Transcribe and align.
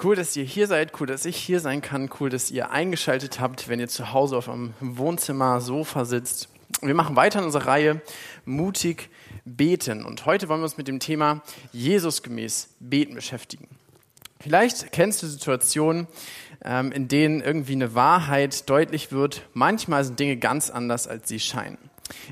Cool, 0.00 0.14
dass 0.14 0.36
ihr 0.36 0.44
hier 0.44 0.68
seid, 0.68 0.92
cool, 1.00 1.08
dass 1.08 1.24
ich 1.24 1.36
hier 1.36 1.58
sein 1.58 1.80
kann, 1.80 2.08
cool, 2.20 2.30
dass 2.30 2.52
ihr 2.52 2.70
eingeschaltet 2.70 3.40
habt, 3.40 3.68
wenn 3.68 3.80
ihr 3.80 3.88
zu 3.88 4.12
Hause 4.12 4.36
auf 4.36 4.48
einem 4.48 4.72
Wohnzimmer, 4.78 5.60
Sofa 5.60 6.04
sitzt. 6.04 6.48
Wir 6.82 6.94
machen 6.94 7.16
weiter 7.16 7.40
in 7.40 7.46
unserer 7.46 7.66
Reihe 7.66 8.00
Mutig 8.44 9.10
beten 9.44 10.04
und 10.04 10.24
heute 10.24 10.48
wollen 10.48 10.60
wir 10.60 10.64
uns 10.64 10.76
mit 10.76 10.86
dem 10.86 11.00
Thema 11.00 11.42
Jesus 11.72 12.22
gemäß 12.22 12.68
beten 12.78 13.16
beschäftigen. 13.16 13.66
Vielleicht 14.38 14.92
kennst 14.92 15.24
du 15.24 15.26
Situationen, 15.26 16.06
ähm, 16.64 16.92
in 16.92 17.08
denen 17.08 17.40
irgendwie 17.40 17.72
eine 17.72 17.96
Wahrheit 17.96 18.70
deutlich 18.70 19.10
wird. 19.10 19.42
Manchmal 19.52 20.04
sind 20.04 20.20
Dinge 20.20 20.36
ganz 20.36 20.70
anders, 20.70 21.08
als 21.08 21.28
sie 21.28 21.40
scheinen. 21.40 21.78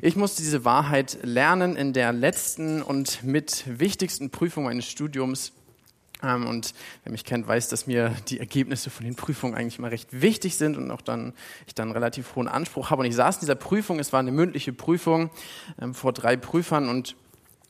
Ich 0.02 0.14
musste 0.14 0.40
diese 0.40 0.64
Wahrheit 0.64 1.18
lernen 1.22 1.74
in 1.74 1.92
der 1.92 2.12
letzten 2.12 2.80
und 2.80 3.24
mit 3.24 3.64
wichtigsten 3.66 4.30
Prüfung 4.30 4.64
meines 4.64 4.88
Studiums 4.88 5.52
und 6.22 6.72
wer 7.04 7.12
mich 7.12 7.24
kennt, 7.24 7.46
weiß, 7.46 7.68
dass 7.68 7.86
mir 7.86 8.14
die 8.28 8.40
Ergebnisse 8.40 8.90
von 8.90 9.04
den 9.04 9.16
Prüfungen 9.16 9.54
eigentlich 9.54 9.78
immer 9.78 9.90
recht 9.90 10.08
wichtig 10.22 10.56
sind 10.56 10.76
und 10.76 10.90
auch 10.90 11.02
dann 11.02 11.34
ich 11.66 11.74
dann 11.74 11.92
relativ 11.92 12.36
hohen 12.36 12.48
Anspruch 12.48 12.90
habe. 12.90 13.00
Und 13.00 13.06
ich 13.06 13.14
saß 13.14 13.36
in 13.36 13.40
dieser 13.40 13.54
Prüfung, 13.54 13.98
es 13.98 14.12
war 14.12 14.20
eine 14.20 14.32
mündliche 14.32 14.72
Prüfung 14.72 15.30
ähm, 15.80 15.94
vor 15.94 16.12
drei 16.12 16.36
Prüfern 16.36 16.88
und 16.88 17.16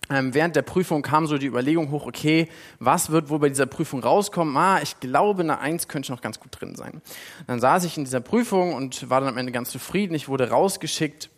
ähm, 0.08 0.34
während 0.34 0.54
der 0.54 0.62
Prüfung 0.62 1.02
kam 1.02 1.26
so 1.26 1.36
die 1.36 1.46
Überlegung 1.46 1.90
hoch, 1.90 2.06
okay, 2.06 2.48
was 2.78 3.10
wird 3.10 3.28
wohl 3.28 3.40
bei 3.40 3.48
dieser 3.48 3.66
Prüfung 3.66 4.00
rauskommen? 4.00 4.56
Ah, 4.56 4.80
ich 4.80 5.00
glaube, 5.00 5.42
eine 5.42 5.58
Eins 5.58 5.88
könnte 5.88 6.12
noch 6.12 6.20
ganz 6.20 6.38
gut 6.38 6.60
drin 6.60 6.76
sein. 6.76 7.02
Dann 7.48 7.58
saß 7.58 7.82
ich 7.84 7.98
in 7.98 8.04
dieser 8.04 8.20
Prüfung 8.20 8.74
und 8.74 9.10
war 9.10 9.20
dann 9.20 9.30
am 9.30 9.38
Ende 9.38 9.50
ganz 9.50 9.70
zufrieden. 9.70 10.14
Ich 10.14 10.28
wurde 10.28 10.50
rausgeschickt 10.50 11.30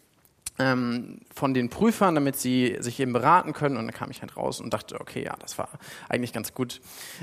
ähm, 0.59 1.21
von 1.35 1.55
den 1.55 1.69
Prüfern, 1.69 2.15
damit 2.15 2.37
sie 2.37 2.77
sich 2.80 2.99
eben 3.01 3.12
beraten 3.12 3.53
können. 3.53 3.77
Und 3.77 3.87
dann 3.87 3.95
kam 3.95 4.11
ich 4.11 4.21
halt 4.21 4.37
raus 4.37 4.61
und 4.61 4.73
dachte, 4.75 5.01
okay, 5.01 5.25
ja, 5.25 5.35
das 5.39 5.59
war 5.59 5.69
eigentlich 6.09 6.33
ganz 6.33 6.55
gut, 6.55 6.80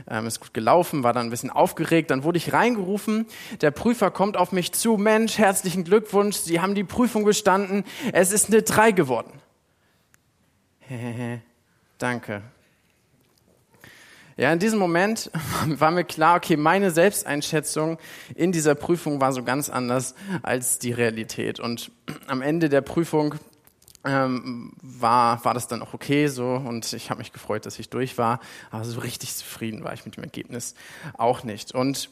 ähm, 0.09 0.26
ist 0.26 0.39
gut 0.39 0.53
gelaufen, 0.53 1.03
war 1.03 1.13
dann 1.13 1.27
ein 1.27 1.30
bisschen 1.30 1.49
aufgeregt. 1.49 2.12
Dann 2.12 2.23
wurde 2.23 2.38
ich 2.38 2.53
reingerufen. 2.53 3.26
Der 3.62 3.71
Prüfer 3.71 4.12
kommt 4.12 4.37
auf 4.37 4.51
mich 4.51 4.71
zu. 4.74 4.98
Mensch, 4.98 5.37
herzlichen 5.37 5.84
Glückwunsch, 5.84 6.37
Sie 6.37 6.62
haben 6.62 6.76
die 6.76 6.84
Prüfung 6.84 7.26
bestanden. 7.26 7.84
Es 8.13 8.32
ist 8.32 8.48
eine 8.48 8.62
3 8.62 8.91
geworden. 8.91 9.32
Danke. 11.98 12.41
Ja, 14.37 14.51
in 14.51 14.59
diesem 14.59 14.79
Moment 14.79 15.31
war 15.67 15.91
mir 15.91 16.03
klar, 16.03 16.35
okay, 16.35 16.57
meine 16.57 16.91
Selbsteinschätzung 16.91 17.97
in 18.35 18.51
dieser 18.51 18.75
Prüfung 18.75 19.21
war 19.21 19.31
so 19.31 19.43
ganz 19.43 19.69
anders 19.69 20.13
als 20.43 20.77
die 20.77 20.91
Realität. 20.91 21.59
Und 21.59 21.91
am 22.27 22.41
Ende 22.41 22.67
der 22.67 22.81
Prüfung 22.81 23.35
ähm, 24.03 24.73
war, 24.81 25.43
war 25.45 25.53
das 25.53 25.67
dann 25.67 25.81
auch 25.81 25.93
okay 25.93 26.27
so 26.27 26.47
und 26.47 26.93
ich 26.93 27.09
habe 27.09 27.19
mich 27.19 27.33
gefreut, 27.33 27.65
dass 27.65 27.79
ich 27.79 27.89
durch 27.89 28.17
war, 28.17 28.39
aber 28.69 28.83
so 28.85 28.99
richtig 28.99 29.33
zufrieden 29.35 29.83
war 29.83 29.93
ich 29.93 30.05
mit 30.05 30.17
dem 30.17 30.23
Ergebnis 30.23 30.75
auch 31.17 31.43
nicht. 31.43 31.73
Und 31.73 32.09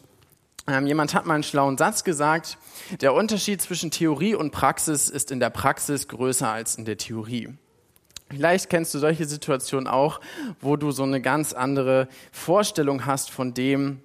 ähm, 0.66 0.88
jemand 0.88 1.13
hat 1.13 1.25
mal 1.25 1.35
einen 1.35 1.44
schlauen 1.44 1.77
Satz 1.77 2.05
gesagt, 2.05 2.57
der 3.01 3.13
Unterschied 3.13 3.61
zwischen 3.61 3.91
Theorie 3.91 4.33
und 4.33 4.51
Praxis 4.51 5.09
ist 5.09 5.29
in 5.29 5.41
der 5.41 5.49
Praxis 5.49 6.07
größer 6.07 6.49
als 6.49 6.75
in 6.75 6.85
der 6.85 6.97
Theorie. 6.97 7.49
Vielleicht 8.29 8.69
kennst 8.69 8.93
du 8.93 8.99
solche 8.99 9.25
Situationen 9.25 9.88
auch, 9.88 10.19
wo 10.59 10.75
du 10.75 10.91
so 10.91 11.03
eine 11.03 11.21
ganz 11.21 11.53
andere 11.53 12.07
Vorstellung 12.31 13.05
hast 13.05 13.29
von 13.29 13.53
dem, 13.53 14.02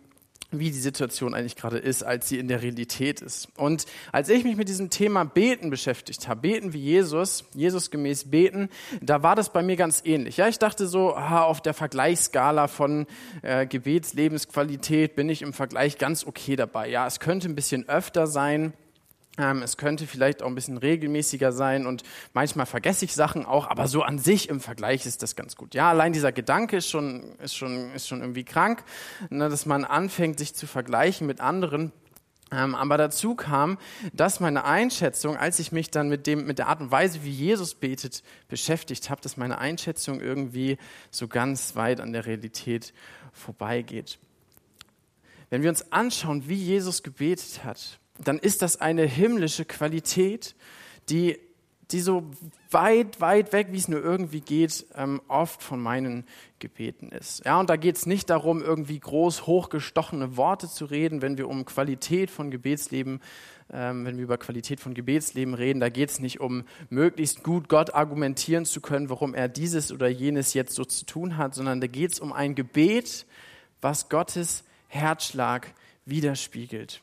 wie 0.50 0.70
die 0.70 0.78
Situation 0.78 1.34
eigentlich 1.34 1.56
gerade 1.56 1.78
ist, 1.78 2.02
als 2.02 2.28
sie 2.28 2.38
in 2.38 2.48
der 2.48 2.62
Realität 2.62 3.20
ist. 3.20 3.48
Und 3.58 3.84
als 4.12 4.30
ich 4.30 4.44
mich 4.44 4.56
mit 4.56 4.68
diesem 4.68 4.88
Thema 4.88 5.24
Beten 5.24 5.68
beschäftigt 5.68 6.26
habe, 6.26 6.40
Beten 6.40 6.72
wie 6.72 6.80
Jesus, 6.80 7.44
Jesus 7.52 7.90
gemäß 7.90 8.30
Beten, 8.30 8.70
da 9.02 9.22
war 9.22 9.36
das 9.36 9.52
bei 9.52 9.62
mir 9.62 9.76
ganz 9.76 10.02
ähnlich. 10.04 10.38
Ja, 10.38 10.48
ich 10.48 10.58
dachte 10.58 10.86
so, 10.86 11.14
aha, 11.14 11.42
auf 11.42 11.60
der 11.60 11.74
Vergleichsskala 11.74 12.66
von 12.66 13.06
äh, 13.42 13.66
Gebetslebensqualität 13.66 15.16
bin 15.16 15.28
ich 15.28 15.42
im 15.42 15.52
Vergleich 15.52 15.98
ganz 15.98 16.26
okay 16.26 16.56
dabei. 16.56 16.88
Ja, 16.88 17.06
es 17.06 17.20
könnte 17.20 17.48
ein 17.48 17.54
bisschen 17.54 17.86
öfter 17.88 18.26
sein, 18.26 18.72
es 19.38 19.76
könnte 19.76 20.06
vielleicht 20.06 20.42
auch 20.42 20.48
ein 20.48 20.54
bisschen 20.54 20.78
regelmäßiger 20.78 21.52
sein 21.52 21.86
und 21.86 22.02
manchmal 22.32 22.66
vergesse 22.66 23.04
ich 23.04 23.14
Sachen 23.14 23.46
auch, 23.46 23.68
aber 23.68 23.86
so 23.86 24.02
an 24.02 24.18
sich 24.18 24.48
im 24.48 24.60
Vergleich 24.60 25.06
ist 25.06 25.22
das 25.22 25.36
ganz 25.36 25.54
gut. 25.54 25.74
Ja, 25.74 25.88
allein 25.90 26.12
dieser 26.12 26.32
Gedanke 26.32 26.78
ist 26.78 26.88
schon, 26.88 27.36
ist 27.38 27.54
schon, 27.54 27.92
ist 27.92 28.08
schon 28.08 28.20
irgendwie 28.20 28.44
krank, 28.44 28.82
ne, 29.30 29.48
dass 29.48 29.64
man 29.64 29.84
anfängt, 29.84 30.40
sich 30.40 30.54
zu 30.54 30.66
vergleichen 30.66 31.26
mit 31.26 31.40
anderen. 31.40 31.92
Ähm, 32.50 32.74
aber 32.74 32.96
dazu 32.96 33.34
kam, 33.34 33.78
dass 34.12 34.40
meine 34.40 34.64
Einschätzung, 34.64 35.36
als 35.36 35.58
ich 35.58 35.70
mich 35.70 35.90
dann 35.90 36.08
mit 36.08 36.26
dem, 36.26 36.46
mit 36.46 36.58
der 36.58 36.68
Art 36.68 36.80
und 36.80 36.90
Weise, 36.90 37.22
wie 37.22 37.30
Jesus 37.30 37.74
betet, 37.74 38.22
beschäftigt 38.48 39.10
habe, 39.10 39.20
dass 39.20 39.36
meine 39.36 39.58
Einschätzung 39.58 40.20
irgendwie 40.20 40.78
so 41.10 41.28
ganz 41.28 41.76
weit 41.76 42.00
an 42.00 42.12
der 42.12 42.26
Realität 42.26 42.92
vorbeigeht. 43.32 44.18
Wenn 45.50 45.62
wir 45.62 45.70
uns 45.70 45.92
anschauen, 45.92 46.48
wie 46.48 46.54
Jesus 46.54 47.02
gebetet 47.02 47.64
hat, 47.64 47.98
dann 48.18 48.38
ist 48.38 48.62
das 48.62 48.80
eine 48.80 49.04
himmlische 49.04 49.64
Qualität, 49.64 50.54
die, 51.08 51.38
die 51.90 52.00
so 52.00 52.30
weit, 52.70 53.20
weit 53.20 53.52
weg, 53.52 53.68
wie 53.70 53.78
es 53.78 53.88
nur 53.88 54.02
irgendwie 54.02 54.40
geht, 54.40 54.86
ähm, 54.94 55.22
oft 55.28 55.62
von 55.62 55.80
meinen 55.80 56.24
Gebeten 56.58 57.10
ist. 57.10 57.44
Ja, 57.44 57.58
und 57.58 57.70
da 57.70 57.76
geht 57.76 57.96
es 57.96 58.06
nicht 58.06 58.28
darum, 58.28 58.62
irgendwie 58.62 58.98
groß 58.98 59.46
hochgestochene 59.46 60.36
Worte 60.36 60.68
zu 60.68 60.84
reden, 60.84 61.22
wenn 61.22 61.38
wir 61.38 61.48
um 61.48 61.64
Qualität 61.64 62.30
von 62.30 62.50
Gebetsleben, 62.50 63.20
ähm, 63.72 64.04
wenn 64.04 64.16
wir 64.16 64.24
über 64.24 64.38
Qualität 64.38 64.80
von 64.80 64.92
Gebetsleben 64.92 65.54
reden, 65.54 65.80
da 65.80 65.88
geht 65.88 66.10
es 66.10 66.20
nicht 66.20 66.40
um 66.40 66.64
möglichst 66.90 67.42
gut 67.42 67.68
Gott 67.68 67.94
argumentieren 67.94 68.66
zu 68.66 68.80
können, 68.80 69.08
warum 69.08 69.34
er 69.34 69.48
dieses 69.48 69.92
oder 69.92 70.08
jenes 70.08 70.54
jetzt 70.54 70.74
so 70.74 70.84
zu 70.84 71.06
tun 71.06 71.36
hat, 71.36 71.54
sondern 71.54 71.80
da 71.80 71.86
geht 71.86 72.12
es 72.12 72.20
um 72.20 72.32
ein 72.32 72.54
Gebet, 72.54 73.24
was 73.80 74.08
Gottes 74.08 74.64
Herzschlag 74.88 75.72
widerspiegelt 76.04 77.02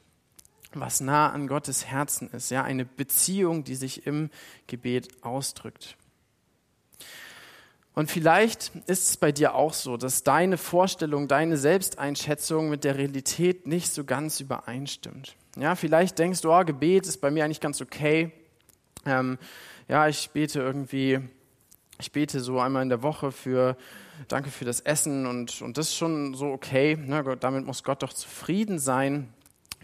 was 0.80 1.02
nah 1.02 1.32
an 1.32 1.48
Gottes 1.48 1.86
Herzen 1.86 2.30
ist, 2.32 2.52
ja, 2.52 2.64
eine 2.64 2.86
Beziehung, 2.86 3.64
die 3.64 3.76
sich 3.76 4.06
im 4.06 4.30
Gebet 4.68 5.24
ausdrückt. 5.24 5.98
Und 7.96 8.12
vielleicht 8.12 8.74
ist 8.88 9.10
es 9.10 9.18
bei 9.18 9.32
dir 9.32 9.56
auch 9.56 9.74
so, 9.74 9.96
dass 9.96 10.24
deine 10.24 10.58
Vorstellung, 10.58 11.30
deine 11.30 11.56
Selbsteinschätzung 11.56 12.70
mit 12.70 12.84
der 12.84 12.98
Realität 12.98 13.68
nicht 13.68 13.90
so 13.90 14.04
ganz 14.04 14.42
übereinstimmt. 14.42 15.36
Ja, 15.58 15.76
vielleicht 15.76 16.20
denkst 16.20 16.42
du, 16.42 16.52
oh, 16.52 16.66
Gebet 16.66 17.08
ist 17.08 17.22
bei 17.22 17.32
mir 17.32 17.46
eigentlich 17.46 17.62
ganz 17.62 17.82
okay. 17.82 18.34
Ähm, 19.06 19.38
ja, 19.88 20.10
ich 20.10 20.30
bete 20.32 20.60
irgendwie, 20.60 21.20
ich 21.98 22.12
bete 22.12 22.42
so 22.42 22.60
einmal 22.60 22.84
in 22.84 22.90
der 22.90 23.02
Woche 23.02 23.32
für, 23.32 23.78
danke 24.28 24.50
für 24.50 24.66
das 24.66 24.82
Essen 24.82 25.26
und, 25.26 25.62
und 25.62 25.78
das 25.78 25.88
ist 25.88 25.96
schon 25.96 26.34
so 26.34 26.48
okay. 26.48 26.98
Ne, 26.98 27.38
damit 27.40 27.66
muss 27.66 27.84
Gott 27.84 28.04
doch 28.04 28.12
zufrieden 28.12 28.78
sein. 28.78 29.34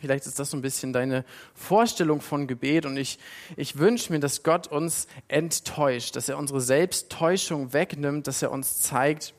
Vielleicht 0.01 0.25
ist 0.25 0.39
das 0.39 0.49
so 0.49 0.57
ein 0.57 0.61
bisschen 0.61 0.93
deine 0.93 1.23
Vorstellung 1.53 2.21
von 2.21 2.47
Gebet 2.47 2.85
und 2.85 2.97
ich, 2.97 3.19
ich 3.55 3.77
wünsche 3.77 4.11
mir, 4.11 4.19
dass 4.19 4.43
Gott 4.43 4.67
uns 4.67 5.07
enttäuscht, 5.27 6.15
dass 6.15 6.27
er 6.27 6.37
unsere 6.37 6.59
Selbsttäuschung 6.59 7.71
wegnimmt, 7.71 8.27
dass 8.27 8.41
er 8.41 8.51
uns 8.51 8.81
zeigt, 8.81 9.33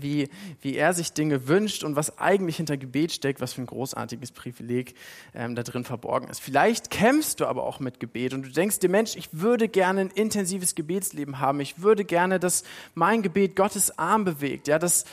wie, 0.00 0.28
wie 0.60 0.76
er 0.76 0.94
sich 0.94 1.12
Dinge 1.12 1.48
wünscht 1.48 1.84
und 1.84 1.96
was 1.96 2.18
eigentlich 2.18 2.56
hinter 2.56 2.76
Gebet 2.76 3.12
steckt, 3.12 3.40
was 3.40 3.52
für 3.52 3.62
ein 3.62 3.66
großartiges 3.66 4.32
Privileg 4.32 4.94
ähm, 5.34 5.54
da 5.54 5.62
drin 5.62 5.84
verborgen 5.84 6.28
ist. 6.28 6.40
Vielleicht 6.40 6.90
kämpfst 6.90 7.40
du 7.40 7.46
aber 7.46 7.64
auch 7.64 7.80
mit 7.80 8.00
Gebet 8.00 8.32
und 8.32 8.46
du 8.46 8.50
denkst 8.50 8.78
dir, 8.78 8.88
Mensch, 8.88 9.16
ich 9.16 9.28
würde 9.32 9.68
gerne 9.68 10.02
ein 10.02 10.10
intensives 10.10 10.74
Gebetsleben 10.74 11.38
haben. 11.38 11.60
Ich 11.60 11.82
würde 11.82 12.04
gerne, 12.04 12.40
dass 12.40 12.64
mein 12.94 13.22
Gebet 13.22 13.56
Gottes 13.56 13.98
Arm 13.98 14.24
bewegt, 14.24 14.68
ja, 14.68 14.78
dass, 14.78 15.04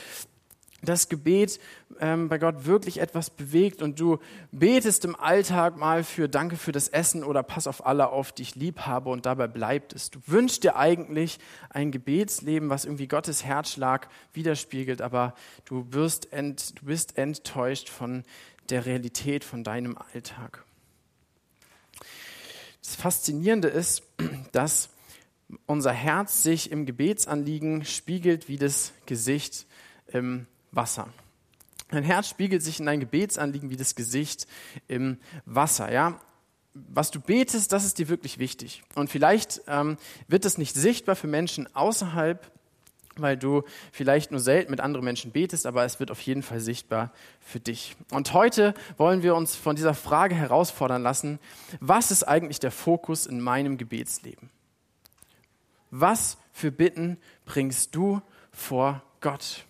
das 0.82 1.08
Gebet 1.08 1.60
ähm, 2.00 2.28
bei 2.28 2.38
Gott 2.38 2.64
wirklich 2.64 3.00
etwas 3.00 3.30
bewegt 3.30 3.82
und 3.82 4.00
du 4.00 4.18
betest 4.50 5.04
im 5.04 5.14
Alltag 5.16 5.76
mal 5.76 6.04
für 6.04 6.28
Danke 6.28 6.56
für 6.56 6.72
das 6.72 6.88
Essen 6.88 7.22
oder 7.22 7.42
Pass 7.42 7.66
auf 7.66 7.86
alle 7.86 8.10
auf, 8.10 8.32
die 8.32 8.42
ich 8.42 8.54
lieb 8.54 8.80
habe 8.80 9.10
und 9.10 9.26
dabei 9.26 9.46
bleibt 9.46 9.92
es. 9.92 10.10
Du 10.10 10.20
wünschst 10.26 10.64
dir 10.64 10.76
eigentlich 10.76 11.38
ein 11.68 11.90
Gebetsleben, 11.90 12.70
was 12.70 12.84
irgendwie 12.84 13.08
Gottes 13.08 13.44
Herzschlag 13.44 14.08
widerspiegelt, 14.32 15.02
aber 15.02 15.34
du, 15.64 15.86
wirst 15.90 16.32
ent, 16.32 16.80
du 16.80 16.86
bist 16.86 17.18
enttäuscht 17.18 17.88
von 17.88 18.24
der 18.70 18.86
Realität 18.86 19.44
von 19.44 19.64
deinem 19.64 19.98
Alltag. 19.98 20.64
Das 22.82 22.96
Faszinierende 22.96 23.68
ist, 23.68 24.02
dass 24.52 24.88
unser 25.66 25.92
Herz 25.92 26.42
sich 26.42 26.70
im 26.70 26.86
Gebetsanliegen 26.86 27.84
spiegelt 27.84 28.48
wie 28.48 28.56
das 28.56 28.92
Gesicht 29.06 29.66
im 30.12 30.46
Wasser. 30.72 31.08
Dein 31.90 32.04
Herz 32.04 32.28
spiegelt 32.28 32.62
sich 32.62 32.78
in 32.78 32.86
dein 32.86 33.00
Gebetsanliegen 33.00 33.70
wie 33.70 33.76
das 33.76 33.94
Gesicht 33.94 34.46
im 34.86 35.18
Wasser. 35.44 35.92
Ja, 35.92 36.20
was 36.74 37.10
du 37.10 37.20
betest, 37.20 37.72
das 37.72 37.84
ist 37.84 37.98
dir 37.98 38.08
wirklich 38.08 38.38
wichtig. 38.38 38.82
Und 38.94 39.10
vielleicht 39.10 39.62
ähm, 39.66 39.96
wird 40.28 40.44
es 40.44 40.56
nicht 40.56 40.76
sichtbar 40.76 41.16
für 41.16 41.26
Menschen 41.26 41.74
außerhalb, 41.74 42.50
weil 43.16 43.36
du 43.36 43.64
vielleicht 43.90 44.30
nur 44.30 44.40
selten 44.40 44.70
mit 44.70 44.80
anderen 44.80 45.04
Menschen 45.04 45.32
betest, 45.32 45.66
aber 45.66 45.84
es 45.84 45.98
wird 45.98 46.12
auf 46.12 46.20
jeden 46.20 46.42
Fall 46.42 46.60
sichtbar 46.60 47.12
für 47.40 47.58
dich. 47.58 47.96
Und 48.12 48.32
heute 48.32 48.72
wollen 48.96 49.22
wir 49.24 49.34
uns 49.34 49.56
von 49.56 49.74
dieser 49.74 49.94
Frage 49.94 50.36
herausfordern 50.36 51.02
lassen, 51.02 51.40
was 51.80 52.12
ist 52.12 52.22
eigentlich 52.22 52.60
der 52.60 52.70
Fokus 52.70 53.26
in 53.26 53.40
meinem 53.40 53.78
Gebetsleben? 53.78 54.48
Was 55.90 56.38
für 56.52 56.70
Bitten 56.70 57.18
bringst 57.44 57.96
du 57.96 58.22
vor 58.52 59.02
Gott? 59.20 59.64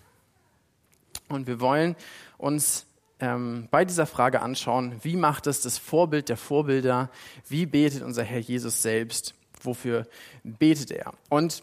Und 1.31 1.47
wir 1.47 1.61
wollen 1.61 1.97
uns 2.39 2.87
ähm, 3.21 3.69
bei 3.71 3.85
dieser 3.85 4.07
Frage 4.07 4.43
anschauen, 4.43 4.95
wie 5.03 5.17
macht 5.17 5.47
es 5.47 5.61
das 5.63 5.79
Vorbild 5.79 6.29
der 6.29 6.37
Vorbilder? 6.37 7.11
Wie 7.49 7.67
betet 7.67 8.03
unser 8.03 8.25
Herr 8.25 8.41
Jesus 8.41 8.83
selbst? 8.83 9.35
Wofür 9.63 10.07
betet 10.43 10.91
er? 10.91 11.13
Und 11.29 11.63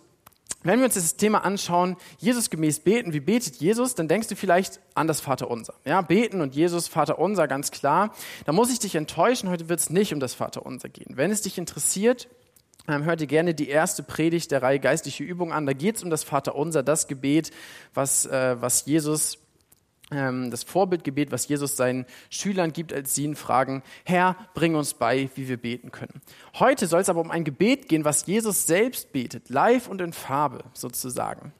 wenn 0.63 0.79
wir 0.79 0.85
uns 0.85 0.95
das 0.95 1.17
Thema 1.17 1.43
anschauen, 1.45 1.97
Jesus 2.17 2.49
gemäß 2.49 2.79
beten, 2.79 3.13
wie 3.13 3.19
betet 3.19 3.57
Jesus, 3.57 3.95
dann 3.95 4.07
denkst 4.07 4.27
du 4.27 4.35
vielleicht 4.35 4.79
an 4.95 5.07
das 5.07 5.19
Vaterunser. 5.19 5.73
Ja, 5.85 6.01
beten 6.01 6.41
und 6.41 6.55
Jesus, 6.55 6.87
Vaterunser, 6.87 7.47
ganz 7.47 7.71
klar. 7.71 8.13
Da 8.45 8.51
muss 8.51 8.71
ich 8.71 8.79
dich 8.79 8.95
enttäuschen, 8.95 9.49
heute 9.49 9.69
wird 9.69 9.79
es 9.79 9.89
nicht 9.89 10.13
um 10.13 10.19
das 10.19 10.33
Vaterunser 10.33 10.89
gehen. 10.89 11.15
Wenn 11.15 11.31
es 11.31 11.41
dich 11.41 11.57
interessiert, 11.57 12.27
ähm, 12.87 13.03
hört 13.03 13.21
ihr 13.21 13.27
gerne 13.27 13.53
die 13.53 13.69
erste 13.69 14.03
Predigt 14.03 14.51
der 14.51 14.61
Reihe 14.61 14.79
Geistliche 14.79 15.23
Übung 15.23 15.51
an. 15.51 15.65
Da 15.65 15.73
geht 15.73 15.97
es 15.97 16.03
um 16.03 16.09
das 16.09 16.23
Vaterunser, 16.23 16.83
das 16.83 17.07
Gebet, 17.07 17.51
was, 17.93 18.25
äh, 18.25 18.55
was 18.59 18.85
Jesus 18.85 19.37
das 20.09 20.63
Vorbildgebet, 20.63 21.33
was 21.33 21.49
Jesus 21.49 21.75
seinen 21.75 22.05
Schülern 22.29 22.71
gibt, 22.71 22.93
als 22.93 23.13
sie 23.13 23.25
ihn 23.25 23.35
fragen, 23.35 23.83
Herr, 24.05 24.37
bring 24.53 24.75
uns 24.75 24.93
bei, 24.93 25.29
wie 25.35 25.49
wir 25.49 25.57
beten 25.57 25.91
können. 25.91 26.21
Heute 26.59 26.87
soll 26.87 27.01
es 27.01 27.09
aber 27.09 27.19
um 27.19 27.29
ein 27.29 27.43
Gebet 27.43 27.89
gehen, 27.89 28.05
was 28.05 28.25
Jesus 28.25 28.65
selbst 28.65 29.11
betet, 29.11 29.49
live 29.49 29.89
und 29.89 29.99
in 29.99 30.13
Farbe 30.13 30.63
sozusagen. 30.71 31.51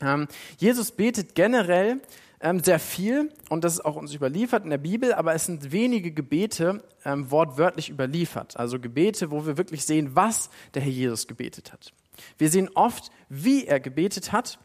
Ähm, 0.00 0.26
Jesus 0.56 0.90
betet 0.90 1.34
generell 1.34 2.00
ähm, 2.40 2.62
sehr 2.62 2.78
viel 2.78 3.30
und 3.48 3.64
das 3.64 3.74
ist 3.74 3.84
auch 3.84 3.96
uns 3.96 4.14
überliefert 4.14 4.64
in 4.64 4.70
der 4.70 4.78
Bibel, 4.78 5.12
aber 5.12 5.34
es 5.34 5.46
sind 5.46 5.72
wenige 5.72 6.12
Gebete 6.12 6.82
ähm, 7.04 7.30
wortwörtlich 7.30 7.90
überliefert. 7.90 8.56
Also 8.56 8.78
Gebete, 8.78 9.30
wo 9.30 9.46
wir 9.46 9.56
wirklich 9.56 9.84
sehen, 9.84 10.10
was 10.14 10.50
der 10.74 10.82
Herr 10.82 10.92
Jesus 10.92 11.26
gebetet 11.26 11.72
hat. 11.72 11.92
Wir 12.38 12.48
sehen 12.48 12.70
oft, 12.74 13.10
wie 13.28 13.66
er 13.66 13.80
gebetet 13.80 14.32
hat 14.32 14.58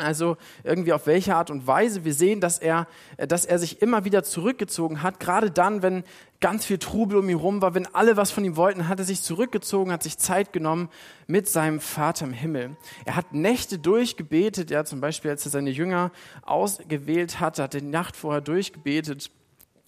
also 0.00 0.36
irgendwie 0.64 0.92
auf 0.92 1.06
welche 1.06 1.36
Art 1.36 1.50
und 1.50 1.66
Weise. 1.66 2.04
Wir 2.04 2.14
sehen, 2.14 2.40
dass 2.40 2.58
er, 2.58 2.86
dass 3.16 3.44
er 3.44 3.58
sich 3.58 3.82
immer 3.82 4.04
wieder 4.04 4.24
zurückgezogen 4.24 5.02
hat. 5.02 5.20
Gerade 5.20 5.50
dann, 5.50 5.82
wenn 5.82 6.04
ganz 6.40 6.64
viel 6.64 6.78
Trubel 6.78 7.18
um 7.18 7.28
ihn 7.28 7.36
rum 7.36 7.62
war, 7.62 7.74
wenn 7.74 7.86
alle 7.94 8.16
was 8.16 8.30
von 8.30 8.44
ihm 8.44 8.56
wollten, 8.56 8.88
hat 8.88 8.98
er 8.98 9.04
sich 9.04 9.22
zurückgezogen, 9.22 9.92
hat 9.92 10.02
sich 10.02 10.18
Zeit 10.18 10.52
genommen 10.52 10.88
mit 11.26 11.48
seinem 11.48 11.80
Vater 11.80 12.24
im 12.24 12.32
Himmel. 12.32 12.76
Er 13.04 13.16
hat 13.16 13.32
Nächte 13.34 13.78
durchgebetet. 13.78 14.70
Ja, 14.70 14.84
zum 14.84 15.00
Beispiel, 15.00 15.30
als 15.30 15.44
er 15.44 15.50
seine 15.50 15.70
Jünger 15.70 16.10
ausgewählt 16.42 17.40
hat, 17.40 17.58
hat 17.58 17.74
er 17.74 17.80
die 17.80 17.86
Nacht 17.86 18.16
vorher 18.16 18.40
durchgebetet. 18.40 19.30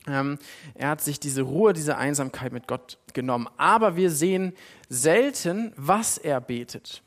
Ähm, 0.06 0.38
er 0.74 0.88
hat 0.88 1.00
sich 1.00 1.20
diese 1.20 1.42
Ruhe, 1.42 1.72
diese 1.72 1.96
Einsamkeit 1.96 2.52
mit 2.52 2.66
Gott 2.66 2.98
genommen. 3.14 3.48
Aber 3.56 3.96
wir 3.96 4.10
sehen 4.10 4.52
selten, 4.88 5.72
was 5.76 6.18
er 6.18 6.40
betet. 6.40 7.02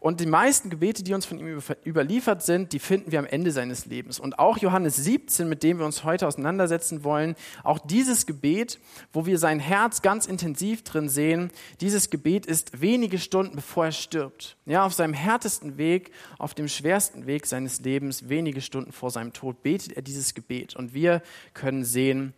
Und 0.00 0.20
die 0.20 0.26
meisten 0.26 0.70
Gebete, 0.70 1.02
die 1.02 1.12
uns 1.12 1.26
von 1.26 1.40
ihm 1.40 1.60
überliefert 1.84 2.42
sind, 2.42 2.72
die 2.72 2.78
finden 2.78 3.10
wir 3.10 3.18
am 3.18 3.26
Ende 3.26 3.50
seines 3.50 3.86
Lebens. 3.86 4.20
Und 4.20 4.38
auch 4.38 4.56
Johannes 4.58 4.94
17, 4.96 5.48
mit 5.48 5.64
dem 5.64 5.78
wir 5.78 5.86
uns 5.86 6.04
heute 6.04 6.28
auseinandersetzen 6.28 7.02
wollen, 7.02 7.34
auch 7.64 7.80
dieses 7.80 8.24
Gebet, 8.24 8.78
wo 9.12 9.26
wir 9.26 9.38
sein 9.38 9.58
Herz 9.58 10.00
ganz 10.00 10.26
intensiv 10.26 10.84
drin 10.84 11.08
sehen, 11.08 11.50
dieses 11.80 12.10
Gebet 12.10 12.46
ist 12.46 12.80
wenige 12.80 13.18
Stunden 13.18 13.56
bevor 13.56 13.86
er 13.86 13.92
stirbt. 13.92 14.56
Ja, 14.66 14.86
auf 14.86 14.94
seinem 14.94 15.14
härtesten 15.14 15.78
Weg, 15.78 16.12
auf 16.38 16.54
dem 16.54 16.68
schwersten 16.68 17.26
Weg 17.26 17.46
seines 17.46 17.80
Lebens, 17.80 18.28
wenige 18.28 18.60
Stunden 18.60 18.92
vor 18.92 19.10
seinem 19.10 19.32
Tod, 19.32 19.64
betet 19.64 19.94
er 19.94 20.02
dieses 20.02 20.34
Gebet. 20.34 20.76
Und 20.76 20.94
wir 20.94 21.22
können 21.54 21.84
sehen, 21.84 22.34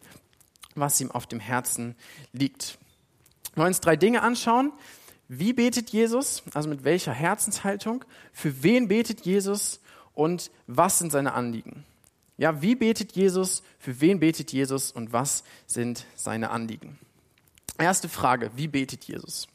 was 0.74 0.98
ihm 1.00 1.10
auf 1.10 1.26
dem 1.26 1.40
Herzen 1.40 1.94
liegt. 2.32 2.78
Wir 3.54 3.58
wollen 3.62 3.68
uns 3.68 3.80
drei 3.80 3.96
Dinge 3.96 4.22
anschauen. 4.22 4.72
Wie 5.32 5.52
betet 5.52 5.90
Jesus? 5.90 6.42
Also 6.54 6.68
mit 6.68 6.82
welcher 6.82 7.12
Herzenshaltung? 7.12 8.04
Für 8.32 8.64
wen 8.64 8.88
betet 8.88 9.20
Jesus? 9.20 9.78
Und 10.12 10.50
was 10.66 10.98
sind 10.98 11.12
seine 11.12 11.34
Anliegen? 11.34 11.84
Ja, 12.36 12.62
wie 12.62 12.74
betet 12.74 13.12
Jesus? 13.12 13.62
Für 13.78 14.00
wen 14.00 14.18
betet 14.18 14.50
Jesus? 14.50 14.90
Und 14.90 15.12
was 15.12 15.44
sind 15.68 16.04
seine 16.16 16.50
Anliegen? 16.50 16.98
Erste 17.78 18.08
Frage, 18.08 18.50
wie 18.56 18.66
betet 18.66 19.04
Jesus? 19.04 19.46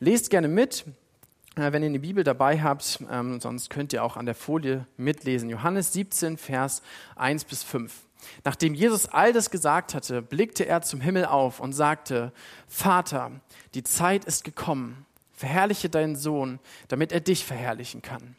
Lest 0.00 0.30
gerne 0.30 0.48
mit, 0.48 0.84
äh, 1.54 1.70
wenn 1.70 1.84
ihr 1.84 1.90
eine 1.90 2.00
Bibel 2.00 2.24
dabei 2.24 2.60
habt, 2.60 2.98
ähm, 3.08 3.40
sonst 3.40 3.70
könnt 3.70 3.92
ihr 3.92 4.02
auch 4.02 4.16
an 4.16 4.26
der 4.26 4.34
Folie 4.34 4.84
mitlesen. 4.96 5.48
Johannes 5.48 5.92
17, 5.92 6.38
Vers 6.38 6.82
1 7.14 7.44
bis 7.44 7.62
5. 7.62 7.94
Nachdem 8.42 8.74
Jesus 8.74 9.06
all 9.06 9.32
das 9.32 9.52
gesagt 9.52 9.94
hatte, 9.94 10.22
blickte 10.22 10.66
er 10.66 10.82
zum 10.82 11.00
Himmel 11.00 11.26
auf 11.26 11.60
und 11.60 11.72
sagte, 11.72 12.32
Vater, 12.66 13.30
die 13.74 13.84
Zeit 13.84 14.24
ist 14.24 14.42
gekommen 14.42 15.06
Verherrliche 15.40 15.88
deinen 15.88 16.16
Sohn, 16.16 16.58
damit 16.88 17.12
er 17.12 17.20
dich 17.20 17.46
verherrlichen 17.46 18.02
kann. 18.02 18.36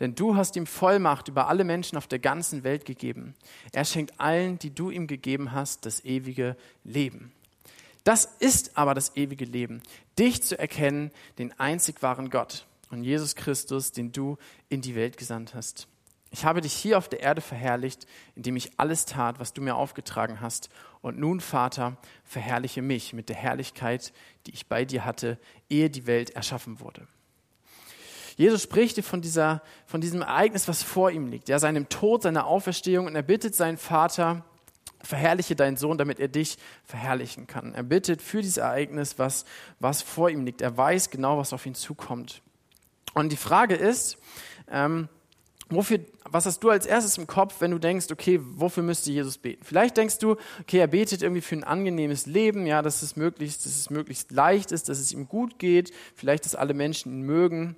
Denn 0.00 0.14
du 0.14 0.34
hast 0.34 0.56
ihm 0.56 0.66
Vollmacht 0.66 1.28
über 1.28 1.46
alle 1.46 1.62
Menschen 1.62 1.98
auf 1.98 2.06
der 2.06 2.20
ganzen 2.20 2.64
Welt 2.64 2.86
gegeben. 2.86 3.34
Er 3.72 3.84
schenkt 3.84 4.18
allen, 4.18 4.58
die 4.58 4.74
du 4.74 4.88
ihm 4.88 5.06
gegeben 5.06 5.52
hast, 5.52 5.84
das 5.84 6.02
ewige 6.06 6.56
Leben. 6.84 7.32
Das 8.02 8.24
ist 8.24 8.78
aber 8.78 8.94
das 8.94 9.14
ewige 9.14 9.44
Leben, 9.44 9.82
dich 10.18 10.42
zu 10.42 10.58
erkennen, 10.58 11.10
den 11.36 11.52
einzig 11.60 12.00
wahren 12.00 12.30
Gott 12.30 12.64
und 12.88 13.04
Jesus 13.04 13.34
Christus, 13.34 13.92
den 13.92 14.12
du 14.12 14.38
in 14.70 14.80
die 14.80 14.94
Welt 14.94 15.18
gesandt 15.18 15.54
hast. 15.54 15.86
Ich 16.30 16.44
habe 16.44 16.60
dich 16.60 16.74
hier 16.74 16.98
auf 16.98 17.08
der 17.08 17.20
Erde 17.20 17.40
verherrlicht, 17.40 18.06
indem 18.34 18.56
ich 18.56 18.78
alles 18.78 19.06
tat, 19.06 19.40
was 19.40 19.52
du 19.52 19.62
mir 19.62 19.76
aufgetragen 19.76 20.40
hast. 20.40 20.68
Und 21.00 21.18
nun, 21.18 21.40
Vater, 21.40 21.96
verherrliche 22.24 22.82
mich 22.82 23.12
mit 23.12 23.28
der 23.28 23.36
Herrlichkeit, 23.36 24.12
die 24.46 24.52
ich 24.52 24.66
bei 24.66 24.84
dir 24.84 25.04
hatte, 25.04 25.38
ehe 25.70 25.88
die 25.88 26.06
Welt 26.06 26.30
erschaffen 26.30 26.80
wurde. 26.80 27.06
Jesus 28.36 28.62
spricht 28.62 29.02
von, 29.04 29.20
dieser, 29.20 29.62
von 29.86 30.00
diesem 30.00 30.22
Ereignis, 30.22 30.68
was 30.68 30.82
vor 30.82 31.10
ihm 31.10 31.26
liegt, 31.26 31.48
ja, 31.48 31.58
seinem 31.58 31.88
Tod, 31.88 32.22
seiner 32.22 32.46
Auferstehung. 32.46 33.06
Und 33.06 33.16
er 33.16 33.22
bittet 33.22 33.54
seinen 33.54 33.78
Vater, 33.78 34.44
verherrliche 35.02 35.56
deinen 35.56 35.76
Sohn, 35.76 35.98
damit 35.98 36.20
er 36.20 36.28
dich 36.28 36.56
verherrlichen 36.84 37.46
kann. 37.46 37.74
Er 37.74 37.82
bittet 37.82 38.22
für 38.22 38.42
dieses 38.42 38.58
Ereignis, 38.58 39.18
was, 39.18 39.44
was 39.80 40.02
vor 40.02 40.30
ihm 40.30 40.44
liegt. 40.44 40.60
Er 40.60 40.76
weiß 40.76 41.10
genau, 41.10 41.38
was 41.38 41.52
auf 41.52 41.66
ihn 41.66 41.74
zukommt. 41.74 42.42
Und 43.14 43.30
die 43.30 43.36
Frage 43.36 43.74
ist, 43.74 44.18
ähm, 44.70 45.08
Wofür, 45.70 46.00
was 46.24 46.46
hast 46.46 46.60
du 46.60 46.70
als 46.70 46.86
erstes 46.86 47.18
im 47.18 47.26
Kopf, 47.26 47.60
wenn 47.60 47.70
du 47.70 47.78
denkst, 47.78 48.06
okay, 48.10 48.40
wofür 48.42 48.82
müsste 48.82 49.12
Jesus 49.12 49.36
beten? 49.36 49.62
Vielleicht 49.64 49.98
denkst 49.98 50.18
du, 50.18 50.36
okay, 50.60 50.78
er 50.78 50.86
betet 50.86 51.22
irgendwie 51.22 51.42
für 51.42 51.56
ein 51.56 51.64
angenehmes 51.64 52.26
Leben, 52.26 52.66
ja, 52.66 52.80
dass 52.80 53.02
es 53.02 53.16
möglichst, 53.16 53.66
dass 53.66 53.76
es 53.76 53.90
möglichst 53.90 54.30
leicht 54.30 54.72
ist, 54.72 54.88
dass 54.88 54.98
es 54.98 55.12
ihm 55.12 55.28
gut 55.28 55.58
geht, 55.58 55.92
vielleicht, 56.14 56.46
dass 56.46 56.54
alle 56.54 56.72
Menschen 56.72 57.12
ihn 57.12 57.22
mögen. 57.22 57.76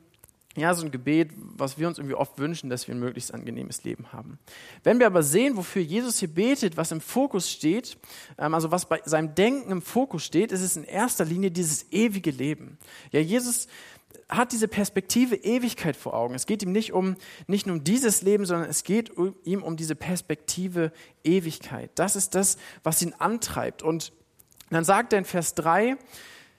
Ja, 0.56 0.74
so 0.74 0.84
ein 0.84 0.90
Gebet, 0.90 1.30
was 1.36 1.78
wir 1.78 1.86
uns 1.86 1.98
irgendwie 1.98 2.16
oft 2.16 2.38
wünschen, 2.38 2.70
dass 2.70 2.88
wir 2.88 2.94
ein 2.94 3.00
möglichst 3.00 3.32
angenehmes 3.32 3.84
Leben 3.84 4.12
haben. 4.12 4.38
Wenn 4.82 4.98
wir 4.98 5.06
aber 5.06 5.22
sehen, 5.22 5.56
wofür 5.56 5.80
Jesus 5.80 6.18
hier 6.18 6.28
betet, 6.28 6.76
was 6.76 6.90
im 6.90 7.00
Fokus 7.00 7.48
steht, 7.48 7.96
ähm, 8.36 8.54
also 8.54 8.72
was 8.72 8.88
bei 8.88 9.00
seinem 9.04 9.34
Denken 9.36 9.70
im 9.70 9.82
Fokus 9.82 10.24
steht, 10.24 10.50
ist 10.50 10.62
es 10.62 10.76
in 10.76 10.82
erster 10.82 11.24
Linie 11.24 11.52
dieses 11.52 11.92
ewige 11.92 12.32
Leben. 12.32 12.78
Ja, 13.12 13.20
Jesus 13.20 13.68
hat 14.28 14.52
diese 14.52 14.68
Perspektive 14.68 15.36
Ewigkeit 15.36 15.96
vor 15.96 16.14
Augen. 16.14 16.34
Es 16.34 16.46
geht 16.46 16.62
ihm 16.62 16.72
nicht 16.72 16.92
um, 16.92 17.16
nicht 17.46 17.66
nur 17.66 17.76
um 17.76 17.84
dieses 17.84 18.22
Leben, 18.22 18.46
sondern 18.46 18.68
es 18.68 18.84
geht 18.84 19.12
ihm 19.44 19.62
um 19.62 19.76
diese 19.76 19.94
Perspektive 19.94 20.92
Ewigkeit. 21.24 21.90
Das 21.94 22.16
ist 22.16 22.34
das, 22.34 22.56
was 22.82 23.02
ihn 23.02 23.14
antreibt. 23.18 23.82
Und 23.82 24.12
dann 24.70 24.84
sagt 24.84 25.12
er 25.12 25.18
in 25.18 25.24
Vers 25.24 25.54
3, 25.54 25.96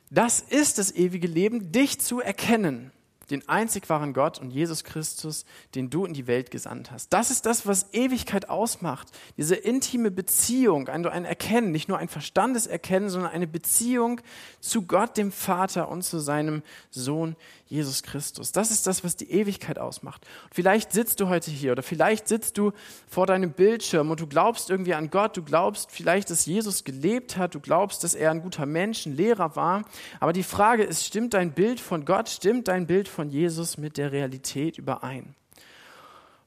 das 0.10 0.42
ist 0.42 0.78
das 0.78 0.94
ewige 0.94 1.28
Leben, 1.28 1.72
dich 1.72 2.00
zu 2.00 2.20
erkennen 2.20 2.92
den 3.32 3.48
einzig 3.50 3.90
wahren 3.90 4.14
Gott 4.14 4.40
und 4.40 4.52
Jesus 4.52 4.84
Christus, 4.84 5.46
den 5.76 5.90
du 5.90 6.06
in 6.06 6.14
die 6.14 6.28
Welt 6.28 6.52
gesandt 6.52 6.92
hast. 6.92 7.12
Das 7.14 7.32
ist 7.32 7.46
das, 7.46 7.66
was 7.66 7.94
Ewigkeit 7.94 8.50
ausmacht. 8.50 9.08
Diese 9.38 9.56
intime 9.56 10.12
Beziehung, 10.12 10.88
ein, 10.88 11.06
ein 11.06 11.26
Erkennen, 11.26 11.72
nicht 11.72 11.90
nur 11.90 11.98
ein 11.98 12.10
Verstandeserkennen, 12.10 13.10
sondern 13.10 13.32
eine 13.32 13.48
Beziehung 13.48 14.22
zu 14.60 14.84
Gott, 14.84 15.18
dem 15.18 15.32
Vater 15.32 15.90
und 15.90 16.04
zu 16.04 16.20
seinem 16.20 16.62
Sohn 16.92 17.36
Jesus 17.72 18.04
Christus. 18.04 18.52
Das 18.52 18.70
ist 18.70 18.86
das, 18.86 19.04
was 19.04 19.16
die 19.16 19.32
Ewigkeit 19.32 19.80
ausmacht. 19.80 20.28
Und 20.44 20.54
vielleicht 20.54 20.92
sitzt 20.92 21.22
du 21.22 21.30
heute 21.30 21.50
hier 21.50 21.72
oder 21.72 21.84
vielleicht 21.84 22.28
sitzt 22.28 22.58
du 22.58 22.74
vor 23.08 23.26
deinem 23.26 23.54
Bildschirm 23.54 24.12
und 24.12 24.20
du 24.20 24.28
glaubst 24.28 24.70
irgendwie 24.70 24.94
an 24.94 25.10
Gott, 25.10 25.38
du 25.38 25.42
glaubst 25.42 25.90
vielleicht, 25.90 26.30
dass 26.30 26.46
Jesus 26.46 26.84
gelebt 26.84 27.38
hat, 27.38 27.56
du 27.56 27.62
glaubst, 27.62 28.04
dass 28.04 28.14
er 28.14 28.30
ein 28.32 28.42
guter 28.42 28.66
Mensch, 28.66 29.06
ein 29.06 29.16
Lehrer 29.16 29.56
war. 29.56 29.86
Aber 30.20 30.34
die 30.34 30.44
Frage 30.44 30.84
ist, 30.84 31.06
stimmt 31.06 31.34
dein 31.34 31.54
Bild 31.54 31.80
von 31.80 32.04
Gott, 32.04 32.28
stimmt 32.28 32.68
dein 32.68 32.88
Bild 32.88 33.08
von 33.08 33.30
Jesus 33.30 33.78
mit 33.78 33.98
der 33.98 34.12
Realität 34.12 34.78
überein? 34.78 35.34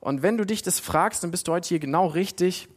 Und 0.00 0.22
wenn 0.22 0.36
du 0.36 0.44
dich 0.44 0.60
das 0.60 0.80
fragst, 0.80 1.24
dann 1.24 1.30
bist 1.30 1.48
du 1.48 1.52
heute 1.52 1.68
hier 1.68 1.78
genau 1.78 2.06
richtig, 2.08 2.68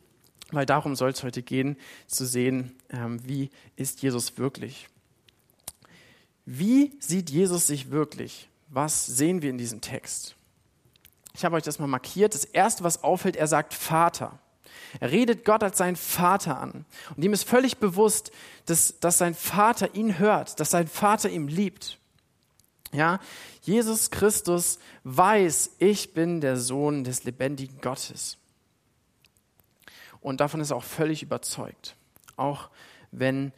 weil 0.52 0.66
darum 0.66 0.96
soll 0.96 1.10
es 1.10 1.24
heute 1.24 1.44
gehen, 1.44 1.76
zu 2.08 2.26
sehen, 2.26 2.72
ähm, 2.90 3.20
wie 3.28 3.50
ist 3.76 4.02
Jesus 4.02 4.38
wirklich. 4.38 4.88
Wie 6.50 6.96
sieht 7.02 7.30
Jesus 7.30 7.68
sich 7.68 7.92
wirklich? 7.92 8.48
Was 8.70 9.06
sehen 9.06 9.42
wir 9.42 9.50
in 9.50 9.58
diesem 9.58 9.82
Text? 9.82 10.38
Ich 11.34 11.44
habe 11.44 11.58
euch 11.58 11.64
das 11.64 11.78
mal 11.78 11.88
markiert. 11.88 12.34
Das 12.34 12.46
erste, 12.46 12.86
was 12.86 13.04
auffällt, 13.04 13.36
er 13.36 13.48
sagt 13.48 13.74
Vater. 13.74 14.40
Er 15.02 15.12
redet 15.12 15.44
Gott 15.44 15.62
als 15.62 15.78
seinen 15.78 15.98
Vater 15.98 16.58
an. 16.58 16.86
Und 17.18 17.24
ihm 17.26 17.34
ist 17.34 17.44
völlig 17.44 17.80
bewusst, 17.80 18.32
dass, 18.66 18.98
dass 19.02 19.18
sein 19.18 19.36
Vater 19.36 19.94
ihn 19.94 20.20
hört, 20.20 20.62
dass 20.62 20.72
sein 20.72 20.88
Vater 20.88 21.30
ihn 21.30 21.50
liebt. 21.50 22.00
Ja, 22.94 23.20
Jesus 23.64 24.10
Christus 24.10 24.80
weiß, 25.04 25.72
ich 25.80 26.14
bin 26.14 26.40
der 26.40 26.56
Sohn 26.56 27.04
des 27.04 27.26
lebendigen 27.26 27.82
Gottes. 27.82 28.38
und 30.22 30.40
davon 30.40 30.62
ist 30.62 30.72
er 30.72 30.78
auch 30.78 30.84
völlig 30.84 31.24
überzeugt. 31.24 31.98
Auch 32.38 32.70
wenn 33.12 33.52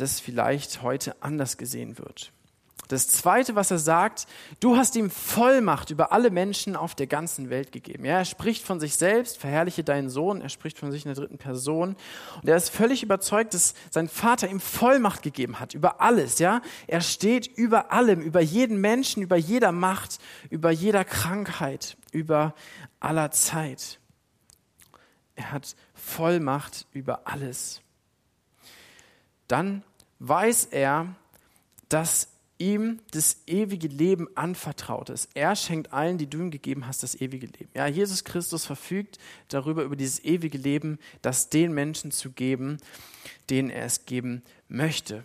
das 0.00 0.20
vielleicht 0.20 0.82
heute 0.82 1.14
anders 1.22 1.56
gesehen 1.56 1.98
wird. 1.98 2.32
Das 2.90 3.06
Zweite, 3.06 3.54
was 3.54 3.70
er 3.70 3.78
sagt, 3.78 4.26
du 4.58 4.76
hast 4.76 4.96
ihm 4.96 5.10
Vollmacht 5.10 5.90
über 5.90 6.10
alle 6.10 6.30
Menschen 6.30 6.74
auf 6.74 6.96
der 6.96 7.06
ganzen 7.06 7.48
Welt 7.48 7.70
gegeben. 7.70 8.04
Ja, 8.04 8.18
er 8.18 8.24
spricht 8.24 8.66
von 8.66 8.80
sich 8.80 8.96
selbst, 8.96 9.38
verherrliche 9.38 9.84
deinen 9.84 10.10
Sohn, 10.10 10.40
er 10.40 10.48
spricht 10.48 10.76
von 10.76 10.90
sich 10.90 11.04
in 11.04 11.14
der 11.14 11.22
dritten 11.22 11.38
Person. 11.38 11.94
Und 12.42 12.48
er 12.48 12.56
ist 12.56 12.70
völlig 12.70 13.04
überzeugt, 13.04 13.54
dass 13.54 13.74
sein 13.90 14.08
Vater 14.08 14.48
ihm 14.48 14.58
Vollmacht 14.58 15.22
gegeben 15.22 15.60
hat 15.60 15.72
über 15.72 16.00
alles. 16.00 16.40
Ja, 16.40 16.62
er 16.88 17.00
steht 17.00 17.46
über 17.46 17.92
allem, 17.92 18.20
über 18.22 18.40
jeden 18.40 18.80
Menschen, 18.80 19.22
über 19.22 19.36
jeder 19.36 19.70
Macht, 19.70 20.18
über 20.48 20.72
jeder 20.72 21.04
Krankheit, 21.04 21.96
über 22.10 22.56
aller 22.98 23.30
Zeit. 23.30 24.00
Er 25.36 25.52
hat 25.52 25.76
Vollmacht 25.94 26.88
über 26.92 27.28
alles. 27.28 27.82
Dann 29.46 29.84
weiß 30.20 30.66
er, 30.66 31.14
dass 31.88 32.28
ihm 32.58 33.00
das 33.10 33.38
ewige 33.46 33.88
Leben 33.88 34.28
anvertraut 34.36 35.08
ist. 35.08 35.30
Er 35.34 35.56
schenkt 35.56 35.92
allen, 35.92 36.18
die 36.18 36.28
du 36.28 36.38
ihm 36.38 36.50
gegeben 36.50 36.86
hast, 36.86 37.02
das 37.02 37.14
ewige 37.14 37.46
Leben. 37.46 37.70
Ja, 37.74 37.86
Jesus 37.86 38.22
Christus 38.22 38.66
verfügt 38.66 39.18
darüber, 39.48 39.82
über 39.82 39.96
dieses 39.96 40.22
ewige 40.22 40.58
Leben, 40.58 40.98
das 41.22 41.48
den 41.48 41.72
Menschen 41.72 42.12
zu 42.12 42.30
geben, 42.30 42.78
denen 43.48 43.70
er 43.70 43.86
es 43.86 44.04
geben 44.04 44.42
möchte. 44.68 45.24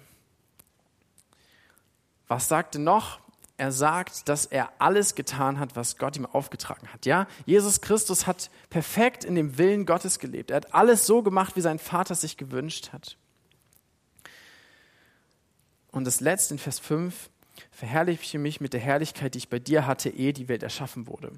Was 2.27 2.47
sagt 2.47 2.75
er 2.75 2.81
noch? 2.81 3.19
Er 3.57 3.71
sagt, 3.71 4.27
dass 4.27 4.45
er 4.45 4.71
alles 4.79 5.15
getan 5.15 5.59
hat, 5.59 5.75
was 5.75 5.97
Gott 5.97 6.17
ihm 6.17 6.25
aufgetragen 6.25 6.91
hat. 6.91 7.05
Ja, 7.05 7.27
Jesus 7.45 7.81
Christus 7.81 8.27
hat 8.27 8.49
perfekt 8.69 9.23
in 9.23 9.35
dem 9.35 9.57
Willen 9.57 9.85
Gottes 9.85 10.19
gelebt. 10.19 10.51
Er 10.51 10.57
hat 10.57 10.73
alles 10.73 11.05
so 11.05 11.21
gemacht, 11.21 11.55
wie 11.55 11.61
sein 11.61 11.79
Vater 11.79 12.15
sich 12.15 12.37
gewünscht 12.37 12.91
hat. 12.91 13.17
Und 15.95 16.03
das 16.03 16.19
letzte 16.19 16.55
in 16.55 16.59
Vers 16.59 16.77
5, 16.79 17.29
verherrliche 17.71 18.37
mich 18.37 18.59
mit 18.59 18.73
der 18.73 18.81
Herrlichkeit, 18.81 19.33
die 19.33 19.37
ich 19.37 19.47
bei 19.47 19.59
dir 19.59 19.87
hatte, 19.87 20.09
ehe 20.09 20.33
die 20.33 20.49
Welt 20.49 20.61
erschaffen 20.61 21.07
wurde. 21.07 21.31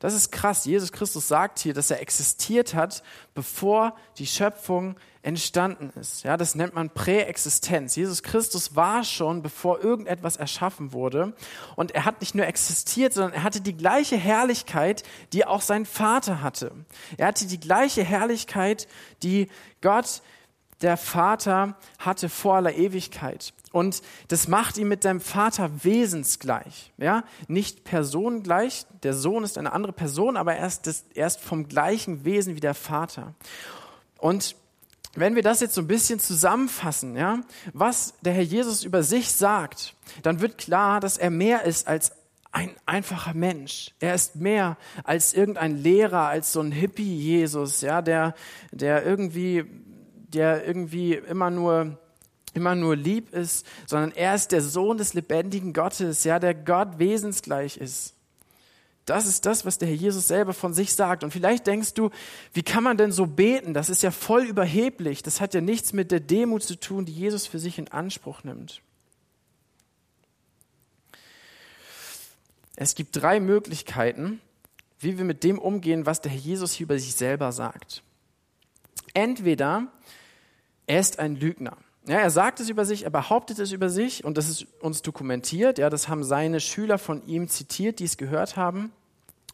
Das 0.00 0.12
ist 0.12 0.30
krass. 0.30 0.66
Jesus 0.66 0.92
Christus 0.92 1.28
sagt 1.28 1.58
hier, 1.58 1.72
dass 1.72 1.90
er 1.90 2.02
existiert 2.02 2.74
hat, 2.74 3.02
bevor 3.34 3.96
die 4.18 4.26
Schöpfung 4.26 4.96
entstanden 5.22 5.90
ist. 5.98 6.24
Ja, 6.24 6.36
das 6.36 6.54
nennt 6.54 6.74
man 6.74 6.90
Präexistenz. 6.90 7.96
Jesus 7.96 8.22
Christus 8.22 8.76
war 8.76 9.02
schon, 9.02 9.40
bevor 9.40 9.82
irgendetwas 9.82 10.36
erschaffen 10.36 10.92
wurde. 10.92 11.32
Und 11.74 11.92
er 11.92 12.04
hat 12.04 12.20
nicht 12.20 12.34
nur 12.34 12.46
existiert, 12.46 13.14
sondern 13.14 13.32
er 13.32 13.44
hatte 13.44 13.62
die 13.62 13.76
gleiche 13.76 14.18
Herrlichkeit, 14.18 15.04
die 15.32 15.46
auch 15.46 15.62
sein 15.62 15.86
Vater 15.86 16.42
hatte. 16.42 16.72
Er 17.16 17.28
hatte 17.28 17.46
die 17.46 17.60
gleiche 17.60 18.04
Herrlichkeit, 18.04 18.88
die 19.22 19.48
Gott 19.80 20.20
der 20.82 20.96
Vater 20.96 21.76
hatte 21.98 22.28
vor 22.28 22.56
aller 22.56 22.74
Ewigkeit. 22.74 23.54
Und 23.72 24.02
das 24.28 24.48
macht 24.48 24.76
ihn 24.76 24.88
mit 24.88 25.02
seinem 25.02 25.20
Vater 25.20 25.84
wesensgleich. 25.84 26.92
Ja? 26.98 27.24
Nicht 27.48 27.84
personengleich. 27.84 28.84
Der 29.02 29.14
Sohn 29.14 29.44
ist 29.44 29.56
eine 29.56 29.72
andere 29.72 29.92
Person, 29.92 30.36
aber 30.36 30.54
er 30.54 30.66
ist, 30.66 30.86
das, 30.86 31.04
er 31.14 31.26
ist 31.26 31.40
vom 31.40 31.68
gleichen 31.68 32.24
Wesen 32.24 32.54
wie 32.56 32.60
der 32.60 32.74
Vater. 32.74 33.34
Und 34.18 34.56
wenn 35.14 35.34
wir 35.34 35.42
das 35.42 35.60
jetzt 35.60 35.74
so 35.74 35.82
ein 35.82 35.86
bisschen 35.86 36.20
zusammenfassen, 36.20 37.16
ja, 37.16 37.40
was 37.74 38.14
der 38.22 38.32
Herr 38.32 38.42
Jesus 38.42 38.82
über 38.82 39.02
sich 39.02 39.32
sagt, 39.32 39.94
dann 40.22 40.40
wird 40.40 40.56
klar, 40.56 41.00
dass 41.00 41.18
er 41.18 41.30
mehr 41.30 41.64
ist 41.64 41.86
als 41.86 42.12
ein 42.50 42.70
einfacher 42.84 43.34
Mensch. 43.34 43.92
Er 43.98 44.14
ist 44.14 44.36
mehr 44.36 44.76
als 45.04 45.32
irgendein 45.32 45.76
Lehrer, 45.76 46.28
als 46.28 46.52
so 46.52 46.60
ein 46.60 46.72
Hippie 46.72 47.16
Jesus, 47.16 47.80
ja, 47.80 48.02
der, 48.02 48.34
der 48.70 49.04
irgendwie, 49.04 49.64
der 50.34 50.66
irgendwie 50.66 51.14
immer 51.14 51.50
nur 51.50 51.98
immer 52.54 52.74
nur 52.74 52.96
lieb 52.96 53.32
ist, 53.32 53.66
sondern 53.86 54.12
er 54.12 54.34
ist 54.34 54.52
der 54.52 54.60
Sohn 54.60 54.98
des 54.98 55.14
lebendigen 55.14 55.72
Gottes, 55.72 56.24
ja, 56.24 56.38
der 56.38 56.54
Gott 56.54 56.98
wesensgleich 56.98 57.78
ist. 57.78 58.14
Das 59.04 59.26
ist 59.26 59.46
das, 59.46 59.66
was 59.66 59.78
der 59.78 59.88
Herr 59.88 59.96
Jesus 59.96 60.28
selber 60.28 60.52
von 60.54 60.74
sich 60.74 60.94
sagt. 60.94 61.24
Und 61.24 61.32
vielleicht 61.32 61.66
denkst 61.66 61.94
du, 61.94 62.10
wie 62.52 62.62
kann 62.62 62.84
man 62.84 62.96
denn 62.96 63.10
so 63.10 63.26
beten? 63.26 63.74
Das 63.74 63.90
ist 63.90 64.02
ja 64.02 64.12
voll 64.12 64.44
überheblich. 64.44 65.22
Das 65.24 65.40
hat 65.40 65.54
ja 65.54 65.60
nichts 65.60 65.92
mit 65.92 66.12
der 66.12 66.20
Demut 66.20 66.62
zu 66.62 66.78
tun, 66.78 67.04
die 67.04 67.12
Jesus 67.12 67.46
für 67.46 67.58
sich 67.58 67.78
in 67.78 67.88
Anspruch 67.88 68.44
nimmt. 68.44 68.80
Es 72.76 72.94
gibt 72.94 73.16
drei 73.20 73.40
Möglichkeiten, 73.40 74.40
wie 75.00 75.18
wir 75.18 75.24
mit 75.24 75.42
dem 75.42 75.58
umgehen, 75.58 76.06
was 76.06 76.20
der 76.20 76.30
Herr 76.30 76.38
Jesus 76.38 76.72
hier 76.72 76.84
über 76.84 76.98
sich 76.98 77.14
selber 77.14 77.50
sagt. 77.50 78.04
Entweder 79.14 79.88
er 80.86 81.00
ist 81.00 81.18
ein 81.18 81.36
Lügner. 81.36 81.76
Ja, 82.06 82.18
er 82.18 82.30
sagt 82.30 82.58
es 82.58 82.68
über 82.68 82.84
sich, 82.84 83.04
er 83.04 83.10
behauptet 83.10 83.60
es 83.60 83.70
über 83.70 83.88
sich 83.88 84.24
und 84.24 84.36
das 84.36 84.48
ist 84.48 84.66
uns 84.80 85.02
dokumentiert. 85.02 85.78
Ja, 85.78 85.88
das 85.88 86.08
haben 86.08 86.24
seine 86.24 86.58
Schüler 86.58 86.98
von 86.98 87.24
ihm 87.26 87.48
zitiert, 87.48 88.00
die 88.00 88.04
es 88.04 88.16
gehört 88.16 88.56
haben. 88.56 88.92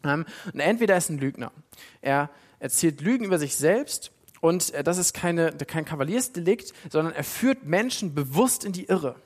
Ähm, 0.03 0.25
und 0.53 0.61
entweder 0.61 0.95
er 0.95 0.99
ist 0.99 1.11
ein 1.11 1.19
Lügner. 1.19 1.53
Er 2.01 2.31
erzählt 2.59 3.01
Lügen 3.03 3.25
über 3.25 3.39
sich 3.39 3.57
selbst 3.57 4.13
und 4.41 4.73
äh, 4.73 4.83
das 4.83 4.97
ist 4.97 5.13
keine, 5.13 5.53
kein 5.53 5.85
Kavaliersdelikt, 5.85 6.73
sondern 6.91 7.15
er 7.15 7.25
führt 7.25 7.65
Menschen 7.65 8.15
bewusst 8.15 8.65
in 8.65 8.73
die 8.73 8.85
Irre. 8.85 9.17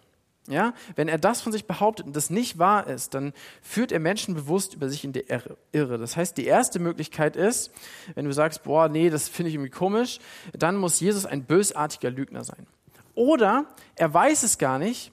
Ja, 0.48 0.74
wenn 0.96 1.06
er 1.06 1.18
das 1.18 1.40
von 1.40 1.52
sich 1.52 1.66
behauptet 1.66 2.04
und 2.04 2.16
das 2.16 2.28
nicht 2.28 2.58
wahr 2.58 2.88
ist, 2.88 3.14
dann 3.14 3.32
führt 3.62 3.92
er 3.92 4.00
Menschen 4.00 4.34
bewusst 4.34 4.74
über 4.74 4.88
sich 4.88 5.04
in 5.04 5.12
die 5.12 5.24
Irre. 5.70 5.98
Das 5.98 6.16
heißt, 6.16 6.36
die 6.36 6.46
erste 6.46 6.80
Möglichkeit 6.80 7.36
ist, 7.36 7.70
wenn 8.16 8.24
du 8.24 8.32
sagst, 8.32 8.64
boah, 8.64 8.88
nee, 8.88 9.08
das 9.08 9.28
finde 9.28 9.50
ich 9.50 9.54
irgendwie 9.54 9.70
komisch, 9.70 10.18
dann 10.52 10.76
muss 10.76 10.98
Jesus 10.98 11.26
ein 11.26 11.44
bösartiger 11.44 12.10
Lügner 12.10 12.42
sein. 12.42 12.66
Oder 13.14 13.66
er 13.94 14.12
weiß 14.12 14.42
es 14.42 14.58
gar 14.58 14.80
nicht, 14.80 15.12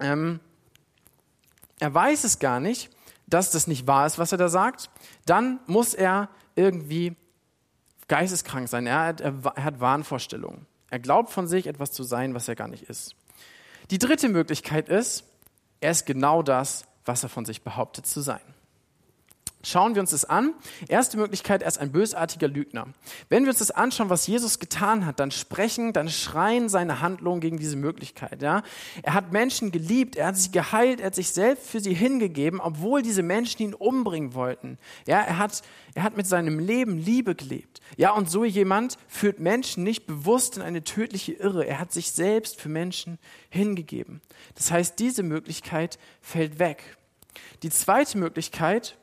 ähm, 0.00 0.40
er 1.78 1.94
weiß 1.94 2.24
es 2.24 2.38
gar 2.38 2.60
nicht, 2.60 2.90
dass 3.26 3.50
das 3.50 3.66
nicht 3.66 3.86
wahr 3.86 4.06
ist, 4.06 4.18
was 4.18 4.32
er 4.32 4.38
da 4.38 4.48
sagt. 4.48 4.90
Dann 5.24 5.60
muss 5.66 5.94
er 5.94 6.28
irgendwie 6.56 7.16
geisteskrank 8.08 8.68
sein. 8.68 8.86
Er 8.86 9.06
hat, 9.06 9.20
er, 9.22 9.34
er 9.54 9.64
hat 9.64 9.80
Wahnvorstellungen. 9.80 10.66
Er 10.90 10.98
glaubt 10.98 11.30
von 11.30 11.46
sich, 11.46 11.66
etwas 11.66 11.92
zu 11.92 12.02
sein, 12.02 12.34
was 12.34 12.48
er 12.48 12.54
gar 12.54 12.68
nicht 12.68 12.84
ist. 12.90 13.16
Die 13.92 13.98
dritte 13.98 14.30
Möglichkeit 14.30 14.88
ist, 14.88 15.24
er 15.82 15.90
ist 15.90 16.06
genau 16.06 16.42
das, 16.42 16.86
was 17.04 17.22
er 17.24 17.28
von 17.28 17.44
sich 17.44 17.60
behauptet 17.60 18.06
zu 18.06 18.22
sein. 18.22 18.40
Schauen 19.64 19.94
wir 19.94 20.02
uns 20.02 20.10
das 20.10 20.24
an. 20.24 20.54
Erste 20.88 21.16
Möglichkeit, 21.16 21.62
er 21.62 21.68
ist 21.68 21.78
ein 21.78 21.92
bösartiger 21.92 22.48
Lügner. 22.48 22.88
Wenn 23.28 23.44
wir 23.44 23.50
uns 23.50 23.60
das 23.60 23.70
anschauen, 23.70 24.10
was 24.10 24.26
Jesus 24.26 24.58
getan 24.58 25.06
hat, 25.06 25.20
dann 25.20 25.30
sprechen, 25.30 25.92
dann 25.92 26.08
schreien 26.08 26.68
seine 26.68 27.00
Handlungen 27.00 27.40
gegen 27.40 27.58
diese 27.58 27.76
Möglichkeit. 27.76 28.42
Ja? 28.42 28.62
Er 29.02 29.14
hat 29.14 29.30
Menschen 29.30 29.70
geliebt, 29.70 30.16
er 30.16 30.28
hat 30.28 30.36
sie 30.36 30.50
geheilt, 30.50 31.00
er 31.00 31.06
hat 31.06 31.14
sich 31.14 31.30
selbst 31.30 31.68
für 31.68 31.78
sie 31.78 31.94
hingegeben, 31.94 32.60
obwohl 32.60 33.02
diese 33.02 33.22
Menschen 33.22 33.62
ihn 33.62 33.74
umbringen 33.74 34.34
wollten. 34.34 34.78
Ja, 35.06 35.20
er 35.20 35.38
hat, 35.38 35.62
er 35.94 36.02
hat 36.02 36.16
mit 36.16 36.26
seinem 36.26 36.58
Leben 36.58 36.98
Liebe 36.98 37.36
gelebt. 37.36 37.80
Ja, 37.96 38.12
und 38.12 38.28
so 38.28 38.44
jemand 38.44 38.96
führt 39.06 39.38
Menschen 39.38 39.84
nicht 39.84 40.06
bewusst 40.06 40.56
in 40.56 40.62
eine 40.62 40.82
tödliche 40.82 41.32
Irre. 41.34 41.64
Er 41.66 41.78
hat 41.78 41.92
sich 41.92 42.10
selbst 42.10 42.60
für 42.60 42.68
Menschen 42.68 43.18
hingegeben. 43.48 44.22
Das 44.56 44.72
heißt, 44.72 44.98
diese 44.98 45.22
Möglichkeit 45.22 45.98
fällt 46.20 46.58
weg. 46.58 46.96
Die 47.62 47.70
zweite 47.70 48.18
Möglichkeit, 48.18 48.96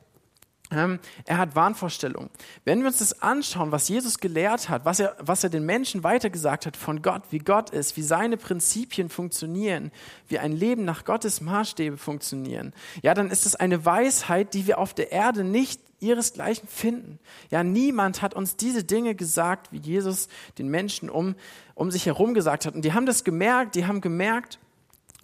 er 0.70 0.98
hat 1.38 1.56
Wahnvorstellungen. 1.56 2.30
Wenn 2.64 2.80
wir 2.80 2.86
uns 2.86 2.98
das 2.98 3.22
anschauen, 3.22 3.72
was 3.72 3.88
Jesus 3.88 4.18
gelehrt 4.18 4.68
hat, 4.68 4.84
was 4.84 5.00
er, 5.00 5.16
was 5.18 5.42
er 5.42 5.50
den 5.50 5.66
Menschen 5.66 6.04
weitergesagt 6.04 6.64
hat 6.64 6.76
von 6.76 7.02
Gott, 7.02 7.22
wie 7.30 7.40
Gott 7.40 7.70
ist, 7.70 7.96
wie 7.96 8.02
seine 8.02 8.36
Prinzipien 8.36 9.08
funktionieren, 9.08 9.90
wie 10.28 10.38
ein 10.38 10.52
Leben 10.52 10.84
nach 10.84 11.04
Gottes 11.04 11.40
Maßstäbe 11.40 11.96
funktionieren, 11.96 12.72
ja, 13.02 13.14
dann 13.14 13.30
ist 13.30 13.46
es 13.46 13.56
eine 13.56 13.84
Weisheit, 13.84 14.54
die 14.54 14.68
wir 14.68 14.78
auf 14.78 14.94
der 14.94 15.10
Erde 15.10 15.42
nicht 15.42 15.80
ihresgleichen 15.98 16.68
finden. 16.68 17.18
Ja, 17.50 17.64
niemand 17.64 18.22
hat 18.22 18.34
uns 18.34 18.56
diese 18.56 18.84
Dinge 18.84 19.16
gesagt, 19.16 19.72
wie 19.72 19.78
Jesus 19.78 20.28
den 20.56 20.68
Menschen 20.68 21.10
um, 21.10 21.34
um 21.74 21.90
sich 21.90 22.06
herum 22.06 22.32
gesagt 22.32 22.64
hat. 22.64 22.74
Und 22.74 22.84
die 22.84 22.92
haben 22.92 23.06
das 23.06 23.24
gemerkt, 23.24 23.74
die 23.74 23.86
haben 23.86 24.00
gemerkt, 24.00 24.60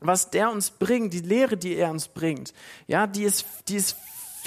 was 0.00 0.30
der 0.30 0.50
uns 0.50 0.70
bringt, 0.70 1.14
die 1.14 1.20
Lehre, 1.20 1.56
die 1.56 1.74
er 1.76 1.90
uns 1.90 2.08
bringt. 2.08 2.52
Ja, 2.86 3.06
die 3.06 3.22
ist, 3.22 3.46
die 3.68 3.76
ist 3.76 3.96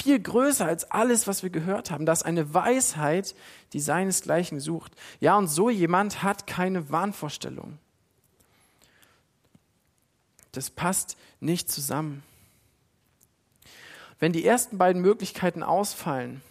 viel 0.02 0.20
größer 0.20 0.66
als 0.66 0.90
alles, 0.92 1.28
was 1.28 1.44
wir 1.44 1.50
gehört 1.50 1.92
haben. 1.92 2.06
Das 2.06 2.20
ist 2.20 2.26
eine 2.26 2.54
Weisheit, 2.54 3.36
die 3.74 3.80
seinesgleichen 3.80 4.60
sucht. 4.60 4.94
Ja, 5.20 5.38
und 5.38 5.48
so 5.48 5.70
jemand 5.70 6.24
hat 6.24 6.48
keine 6.48 6.90
Wahnvorstellung. 6.90 7.78
Das 10.52 10.70
passt 10.70 11.18
nicht 11.40 11.72
zusammen. 11.72 12.24
Wenn 14.20 14.34
die 14.34 14.46
ersten 14.46 14.78
beiden 14.78 15.02
Möglichkeiten 15.02 15.64
ausfallen, 15.64 16.42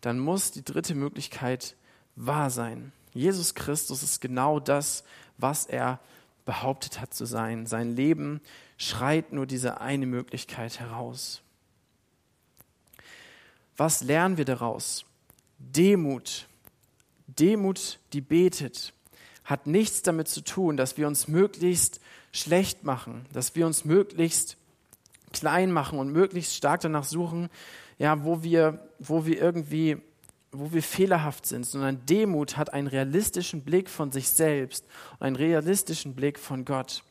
dann 0.00 0.18
muss 0.18 0.52
die 0.52 0.64
dritte 0.64 0.94
Möglichkeit 0.94 1.74
wahr 2.14 2.50
sein. 2.50 2.92
Jesus 3.12 3.54
Christus 3.54 4.02
ist 4.02 4.20
genau 4.20 4.60
das, 4.60 5.02
was 5.38 5.66
er 5.66 5.98
behauptet 6.44 7.00
hat 7.00 7.14
zu 7.14 7.24
sein. 7.24 7.66
Sein 7.66 7.96
Leben 7.96 8.40
schreit 8.78 9.32
nur 9.32 9.44
diese 9.44 9.80
eine 9.82 10.06
Möglichkeit 10.06 10.80
heraus. 10.80 11.42
Was 13.76 14.02
lernen 14.02 14.38
wir 14.38 14.46
daraus? 14.46 15.04
Demut 15.58 16.48
Demut, 17.28 17.98
die 18.12 18.20
betet, 18.20 18.92
hat 19.44 19.66
nichts 19.66 20.02
damit 20.02 20.28
zu 20.28 20.42
tun, 20.42 20.76
dass 20.76 20.96
wir 20.96 21.06
uns 21.06 21.28
möglichst 21.28 22.00
schlecht 22.32 22.84
machen, 22.84 23.26
dass 23.32 23.54
wir 23.54 23.66
uns 23.66 23.84
möglichst 23.84 24.56
klein 25.32 25.70
machen 25.70 25.98
und 25.98 26.10
möglichst 26.10 26.54
stark 26.54 26.80
danach 26.80 27.04
suchen, 27.04 27.50
ja, 27.98 28.24
wo 28.24 28.42
wir, 28.42 28.88
wo 28.98 29.26
wir 29.26 29.40
irgendwie, 29.40 29.98
wo 30.52 30.72
wir 30.72 30.82
fehlerhaft 30.82 31.46
sind, 31.46 31.66
sondern 31.66 32.04
Demut 32.06 32.56
hat 32.56 32.72
einen 32.72 32.88
realistischen 32.88 33.62
Blick 33.62 33.90
von 33.90 34.10
sich 34.10 34.30
selbst 34.30 34.86
und 35.18 35.26
einen 35.26 35.36
realistischen 35.36 36.14
Blick 36.14 36.38
von 36.38 36.64
Gott. 36.64 37.02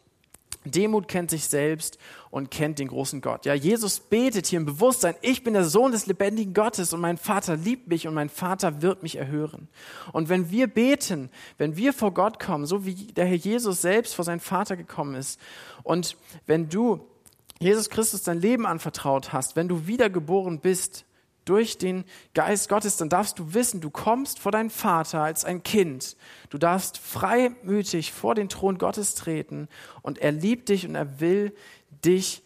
Demut 0.72 1.08
kennt 1.08 1.32
sich 1.32 1.46
selbst 1.46 1.98
und 2.30 2.52
kennt 2.52 2.80
den 2.80 2.88
großen 2.88 3.22
Gott. 3.22 3.46
Ja, 3.46 3.54
Jesus 3.54 4.00
betet 4.00 4.48
hier 4.48 4.60
im 4.60 4.66
Bewusstsein, 4.66 5.16
ich 5.22 5.44
bin 5.44 5.54
der 5.54 5.64
Sohn 5.64 5.92
des 5.92 6.06
lebendigen 6.06 6.54
Gottes 6.54 6.94
und 6.94 7.02
mein 7.02 7.18
Vater 7.18 7.56
liebt 7.56 7.88
mich 7.88 8.08
und 8.08 8.14
mein 8.14 8.30
Vater 8.30 8.82
wird 8.82 9.04
mich 9.04 9.16
erhören. 9.16 9.68
Und 10.14 10.30
wenn 10.30 10.50
wir 10.52 10.68
beten, 10.68 11.30
wenn 11.58 11.78
wir 11.78 11.94
vor 11.94 12.14
Gott 12.14 12.40
kommen, 12.40 12.66
so 12.66 12.86
wie 12.86 12.94
der 12.96 13.26
Herr 13.26 13.36
Jesus 13.36 13.82
selbst 13.82 14.16
vor 14.16 14.26
seinen 14.26 14.40
Vater 14.40 14.76
gekommen 14.76 15.16
ist, 15.16 15.40
und 15.84 16.18
wenn 16.46 16.70
du 16.70 17.02
Jesus 17.60 17.90
Christus 17.90 18.22
dein 18.22 18.40
Leben 18.40 18.66
anvertraut 18.66 19.34
hast, 19.34 19.56
wenn 19.56 19.68
du 19.68 19.88
wiedergeboren 19.88 20.60
bist, 20.60 21.06
durch 21.48 21.78
den 21.78 22.04
Geist 22.34 22.70
Gottes, 22.70 22.98
dann 22.98 23.10
darfst 23.10 23.40
du 23.40 23.54
wissen, 23.54 23.82
du 23.82 23.90
kommst 23.90 24.40
vor 24.40 24.52
deinen 24.52 24.70
Vater 24.70 25.22
als 25.22 25.46
ein 25.46 25.64
Kind. 25.64 26.18
Du 26.50 26.58
darfst 26.58 26.98
freimütig 26.98 28.12
vor 28.12 28.36
den 28.36 28.50
Thron 28.50 28.78
Gottes 28.78 29.16
treten 29.16 29.68
und 30.02 30.18
er 30.18 30.32
liebt 30.32 30.70
dich 30.70 30.88
und 30.88 30.96
er 30.96 31.20
will 31.20 31.56
dich, 32.04 32.44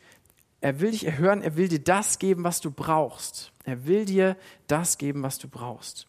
er 0.62 0.80
will 0.80 0.92
dich 0.92 1.06
erhören, 1.06 1.42
er 1.42 1.56
will 1.56 1.68
dir 1.68 1.84
das 1.84 2.20
geben, 2.20 2.44
was 2.44 2.62
du 2.62 2.72
brauchst. 2.72 3.52
Er 3.64 3.86
will 3.86 4.06
dir 4.06 4.38
das 4.68 4.98
geben, 4.98 5.24
was 5.24 5.38
du 5.38 5.48
brauchst. 5.48 6.08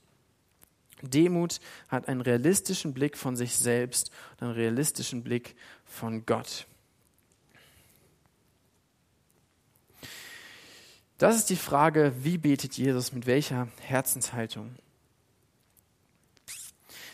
Demut 1.02 1.60
hat 1.88 2.08
einen 2.08 2.20
realistischen 2.20 2.94
Blick 2.94 3.16
von 3.16 3.36
sich 3.36 3.56
selbst 3.56 4.10
und 4.32 4.46
einen 4.46 4.54
realistischen 4.54 5.22
Blick 5.24 5.56
von 5.84 6.24
Gott. 6.26 6.66
Das 11.22 11.36
ist 11.36 11.50
die 11.50 11.56
Frage, 11.56 12.12
wie 12.24 12.36
betet 12.36 12.76
Jesus, 12.76 13.12
mit 13.12 13.26
welcher 13.26 13.68
Herzenshaltung? 13.80 14.74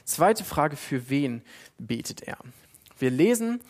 Zweite 0.06 0.44
Frage, 0.44 0.76
für 0.76 1.10
wen 1.10 1.42
betet 1.76 2.22
er? 2.22 2.38
Wir 2.98 3.10
lesen 3.10 3.60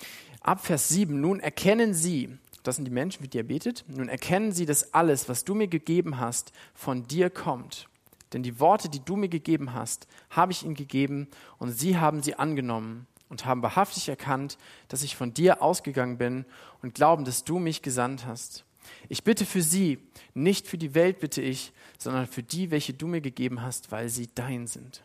ab 0.41 0.65
Vers 0.65 0.91
7, 0.91 1.21
nun 1.21 1.41
erkennen 1.41 1.93
Sie, 1.93 2.39
das 2.63 2.77
sind 2.77 2.85
die 2.85 2.93
Menschen, 2.93 3.21
mit 3.21 3.35
die 3.35 3.39
er 3.39 3.43
betet, 3.43 3.85
nun 3.89 4.09
erkennen 4.09 4.53
Sie, 4.53 4.65
dass 4.65 4.95
alles, 4.95 5.29
was 5.29 5.45
du 5.45 5.57
mir 5.57 5.67
gegeben 5.67 6.21
hast, 6.21 6.53
von 6.73 7.09
dir 7.09 7.31
kommt. 7.31 7.89
Denn 8.33 8.45
die 8.45 8.61
Worte, 8.61 8.89
die 8.89 9.05
du 9.05 9.17
mir 9.17 9.29
gegeben 9.29 9.75
hast, 9.75 10.07
habe 10.31 10.53
ich 10.53 10.63
ihnen 10.63 10.77
gegeben 10.77 11.27
und 11.59 11.73
sie 11.73 11.99
haben 11.99 12.23
sie 12.23 12.37
angenommen 12.37 13.09
und 13.29 13.45
haben 13.45 13.63
wahrhaftig 13.63 14.09
erkannt, 14.09 14.57
dass 14.87 15.03
ich 15.03 15.17
von 15.17 15.35
dir 15.35 15.63
ausgegangen 15.63 16.17
bin 16.17 16.45
und 16.81 16.95
glauben, 16.95 17.25
dass 17.25 17.43
du 17.43 17.59
mich 17.59 17.83
gesandt 17.83 18.25
hast. 18.25 18.65
Ich 19.09 19.25
bitte 19.25 19.47
für 19.47 19.63
sie, 19.63 19.99
nicht 20.35 20.67
für 20.67 20.79
die 20.79 20.95
Welt 20.95 21.21
bitte 21.21 21.43
ich, 21.43 21.73
sondern 21.99 22.27
für 22.27 22.43
die, 22.43 22.71
welche 22.71 22.95
du 22.95 23.07
mir 23.07 23.21
gegeben 23.21 23.63
hast, 23.63 23.91
weil 23.91 24.09
sie 24.09 24.29
dein 24.35 24.67
sind. 24.67 25.03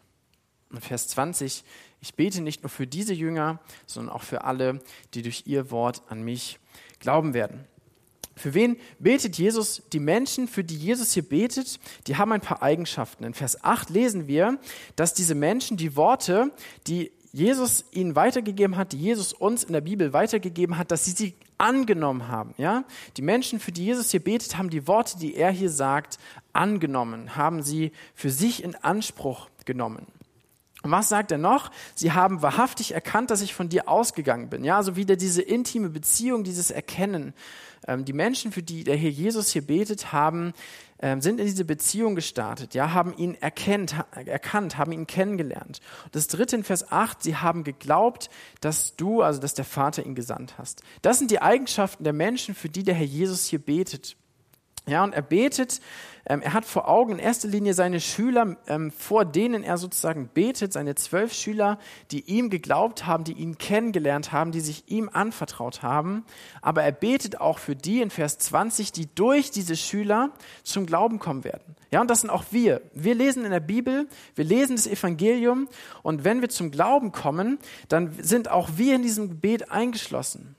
Und 0.70 0.84
Vers 0.84 1.08
20, 1.10 1.64
ich 2.02 2.16
bete 2.16 2.42
nicht 2.42 2.64
nur 2.64 2.70
für 2.70 2.88
diese 2.88 3.14
Jünger, 3.14 3.60
sondern 3.86 4.14
auch 4.14 4.24
für 4.24 4.44
alle, 4.44 4.82
die 5.14 5.22
durch 5.22 5.44
ihr 5.46 5.72
Wort 5.72 6.02
an 6.10 6.24
mich 6.24 6.60
glauben 7.00 7.34
werden. 7.34 7.66
Für 8.36 8.56
wen 8.56 8.78
betet 8.98 9.38
Jesus? 9.38 9.84
Die 9.94 10.00
Menschen, 10.00 10.48
für 10.48 10.64
die 10.64 10.76
Jesus 10.76 11.14
hier 11.14 11.24
betet, 11.24 11.80
die 12.08 12.16
haben 12.16 12.32
ein 12.32 12.42
paar 12.42 12.64
Eigenschaften. 12.64 13.24
In 13.24 13.36
Vers 13.36 13.64
8 13.64 13.92
lesen 13.92 14.28
wir, 14.28 14.60
dass 14.96 15.14
diese 15.14 15.36
Menschen 15.36 15.78
die 15.78 15.96
Worte, 15.96 16.52
die 16.88 17.12
Jesus 17.34 17.84
ihnen 17.92 18.16
weitergegeben 18.16 18.78
hat, 18.78 18.94
die 18.94 19.00
Jesus 19.00 19.34
uns 19.34 19.64
in 19.64 19.74
der 19.74 19.82
Bibel 19.82 20.14
weitergegeben 20.14 20.78
hat, 20.78 20.92
dass 20.92 21.06
sie 21.06 21.12
sie 21.12 21.34
angenommen 21.58 22.28
haben. 22.28 22.54
Ja? 22.58 22.84
Die 23.18 23.24
Menschen, 23.24 23.60
für 23.60 23.72
die 23.72 23.86
Jesus 23.86 24.12
hier 24.12 24.24
betet, 24.24 24.58
haben 24.58 24.70
die 24.70 24.88
Worte, 24.88 25.18
die 25.18 25.36
er 25.36 25.50
hier 25.50 25.72
sagt, 25.72 26.20
angenommen, 26.54 27.36
haben 27.36 27.64
sie 27.64 27.92
für 28.14 28.30
sich 28.30 28.64
in 28.64 28.76
Anspruch 28.76 29.50
genommen. 29.66 30.06
Und 30.84 30.92
was 30.92 31.10
sagt 31.10 31.32
er 31.32 31.38
noch? 31.40 31.72
Sie 31.96 32.12
haben 32.12 32.42
wahrhaftig 32.42 32.92
erkannt, 32.92 33.32
dass 33.32 33.42
ich 33.42 33.56
von 33.56 33.70
dir 33.70 33.88
ausgegangen 33.88 34.50
bin. 34.50 34.64
Ja, 34.64 34.78
also 34.78 34.96
wieder 34.96 35.16
diese 35.16 35.42
intime 35.42 35.90
Beziehung, 35.90 36.44
dieses 36.44 36.70
Erkennen. 36.70 37.34
Ähm, 37.88 38.06
die 38.06 38.14
Menschen, 38.14 38.52
für 38.52 38.62
die 38.62 38.84
der 38.84 38.98
Herr 38.98 39.10
Jesus 39.10 39.50
hier 39.50 39.66
betet, 39.66 40.12
haben, 40.12 40.54
sind 41.20 41.40
in 41.40 41.46
diese 41.46 41.66
Beziehung 41.66 42.16
gestartet. 42.16 42.74
Ja, 42.74 42.94
haben 42.94 43.14
ihn 43.18 43.36
erkennt, 43.36 43.96
erkannt, 44.12 44.78
haben 44.78 44.94
ihn 44.94 45.06
kennengelernt. 45.06 45.82
Das 46.12 46.28
dritte 46.28 46.56
in 46.56 46.64
Vers 46.64 46.92
8, 46.92 47.22
sie 47.22 47.36
haben 47.36 47.64
geglaubt, 47.64 48.30
dass 48.62 48.96
du, 48.96 49.22
also 49.22 49.42
dass 49.42 49.54
der 49.54 49.66
Vater 49.66 50.06
ihn 50.06 50.16
gesandt 50.16 50.58
hast. 50.58 50.82
Das 51.02 51.20
sind 51.20 51.30
die 51.30 51.42
Eigenschaften 51.42 52.04
der 52.04 52.14
Menschen, 52.14 52.56
für 52.56 52.70
die 52.70 52.84
der 52.84 52.96
Herr 52.96 53.06
Jesus 53.06 53.46
hier 53.48 53.60
betet. 53.60 54.16
Ja, 54.86 55.04
und 55.04 55.14
er 55.14 55.22
betet, 55.22 55.80
ähm, 56.26 56.42
er 56.42 56.54
hat 56.54 56.66
vor 56.66 56.90
Augen 56.90 57.14
in 57.14 57.20
erster 57.20 57.48
Linie 57.48 57.74
seine 57.74 58.02
Schüler, 58.02 58.58
ähm, 58.68 58.92
vor 58.92 59.24
denen 59.24 59.64
er 59.64 59.78
sozusagen 59.78 60.30
betet, 60.34 60.74
seine 60.74 60.96
zwölf 60.96 61.34
Schüler, 61.34 61.80
die 62.12 62.22
ihm 62.22 62.50
geglaubt 62.50 63.06
haben, 63.06 63.24
die 63.24 63.34
ihn 63.34 63.58
kennengelernt 63.58 64.32
haben, 64.32 64.52
die 64.52 64.60
sich 64.60 64.84
ihm 64.88 65.10
anvertraut 65.12 65.84
haben. 65.84 66.26
Aber 66.62 66.84
er 66.84 66.92
betet 66.92 67.40
auch 67.40 67.60
für 67.60 67.76
die 67.76 68.02
in 68.02 68.10
Vers 68.10 68.38
20, 68.40 68.92
die 68.92 69.08
durch 69.14 69.52
diese 69.52 69.78
Schüler 69.78 70.32
zum 70.64 70.86
Glauben 70.86 71.20
kommen 71.20 71.44
werden. 71.44 71.76
Ja, 71.92 72.02
und 72.02 72.10
das 72.10 72.22
sind 72.22 72.30
auch 72.30 72.46
wir. 72.52 72.82
Wir 72.94 73.16
lesen 73.16 73.46
in 73.46 73.52
der 73.52 73.60
Bibel, 73.60 74.08
wir 74.36 74.46
lesen 74.46 74.76
das 74.76 74.88
Evangelium 74.88 75.68
und 76.04 76.24
wenn 76.24 76.42
wir 76.42 76.50
zum 76.50 76.72
Glauben 76.72 77.12
kommen, 77.12 77.60
dann 77.88 78.14
sind 78.22 78.50
auch 78.50 78.72
wir 78.76 78.96
in 78.96 79.02
diesem 79.02 79.30
Gebet 79.30 79.72
eingeschlossen. 79.72 80.56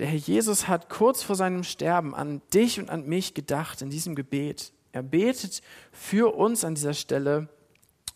Der 0.00 0.08
Herr 0.08 0.18
Jesus 0.18 0.66
hat 0.66 0.88
kurz 0.88 1.22
vor 1.22 1.36
seinem 1.36 1.62
Sterben 1.62 2.14
an 2.14 2.40
dich 2.54 2.80
und 2.80 2.88
an 2.88 3.06
mich 3.06 3.34
gedacht 3.34 3.82
in 3.82 3.90
diesem 3.90 4.14
Gebet. 4.14 4.72
Er 4.92 5.02
betet 5.02 5.60
für 5.92 6.34
uns 6.34 6.64
an 6.64 6.74
dieser 6.74 6.94
Stelle 6.94 7.50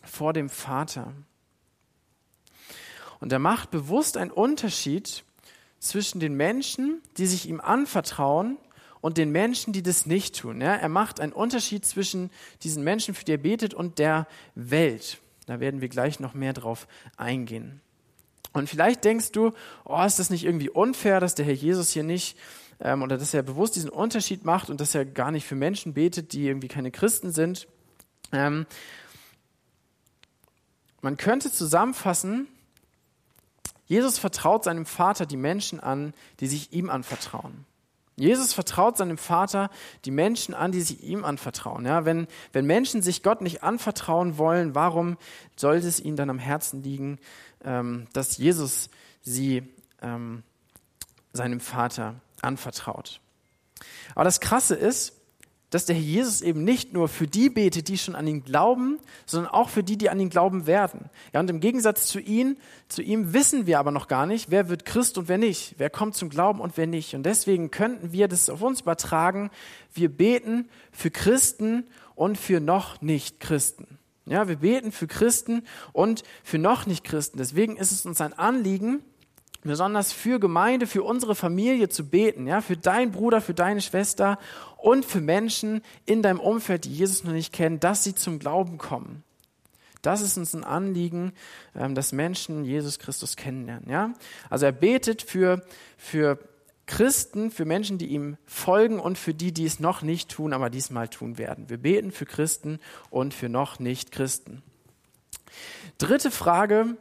vor 0.03 0.33
dem 0.33 0.49
Vater. 0.49 1.13
Und 3.21 3.33
er 3.33 3.39
macht 3.39 3.71
bewusst 3.71 4.17
einen 4.17 4.31
Unterschied 4.31 5.25
zwischen 5.79 6.21
den 6.21 6.35
Menschen, 6.35 7.03
die 7.19 7.27
sich 7.27 7.47
ihm 7.51 7.61
anvertrauen, 7.61 8.57
und 9.03 9.19
den 9.19 9.33
Menschen, 9.33 9.75
die 9.75 9.83
das 9.83 10.07
nicht 10.07 10.41
tun. 10.41 10.63
Ja, 10.63 10.75
er 10.77 10.89
macht 10.89 11.21
einen 11.21 11.35
Unterschied 11.35 11.85
zwischen 11.85 12.31
diesen 12.63 12.83
Menschen, 12.83 13.15
für 13.15 13.27
die 13.27 13.33
er 13.33 13.39
betet, 13.39 13.75
und 13.75 13.99
der 13.99 14.27
Welt. 14.55 15.19
Da 15.45 15.61
werden 15.61 15.83
wir 15.83 15.91
gleich 15.91 16.19
noch 16.19 16.33
mehr 16.33 16.55
drauf 16.55 16.89
eingehen. 17.19 17.83
Und 18.55 18.71
vielleicht 18.71 19.05
denkst 19.05 19.33
du, 19.33 19.53
oh, 19.85 20.03
ist 20.03 20.19
das 20.19 20.31
nicht 20.31 20.45
irgendwie 20.45 20.71
unfair, 20.71 21.21
dass 21.21 21.35
der 21.35 21.45
Herr 21.45 21.53
Jesus 21.53 21.91
hier 21.91 22.05
nicht 22.05 22.39
ähm, 22.81 23.03
oder 23.03 23.19
dass 23.19 23.35
er 23.35 23.43
bewusst 23.43 23.75
diesen 23.75 23.91
Unterschied 23.91 24.45
macht 24.45 24.71
und 24.71 24.81
dass 24.81 24.95
er 24.95 25.05
gar 25.05 25.33
nicht 25.33 25.47
für 25.47 25.57
Menschen 25.57 25.93
betet, 25.93 26.33
die 26.33 26.47
irgendwie 26.47 26.69
keine 26.69 26.93
Christen 26.93 27.33
sind. 27.33 27.67
Ähm, 28.33 28.65
man 31.03 31.17
könnte 31.17 31.53
zusammenfassen, 31.53 32.49
Jesus 33.87 34.19
vertraut 34.19 34.65
seinem 34.65 34.87
Vater 34.87 35.27
die 35.27 35.37
Menschen 35.37 35.81
an, 35.81 36.15
die 36.41 36.47
sich 36.47 36.73
ihm 36.73 36.89
anvertrauen. 36.89 37.67
Jesus 38.17 38.53
vertraut 38.53 38.97
seinem 38.97 39.19
Vater 39.19 39.71
die 40.05 40.11
Menschen 40.11 40.55
an, 40.55 40.71
die 40.71 40.83
sich 40.83 41.03
ihm 41.03 41.25
anvertrauen. 41.25 41.85
Ja, 41.85 42.05
wenn, 42.05 42.29
wenn 42.53 42.65
Menschen 42.65 43.03
sich 43.03 43.23
Gott 43.23 43.41
nicht 43.41 43.63
anvertrauen 43.63 44.39
wollen, 44.39 44.75
warum 44.75 45.17
sollte 45.57 45.89
es 45.89 45.99
ihnen 45.99 46.17
dann 46.17 46.31
am 46.31 46.39
Herzen 46.39 46.83
liegen, 46.83 47.19
ähm, 47.65 48.07
dass 48.13 48.37
Jesus 48.37 48.89
sie 49.23 49.63
ähm, 50.01 50.45
seinem 51.33 51.61
Vater 51.61 52.15
anvertraut. 52.41 53.21
Aber 54.15 54.25
das 54.25 54.41
Krasse 54.41 54.77
ist, 54.77 55.21
dass 55.75 55.87
der 55.87 55.97
Herr 55.97 56.03
Jesus 56.03 56.41
eben 56.41 56.63
nicht 56.63 56.93
nur 56.93 57.09
für 57.09 57.27
die 57.27 57.51
betet, 57.51 57.89
die 57.89 57.99
schon 57.99 58.15
an 58.15 58.29
ihn 58.29 58.45
glauben, 58.45 59.01
sondern 59.27 59.51
auch 59.53 59.69
für 59.69 59.83
die, 59.83 59.99
die 59.99 60.09
an 60.09 60.21
ihn 60.21 60.31
glauben 60.31 60.69
werden. 60.69 61.11
Ja, 61.33 61.41
und 61.41 61.51
im 61.51 61.59
Gegensatz 61.59 62.07
zu 62.07 62.21
ihm, 62.21 62.57
zu 62.87 63.03
ihm 63.03 63.33
wissen 63.33 63.67
wir 63.67 63.81
aber 63.81 63.91
noch 63.91 64.07
gar 64.07 64.25
nicht, 64.25 64.53
wer 64.53 64.69
wird 64.69 64.85
Christ 64.85 65.19
und 65.19 65.27
wer 65.27 65.37
nicht, 65.37 65.75
wer 65.79 65.91
kommt 65.91 66.15
zum 66.15 66.29
Glauben 66.29 66.61
und 66.61 66.77
wer 66.77 66.87
nicht. 66.87 67.17
Und 67.17 67.25
deswegen 67.25 67.73
könnten 67.73 68.13
wir 68.13 68.29
das 68.29 68.49
auf 68.51 68.63
uns 68.63 68.83
übertragen. 68.83 69.51
Wir 69.93 70.11
beten 70.11 70.69
für 70.93 71.11
Christen 71.11 71.89
und 72.15 72.39
für 72.39 72.61
noch 72.61 73.03
nicht 73.03 73.41
Christen. 73.41 73.99
Ja, 74.27 74.47
wir 74.47 74.57
beten 74.57 74.93
für 74.93 75.09
Christen 75.09 75.65
und 75.93 76.23
für 76.45 76.59
noch 76.59 76.87
nicht 76.87 77.03
Christen. 77.03 77.39
Deswegen 77.39 77.77
ist 77.77 77.91
es 77.91 78.07
uns 78.07 78.21
ein 78.21 78.33
Anliegen, 78.33 79.03
besonders 79.65 80.13
für 80.13 80.39
Gemeinde, 80.39 80.87
für 80.87 81.03
unsere 81.03 81.35
Familie 81.35 81.89
zu 81.89 82.09
beten, 82.09 82.47
ja, 82.47 82.61
für 82.61 82.77
deinen 82.77 83.13
Bruder, 83.13 83.41
für 83.41 83.55
deine 83.55 83.81
Schwester 83.81 84.39
und 84.77 85.05
für 85.05 85.21
Menschen 85.21 85.83
in 86.07 86.23
deinem 86.23 86.41
Umfeld, 86.41 86.85
die 86.85 86.95
Jesus 86.95 87.25
noch 87.25 87.33
nicht 87.33 87.53
kennen, 87.53 87.81
dass 87.81 88.05
sie 88.05 88.15
zum 88.15 88.39
Glauben 88.39 88.79
kommen. 88.79 89.25
Das 90.03 90.21
ist 90.21 90.37
uns 90.37 90.55
ein 90.55 90.65
Anliegen, 90.65 91.33
ähm, 91.75 91.95
dass 91.95 92.13
Menschen 92.13 92.65
Jesus 92.65 92.99
Christus 92.99 93.37
kennenlernen, 93.37 93.89
ja. 93.89 94.13
Also 94.51 94.67
er 94.67 94.73
betet 94.73 95.23
für, 95.23 95.65
für 95.97 96.39
Christen, 96.87 97.51
für 97.51 97.65
Menschen, 97.65 97.97
die 97.97 98.09
ihm 98.09 98.37
folgen 98.45 99.01
und 99.01 99.17
für 99.17 99.33
die, 99.33 99.53
die 99.53 99.65
es 99.65 99.81
noch 99.81 100.03
nicht 100.03 100.31
tun, 100.31 100.53
aber 100.53 100.69
diesmal 100.69 101.09
tun 101.09 101.39
werden. 101.39 101.71
Wir 101.71 101.79
beten 101.79 102.13
für 102.13 102.27
Christen 102.27 102.79
und 103.09 103.33
für 103.33 103.49
noch 103.49 103.79
nicht 103.79 104.13
Christen. 104.13 104.63
Dritte 105.99 106.31
Frage, 106.31 106.97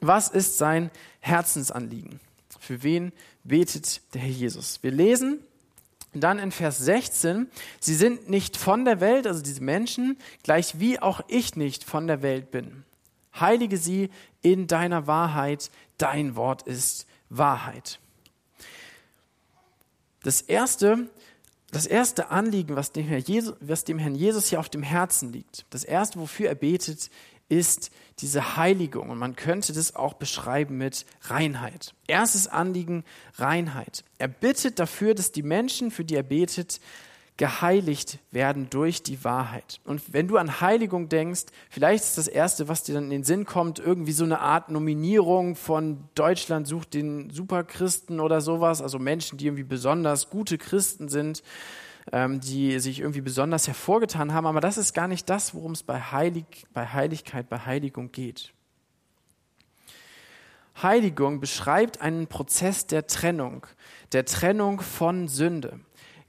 was 0.00 0.28
ist 0.28 0.58
sein 0.58 0.90
Herzensanliegen? 1.20 2.20
Für 2.60 2.82
wen 2.82 3.12
betet 3.44 4.02
der 4.14 4.22
Herr 4.22 4.30
Jesus? 4.30 4.82
Wir 4.82 4.90
lesen 4.90 5.40
dann 6.20 6.38
in 6.38 6.52
Vers 6.52 6.78
16, 6.78 7.48
sie 7.80 7.94
sind 7.94 8.28
nicht 8.28 8.56
von 8.56 8.84
der 8.84 9.00
Welt, 9.00 9.26
also 9.26 9.42
diese 9.42 9.62
Menschen, 9.62 10.16
gleich 10.42 10.80
wie 10.80 10.98
auch 10.98 11.20
ich 11.28 11.56
nicht 11.56 11.84
von 11.84 12.06
der 12.06 12.22
Welt 12.22 12.50
bin. 12.50 12.84
Heilige 13.38 13.76
sie 13.76 14.10
in 14.42 14.66
deiner 14.66 15.06
Wahrheit, 15.06 15.70
dein 15.98 16.36
Wort 16.36 16.62
ist 16.62 17.06
Wahrheit. 17.28 18.00
Das 20.22 20.40
erste, 20.40 21.08
das 21.70 21.86
erste 21.86 22.30
Anliegen, 22.30 22.76
was 22.76 22.92
dem, 22.92 23.06
Herr 23.06 23.18
Jesus, 23.18 23.54
was 23.60 23.84
dem 23.84 23.98
Herrn 23.98 24.14
Jesus 24.14 24.46
hier 24.48 24.60
auf 24.60 24.68
dem 24.68 24.82
Herzen 24.82 25.32
liegt, 25.32 25.66
das 25.70 25.84
erste, 25.84 26.18
wofür 26.18 26.48
er 26.48 26.54
betet, 26.54 27.10
ist 27.48 27.90
diese 28.20 28.56
Heiligung. 28.56 29.10
Und 29.10 29.18
man 29.18 29.36
könnte 29.36 29.72
das 29.72 29.94
auch 29.94 30.14
beschreiben 30.14 30.78
mit 30.78 31.06
Reinheit. 31.22 31.94
Erstes 32.06 32.48
Anliegen, 32.48 33.04
Reinheit. 33.34 34.04
Er 34.18 34.28
bittet 34.28 34.78
dafür, 34.78 35.14
dass 35.14 35.32
die 35.32 35.42
Menschen, 35.42 35.90
für 35.90 36.04
die 36.04 36.16
er 36.16 36.22
betet, 36.22 36.80
geheiligt 37.36 38.18
werden 38.30 38.68
durch 38.70 39.02
die 39.02 39.22
Wahrheit. 39.22 39.80
Und 39.84 40.14
wenn 40.14 40.26
du 40.26 40.38
an 40.38 40.62
Heiligung 40.62 41.10
denkst, 41.10 41.44
vielleicht 41.68 42.04
ist 42.04 42.16
das 42.16 42.28
Erste, 42.28 42.68
was 42.68 42.82
dir 42.82 42.94
dann 42.94 43.04
in 43.04 43.10
den 43.10 43.24
Sinn 43.24 43.44
kommt, 43.44 43.78
irgendwie 43.78 44.12
so 44.12 44.24
eine 44.24 44.40
Art 44.40 44.70
Nominierung 44.70 45.54
von 45.54 46.04
Deutschland 46.14 46.66
sucht 46.66 46.94
den 46.94 47.28
Superchristen 47.28 48.20
oder 48.20 48.40
sowas, 48.40 48.80
also 48.80 48.98
Menschen, 48.98 49.36
die 49.36 49.46
irgendwie 49.46 49.64
besonders 49.64 50.30
gute 50.30 50.56
Christen 50.56 51.08
sind 51.08 51.42
ähm, 52.12 52.40
die 52.40 52.78
sich 52.80 53.00
irgendwie 53.00 53.20
besonders 53.20 53.66
hervorgetan 53.66 54.32
haben. 54.32 54.46
Aber 54.46 54.60
das 54.60 54.78
ist 54.78 54.92
gar 54.92 55.08
nicht 55.08 55.28
das, 55.28 55.54
worum 55.54 55.72
es 55.72 55.82
bei, 55.82 56.00
Heilig, 56.00 56.66
bei 56.72 56.86
Heiligkeit, 56.86 57.48
bei 57.48 57.58
Heiligung 57.58 58.12
geht. 58.12 58.52
Heiligung 60.82 61.40
beschreibt 61.40 62.00
einen 62.02 62.26
Prozess 62.26 62.86
der 62.86 63.06
Trennung, 63.06 63.66
der 64.12 64.26
Trennung 64.26 64.80
von 64.80 65.26
Sünde. 65.26 65.80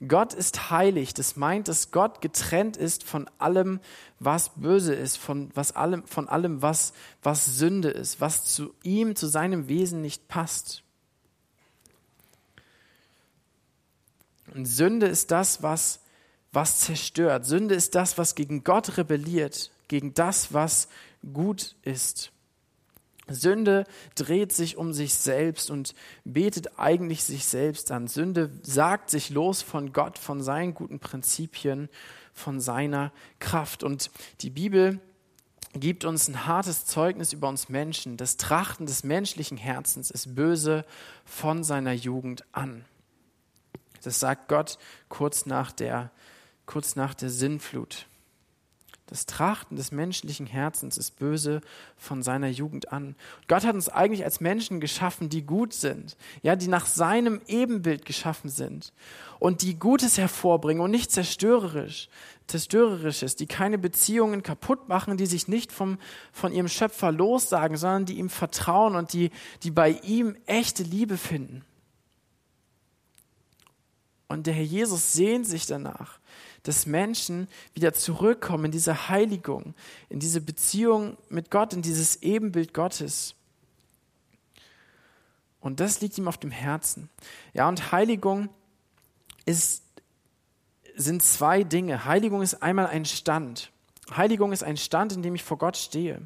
Gott 0.06 0.32
ist 0.32 0.70
heilig. 0.70 1.12
Das 1.12 1.36
meint, 1.36 1.66
dass 1.66 1.90
Gott 1.90 2.20
getrennt 2.20 2.76
ist 2.76 3.02
von 3.02 3.28
allem, 3.38 3.80
was 4.20 4.50
böse 4.54 4.94
ist, 4.94 5.16
von, 5.16 5.50
was 5.54 5.74
allem, 5.74 6.06
von 6.06 6.28
allem, 6.28 6.62
was, 6.62 6.92
was 7.22 7.44
Sünde 7.44 7.90
ist, 7.90 8.20
was 8.20 8.44
zu 8.44 8.74
ihm, 8.84 9.16
zu 9.16 9.26
seinem 9.26 9.68
Wesen 9.68 10.00
nicht 10.00 10.28
passt. 10.28 10.84
Und 14.54 14.66
Sünde 14.66 15.06
ist 15.06 15.30
das, 15.30 15.62
was, 15.62 16.00
was 16.52 16.80
zerstört. 16.80 17.44
Sünde 17.44 17.74
ist 17.74 17.94
das, 17.94 18.18
was 18.18 18.34
gegen 18.34 18.64
Gott 18.64 18.96
rebelliert, 18.96 19.70
gegen 19.88 20.14
das, 20.14 20.52
was 20.52 20.88
gut 21.32 21.76
ist. 21.82 22.32
Sünde 23.30 23.84
dreht 24.14 24.52
sich 24.52 24.76
um 24.76 24.92
sich 24.92 25.14
selbst 25.14 25.70
und 25.70 25.94
betet 26.24 26.78
eigentlich 26.78 27.24
sich 27.24 27.44
selbst 27.44 27.90
an. 27.90 28.08
Sünde 28.08 28.50
sagt 28.62 29.10
sich 29.10 29.30
los 29.30 29.62
von 29.62 29.92
Gott, 29.92 30.18
von 30.18 30.42
seinen 30.42 30.74
guten 30.74 30.98
Prinzipien, 30.98 31.88
von 32.32 32.60
seiner 32.60 33.12
Kraft. 33.38 33.82
Und 33.82 34.10
die 34.40 34.50
Bibel 34.50 35.00
gibt 35.74 36.04
uns 36.04 36.28
ein 36.28 36.46
hartes 36.46 36.86
Zeugnis 36.86 37.32
über 37.32 37.48
uns 37.48 37.68
Menschen. 37.68 38.16
Das 38.16 38.38
Trachten 38.38 38.86
des 38.86 39.04
menschlichen 39.04 39.58
Herzens 39.58 40.10
ist 40.10 40.34
böse 40.34 40.84
von 41.24 41.64
seiner 41.64 41.92
Jugend 41.92 42.44
an. 42.52 42.84
Das 44.02 44.20
sagt 44.20 44.48
Gott 44.48 44.78
kurz 45.08 45.46
nach 45.46 45.72
der, 45.72 46.10
kurz 46.66 46.96
nach 46.96 47.14
der 47.14 47.30
Sinnflut. 47.30 48.06
Das 49.08 49.24
Trachten 49.24 49.76
des 49.76 49.90
menschlichen 49.90 50.46
Herzens 50.46 50.98
ist 50.98 51.18
böse 51.18 51.62
von 51.96 52.22
seiner 52.22 52.48
Jugend 52.48 52.92
an. 52.92 53.16
Gott 53.48 53.64
hat 53.64 53.74
uns 53.74 53.88
eigentlich 53.88 54.22
als 54.22 54.40
Menschen 54.40 54.80
geschaffen, 54.80 55.30
die 55.30 55.46
gut 55.46 55.72
sind, 55.72 56.18
ja, 56.42 56.56
die 56.56 56.68
nach 56.68 56.84
seinem 56.84 57.40
Ebenbild 57.46 58.04
geschaffen 58.04 58.50
sind 58.50 58.92
und 59.38 59.62
die 59.62 59.78
Gutes 59.78 60.18
hervorbringen 60.18 60.82
und 60.82 60.90
nicht 60.90 61.10
zerstörerisch, 61.10 62.10
zerstörerisch 62.48 63.22
ist, 63.22 63.40
die 63.40 63.46
keine 63.46 63.78
Beziehungen 63.78 64.42
kaputt 64.42 64.90
machen, 64.90 65.16
die 65.16 65.26
sich 65.26 65.48
nicht 65.48 65.72
vom, 65.72 65.96
von 66.30 66.52
ihrem 66.52 66.68
Schöpfer 66.68 67.10
lossagen, 67.10 67.78
sondern 67.78 68.04
die 68.04 68.18
ihm 68.18 68.28
vertrauen 68.28 68.94
und 68.94 69.14
die, 69.14 69.30
die 69.62 69.70
bei 69.70 69.92
ihm 70.02 70.36
echte 70.44 70.82
Liebe 70.82 71.16
finden. 71.16 71.64
Und 74.28 74.46
der 74.46 74.54
Herr 74.54 74.64
Jesus 74.64 75.14
sehnt 75.14 75.46
sich 75.46 75.66
danach, 75.66 76.18
dass 76.62 76.86
Menschen 76.86 77.48
wieder 77.72 77.94
zurückkommen 77.94 78.66
in 78.66 78.70
diese 78.70 79.08
Heiligung, 79.08 79.74
in 80.10 80.20
diese 80.20 80.42
Beziehung 80.42 81.16
mit 81.30 81.50
Gott, 81.50 81.72
in 81.72 81.82
dieses 81.82 82.22
Ebenbild 82.22 82.74
Gottes. 82.74 83.34
Und 85.60 85.80
das 85.80 86.00
liegt 86.00 86.18
ihm 86.18 86.28
auf 86.28 86.36
dem 86.36 86.50
Herzen. 86.50 87.08
Ja, 87.54 87.68
und 87.68 87.90
Heiligung 87.90 88.50
ist, 89.46 89.82
sind 90.94 91.22
zwei 91.22 91.64
Dinge. 91.64 92.04
Heiligung 92.04 92.42
ist 92.42 92.62
einmal 92.62 92.86
ein 92.86 93.06
Stand. 93.06 93.72
Heiligung 94.14 94.52
ist 94.52 94.62
ein 94.62 94.76
Stand, 94.76 95.14
in 95.14 95.22
dem 95.22 95.34
ich 95.34 95.42
vor 95.42 95.58
Gott 95.58 95.76
stehe. 95.76 96.20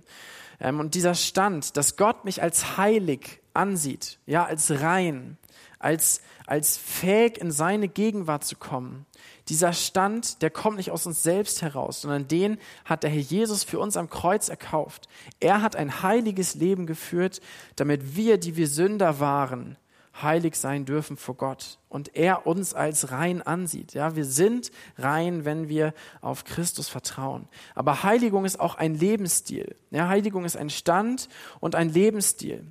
Ähm, 0.61 0.81
und 0.81 0.95
dieser 0.95 1.15
Stand, 1.15 1.77
dass 1.77 1.97
Gott 1.97 2.25
mich 2.25 2.43
als 2.43 2.77
heilig 2.77 3.41
ansieht, 3.55 4.19
ja, 4.27 4.45
als 4.45 4.71
rein, 4.81 5.39
als, 5.83 6.23
als 6.47 6.77
fähig 6.77 7.39
in 7.39 7.51
seine 7.51 7.89
Gegenwart 7.89 8.45
zu 8.45 8.57
kommen. 8.57 9.07
Dieser 9.49 9.73
Stand, 9.73 10.43
der 10.43 10.51
kommt 10.51 10.77
nicht 10.77 10.91
aus 10.91 11.07
uns 11.07 11.23
selbst 11.23 11.63
heraus, 11.63 12.03
sondern 12.03 12.29
den 12.29 12.59
hat 12.85 13.03
der 13.03 13.11
Herr 13.11 13.21
Jesus 13.21 13.65
für 13.65 13.79
uns 13.79 13.97
am 13.97 14.09
Kreuz 14.09 14.49
erkauft. 14.49 15.09
Er 15.41 15.63
hat 15.63 15.77
ein 15.77 16.03
heiliges 16.03 16.55
Leben 16.55 16.87
geführt, 16.87 17.41
damit 17.77 18.17
wir, 18.17 18.39
die 18.39 18.57
wir 18.57 18.69
Sünder 18.69 19.21
waren, 19.21 19.77
heilig 20.21 20.57
sein 20.57 20.85
dürfen 20.85 21.17
vor 21.17 21.37
Gott 21.37 21.79
und 21.89 22.15
er 22.15 22.47
uns 22.47 22.75
als 22.75 23.11
rein 23.11 23.41
ansieht. 23.41 23.95
Ja, 23.95 24.15
wir 24.15 24.25
sind 24.25 24.71
rein, 24.99 25.45
wenn 25.45 25.69
wir 25.69 25.95
auf 26.21 26.45
Christus 26.45 26.89
vertrauen. 26.89 27.49
Aber 27.75 28.03
Heiligung 28.03 28.45
ist 28.45 28.61
auch 28.61 28.75
ein 28.75 28.95
Lebensstil. 28.95 29.75
Ja, 29.91 30.09
Heiligung 30.09 30.45
ist 30.45 30.57
ein 30.57 30.71
Stand 30.71 31.29
und 31.61 31.75
ein 31.75 31.89
Lebensstil. 31.89 32.67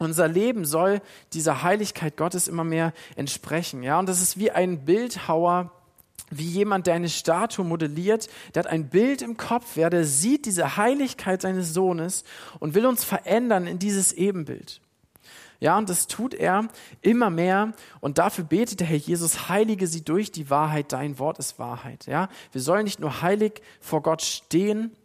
Unser 0.00 0.28
Leben 0.28 0.64
soll 0.64 1.02
dieser 1.34 1.62
Heiligkeit 1.62 2.16
Gottes 2.16 2.48
immer 2.48 2.64
mehr 2.64 2.94
entsprechen. 3.16 3.82
Ja, 3.82 3.98
und 3.98 4.08
das 4.08 4.22
ist 4.22 4.38
wie 4.38 4.50
ein 4.50 4.86
Bildhauer, 4.86 5.72
wie 6.30 6.46
jemand, 6.46 6.86
der 6.86 6.94
eine 6.94 7.10
Statue 7.10 7.66
modelliert, 7.66 8.30
der 8.54 8.64
hat 8.64 8.70
ein 8.70 8.88
Bild 8.88 9.20
im 9.20 9.36
Kopf, 9.36 9.76
ja, 9.76 9.90
der 9.90 10.06
sieht 10.06 10.46
diese 10.46 10.78
Heiligkeit 10.78 11.42
seines 11.42 11.74
Sohnes 11.74 12.24
und 12.60 12.74
will 12.74 12.86
uns 12.86 13.04
verändern 13.04 13.66
in 13.66 13.78
dieses 13.78 14.14
Ebenbild. 14.14 14.80
Ja, 15.58 15.76
und 15.76 15.90
das 15.90 16.06
tut 16.06 16.32
er 16.32 16.68
immer 17.02 17.28
mehr 17.28 17.74
und 18.00 18.16
dafür 18.16 18.44
betet 18.44 18.80
der 18.80 18.86
Herr 18.86 18.96
Jesus, 18.96 19.50
heilige 19.50 19.86
sie 19.86 20.02
durch 20.02 20.32
die 20.32 20.48
Wahrheit, 20.48 20.92
dein 20.92 21.18
Wort 21.18 21.38
ist 21.38 21.58
Wahrheit. 21.58 22.06
Ja, 22.06 22.30
wir 22.52 22.62
sollen 22.62 22.84
nicht 22.84 23.00
nur 23.00 23.20
heilig 23.20 23.60
vor 23.80 24.02
Gott 24.02 24.22
stehen 24.22 24.96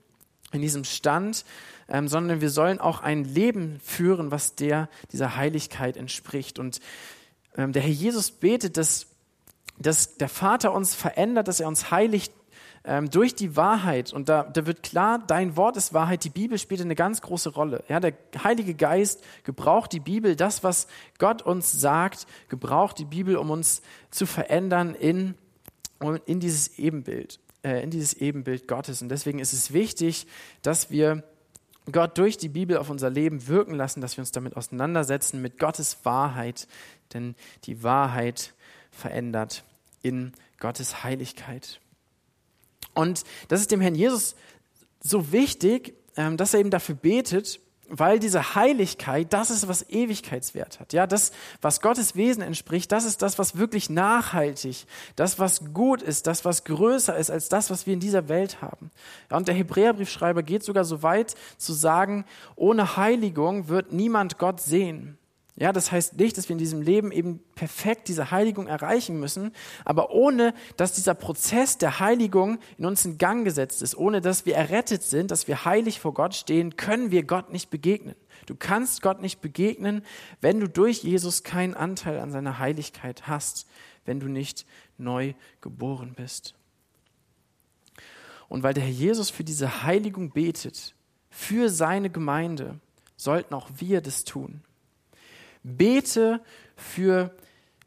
in 0.55 0.61
diesem 0.61 0.83
Stand, 0.83 1.45
ähm, 1.87 2.07
sondern 2.07 2.41
wir 2.41 2.49
sollen 2.49 2.79
auch 2.79 3.01
ein 3.01 3.23
Leben 3.23 3.79
führen, 3.83 4.31
was 4.31 4.55
der, 4.55 4.89
dieser 5.11 5.35
Heiligkeit 5.35 5.97
entspricht. 5.97 6.57
Und 6.57 6.79
ähm, 7.55 7.73
der 7.73 7.81
Herr 7.81 7.91
Jesus 7.91 8.31
betet, 8.31 8.77
dass, 8.77 9.07
dass 9.77 10.17
der 10.17 10.29
Vater 10.29 10.73
uns 10.73 10.95
verändert, 10.95 11.47
dass 11.47 11.59
er 11.59 11.67
uns 11.67 11.91
heiligt 11.91 12.33
ähm, 12.85 13.09
durch 13.09 13.35
die 13.35 13.55
Wahrheit. 13.55 14.13
Und 14.13 14.29
da, 14.29 14.43
da 14.43 14.65
wird 14.65 14.83
klar, 14.83 15.19
dein 15.25 15.57
Wort 15.57 15.77
ist 15.77 15.93
Wahrheit. 15.93 16.23
Die 16.23 16.29
Bibel 16.29 16.57
spielt 16.57 16.81
eine 16.81 16.95
ganz 16.95 17.21
große 17.21 17.49
Rolle. 17.49 17.83
Ja, 17.87 17.99
der 17.99 18.13
Heilige 18.43 18.73
Geist 18.73 19.23
gebraucht 19.43 19.91
die 19.91 19.99
Bibel, 19.99 20.35
das, 20.35 20.63
was 20.63 20.87
Gott 21.17 21.41
uns 21.41 21.71
sagt, 21.71 22.25
gebraucht 22.49 22.97
die 22.97 23.05
Bibel, 23.05 23.37
um 23.37 23.51
uns 23.51 23.81
zu 24.11 24.25
verändern 24.25 24.95
in, 24.95 25.35
in 26.25 26.39
dieses 26.39 26.79
Ebenbild 26.79 27.39
äh, 27.65 27.81
in 27.81 27.89
dieses 27.89 28.13
Ebenbild 28.13 28.67
Gottes. 28.67 29.01
Und 29.01 29.09
deswegen 29.09 29.39
ist 29.39 29.51
es 29.51 29.73
wichtig, 29.73 30.27
dass 30.61 30.91
wir 30.91 31.23
Gott 31.91 32.17
durch 32.17 32.37
die 32.37 32.49
Bibel 32.49 32.77
auf 32.77 32.89
unser 32.89 33.09
Leben 33.09 33.47
wirken 33.47 33.73
lassen, 33.73 34.01
dass 34.01 34.17
wir 34.17 34.21
uns 34.21 34.31
damit 34.31 34.55
auseinandersetzen, 34.55 35.41
mit 35.41 35.57
Gottes 35.57 35.97
Wahrheit, 36.03 36.67
denn 37.13 37.35
die 37.63 37.83
Wahrheit 37.83 38.53
verändert 38.91 39.63
in 40.03 40.33
Gottes 40.59 41.03
Heiligkeit. 41.03 41.79
Und 42.93 43.23
das 43.47 43.61
ist 43.61 43.71
dem 43.71 43.81
Herrn 43.81 43.95
Jesus 43.95 44.35
so 45.01 45.31
wichtig, 45.31 45.95
ähm, 46.15 46.37
dass 46.37 46.53
er 46.53 46.59
eben 46.59 46.69
dafür 46.69 46.95
betet, 46.95 47.59
weil 47.89 48.19
diese 48.19 48.55
Heiligkeit, 48.55 49.31
das 49.31 49.49
ist, 49.49 49.67
was 49.67 49.89
Ewigkeitswert 49.89 50.79
hat. 50.79 50.93
Ja, 50.93 51.07
das, 51.07 51.31
was 51.61 51.81
Gottes 51.81 52.15
Wesen 52.15 52.41
entspricht, 52.41 52.91
das 52.91 53.05
ist 53.05 53.21
das, 53.21 53.37
was 53.37 53.57
wirklich 53.57 53.89
nachhaltig, 53.89 54.85
das, 55.15 55.39
was 55.39 55.73
gut 55.73 56.01
ist, 56.01 56.27
das, 56.27 56.45
was 56.45 56.63
größer 56.63 57.15
ist 57.15 57.29
als 57.29 57.49
das, 57.49 57.69
was 57.69 57.85
wir 57.85 57.93
in 57.93 57.99
dieser 57.99 58.27
Welt 58.29 58.61
haben. 58.61 58.91
Ja, 59.29 59.37
und 59.37 59.47
der 59.47 59.55
Hebräerbriefschreiber 59.55 60.43
geht 60.43 60.63
sogar 60.63 60.85
so 60.85 61.03
weit 61.03 61.35
zu 61.57 61.73
sagen, 61.73 62.25
ohne 62.55 62.97
Heiligung 62.97 63.67
wird 63.67 63.91
niemand 63.91 64.37
Gott 64.37 64.61
sehen. 64.61 65.17
Ja, 65.57 65.71
das 65.71 65.89
heißt 65.89 66.17
nicht, 66.17 66.37
dass 66.37 66.49
wir 66.49 66.53
in 66.55 66.59
diesem 66.59 66.81
Leben 66.81 67.13
eben 67.13 67.39
perfekt 67.55 68.09
diese 68.09 68.29
Heiligung 68.29 68.67
erreichen 68.67 69.21
müssen, 69.21 69.53
aber 69.85 70.11
ohne, 70.11 70.53
dass 70.75 70.91
dieser 70.91 71.13
Prozess 71.13 71.77
der 71.77 72.01
Heiligung 72.01 72.59
in 72.77 72.85
uns 72.85 73.05
in 73.05 73.17
Gang 73.17 73.45
gesetzt 73.45 73.81
ist, 73.81 73.95
ohne 73.95 74.19
dass 74.19 74.45
wir 74.45 74.55
errettet 74.55 75.03
sind, 75.03 75.31
dass 75.31 75.47
wir 75.47 75.63
heilig 75.63 76.01
vor 76.01 76.13
Gott 76.13 76.35
stehen, 76.35 76.75
können 76.75 77.09
wir 77.09 77.23
Gott 77.23 77.53
nicht 77.53 77.69
begegnen. 77.69 78.15
Du 78.47 78.55
kannst 78.55 79.01
Gott 79.01 79.21
nicht 79.21 79.39
begegnen, 79.39 80.01
wenn 80.41 80.59
du 80.59 80.67
durch 80.67 81.03
Jesus 81.03 81.43
keinen 81.43 81.73
Anteil 81.73 82.19
an 82.19 82.31
seiner 82.31 82.59
Heiligkeit 82.59 83.27
hast, 83.27 83.65
wenn 84.03 84.19
du 84.19 84.27
nicht 84.27 84.65
neu 84.97 85.35
geboren 85.61 86.15
bist. 86.17 86.53
Und 88.49 88.61
weil 88.61 88.73
der 88.73 88.83
Herr 88.83 88.91
Jesus 88.91 89.29
für 89.29 89.45
diese 89.45 89.83
Heiligung 89.83 90.31
betet, 90.31 90.95
für 91.29 91.69
seine 91.69 92.09
Gemeinde, 92.09 92.79
sollten 93.15 93.53
auch 93.53 93.69
wir 93.77 94.01
das 94.01 94.25
tun. 94.25 94.61
Bete 95.65 96.41
für 96.75 97.35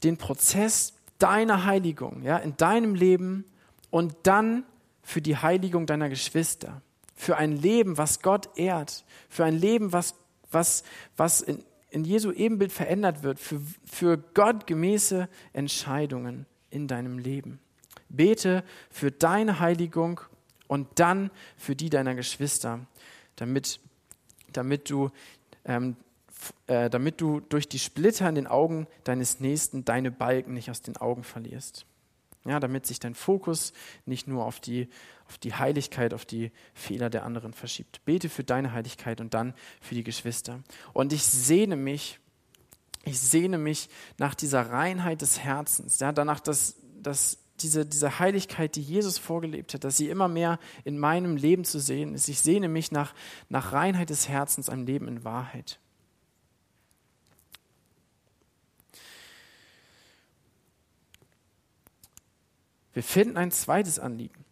den 0.02 0.16
Prozess 0.16 0.94
deiner 1.18 1.64
Heiligung, 1.64 2.22
ja, 2.22 2.36
in 2.38 2.56
deinem 2.56 2.94
Leben 2.94 3.44
und 3.90 4.14
dann 4.24 4.64
für 5.02 5.22
die 5.22 5.36
Heiligung 5.36 5.86
deiner 5.86 6.08
Geschwister. 6.08 6.82
Für 7.14 7.36
ein 7.36 7.52
Leben, 7.52 7.96
was 7.96 8.20
Gott 8.20 8.56
ehrt. 8.56 9.04
Für 9.28 9.44
ein 9.44 9.56
Leben, 9.56 9.92
was, 9.92 10.14
was, 10.50 10.82
was 11.16 11.40
in, 11.40 11.64
in 11.90 12.04
Jesu 12.04 12.30
Ebenbild 12.30 12.72
verändert 12.72 13.22
wird. 13.22 13.38
Für, 13.38 13.60
für 13.84 14.18
gottgemäße 14.18 15.28
Entscheidungen 15.52 16.46
in 16.70 16.88
deinem 16.88 17.18
Leben. 17.18 17.60
Bete 18.08 18.64
für 18.90 19.10
deine 19.10 19.60
Heiligung 19.60 20.20
und 20.66 20.86
dann 20.96 21.30
für 21.56 21.74
die 21.74 21.90
deiner 21.90 22.14
Geschwister, 22.14 22.80
damit, 23.36 23.80
damit 24.52 24.90
du 24.90 25.10
ähm, 25.64 25.96
äh, 26.66 26.90
damit 26.90 27.20
du 27.20 27.40
durch 27.40 27.68
die 27.68 27.78
Splitter 27.78 28.28
in 28.28 28.34
den 28.34 28.46
Augen 28.46 28.86
deines 29.04 29.40
Nächsten 29.40 29.84
deine 29.84 30.10
Balken 30.10 30.54
nicht 30.54 30.70
aus 30.70 30.82
den 30.82 30.96
Augen 30.96 31.24
verlierst. 31.24 31.86
Ja, 32.44 32.60
damit 32.60 32.86
sich 32.86 33.00
dein 33.00 33.14
Fokus 33.14 33.72
nicht 34.06 34.26
nur 34.28 34.44
auf 34.44 34.60
die, 34.60 34.88
auf 35.26 35.36
die 35.38 35.54
Heiligkeit, 35.54 36.14
auf 36.14 36.24
die 36.24 36.50
Fehler 36.72 37.10
der 37.10 37.24
anderen 37.24 37.52
verschiebt. 37.52 38.04
Bete 38.04 38.28
für 38.28 38.44
deine 38.44 38.72
Heiligkeit 38.72 39.20
und 39.20 39.34
dann 39.34 39.54
für 39.80 39.94
die 39.94 40.04
Geschwister. 40.04 40.62
Und 40.94 41.12
ich 41.12 41.24
sehne 41.24 41.76
mich, 41.76 42.20
ich 43.04 43.20
sehne 43.20 43.58
mich 43.58 43.90
nach 44.18 44.34
dieser 44.34 44.70
Reinheit 44.70 45.20
des 45.20 45.40
Herzens, 45.40 46.00
ja, 46.00 46.12
danach, 46.12 46.40
dass, 46.40 46.76
dass 47.02 47.38
diese, 47.60 47.84
diese 47.84 48.18
Heiligkeit, 48.18 48.76
die 48.76 48.82
Jesus 48.82 49.18
vorgelebt 49.18 49.74
hat, 49.74 49.84
dass 49.84 49.96
sie 49.96 50.08
immer 50.08 50.28
mehr 50.28 50.58
in 50.84 50.98
meinem 50.98 51.36
Leben 51.36 51.64
zu 51.64 51.80
sehen 51.80 52.14
ist. 52.14 52.28
Ich 52.28 52.40
sehne 52.40 52.68
mich 52.68 52.92
nach, 52.92 53.14
nach 53.48 53.72
Reinheit 53.72 54.10
des 54.10 54.28
Herzens, 54.28 54.68
einem 54.68 54.86
Leben 54.86 55.08
in 55.08 55.24
Wahrheit. 55.24 55.80
Wir 62.98 63.04
finden 63.04 63.36
ein 63.36 63.52
zweites 63.52 64.00
Anliegen. 64.00 64.44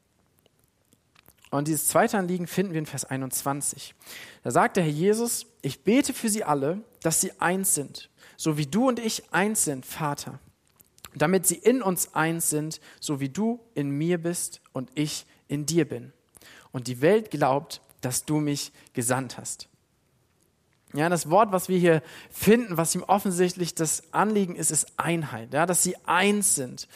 Und 1.51 1.67
dieses 1.67 1.89
zweite 1.89 2.17
Anliegen 2.17 2.47
finden 2.47 2.75
wir 2.75 2.79
in 2.79 2.87
Vers 2.87 3.05
21. 3.05 3.93
Da 4.45 4.53
sagt 4.53 4.77
der 4.77 4.85
Herr 4.85 4.93
Jesus, 4.93 5.47
ich 5.63 5.83
bete 5.83 6.15
für 6.15 6.29
sie 6.29 6.45
alle, 6.45 6.81
dass 7.03 7.21
sie 7.21 7.33
eins 7.41 7.75
sind, 7.75 8.09
so 8.37 8.57
wie 8.57 8.67
du 8.67 8.87
und 8.87 9.01
ich 9.01 9.33
eins 9.33 9.65
sind, 9.65 9.85
Vater, 9.85 10.39
damit 11.17 11.49
sie 11.49 11.57
in 11.57 11.83
uns 11.83 12.15
eins 12.15 12.49
sind, 12.49 12.81
so 13.01 13.19
wie 13.19 13.31
du 13.31 13.59
in 13.75 13.91
mir 13.91 14.23
bist 14.23 14.61
und 14.73 14.93
ich 14.95 15.27
in 15.49 15.67
dir 15.67 15.85
bin. 15.85 16.13
Und 16.71 16.87
die 16.87 17.01
Welt 17.01 17.33
glaubt, 17.33 17.81
dass 18.01 18.27
du 18.27 18.37
mich 18.37 18.71
gesandt 18.93 19.39
hast. 19.39 19.69
Ja, 20.97 21.09
das 21.09 21.31
Wort, 21.31 21.53
was 21.53 21.69
wir 21.69 21.79
hier 21.79 22.03
finden, 22.31 22.77
was 22.77 22.95
ihm 22.95 23.03
offensichtlich 23.03 23.75
das 23.75 24.13
Anliegen 24.13 24.57
ist, 24.57 24.71
ist 24.71 24.87
Einheit, 24.97 25.53
ja, 25.53 25.67
dass 25.67 25.83
sie 25.83 25.97
eins 26.07 26.55
sind. 26.55 26.89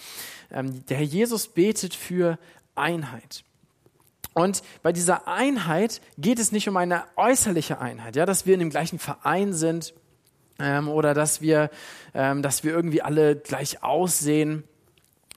Ähm, 0.50 0.84
der 0.86 0.96
Herr 0.96 1.04
Jesus 1.04 1.48
betet 1.48 1.94
für 1.94 2.38
Einheit. 2.74 3.44
Und 4.32 4.62
bei 4.82 4.92
dieser 4.92 5.28
Einheit 5.28 6.00
geht 6.16 6.38
es 6.38 6.52
nicht 6.52 6.68
um 6.68 6.76
eine 6.76 7.04
äußerliche 7.16 7.80
Einheit, 7.80 8.16
ja, 8.16 8.26
dass 8.26 8.46
wir 8.46 8.54
in 8.54 8.60
dem 8.60 8.70
gleichen 8.70 8.98
Verein 8.98 9.52
sind 9.52 9.92
ähm, 10.58 10.88
oder 10.88 11.14
dass 11.14 11.40
wir, 11.40 11.70
ähm, 12.14 12.42
dass 12.42 12.64
wir 12.64 12.72
irgendwie 12.72 13.02
alle 13.02 13.36
gleich 13.36 13.82
aussehen, 13.82 14.64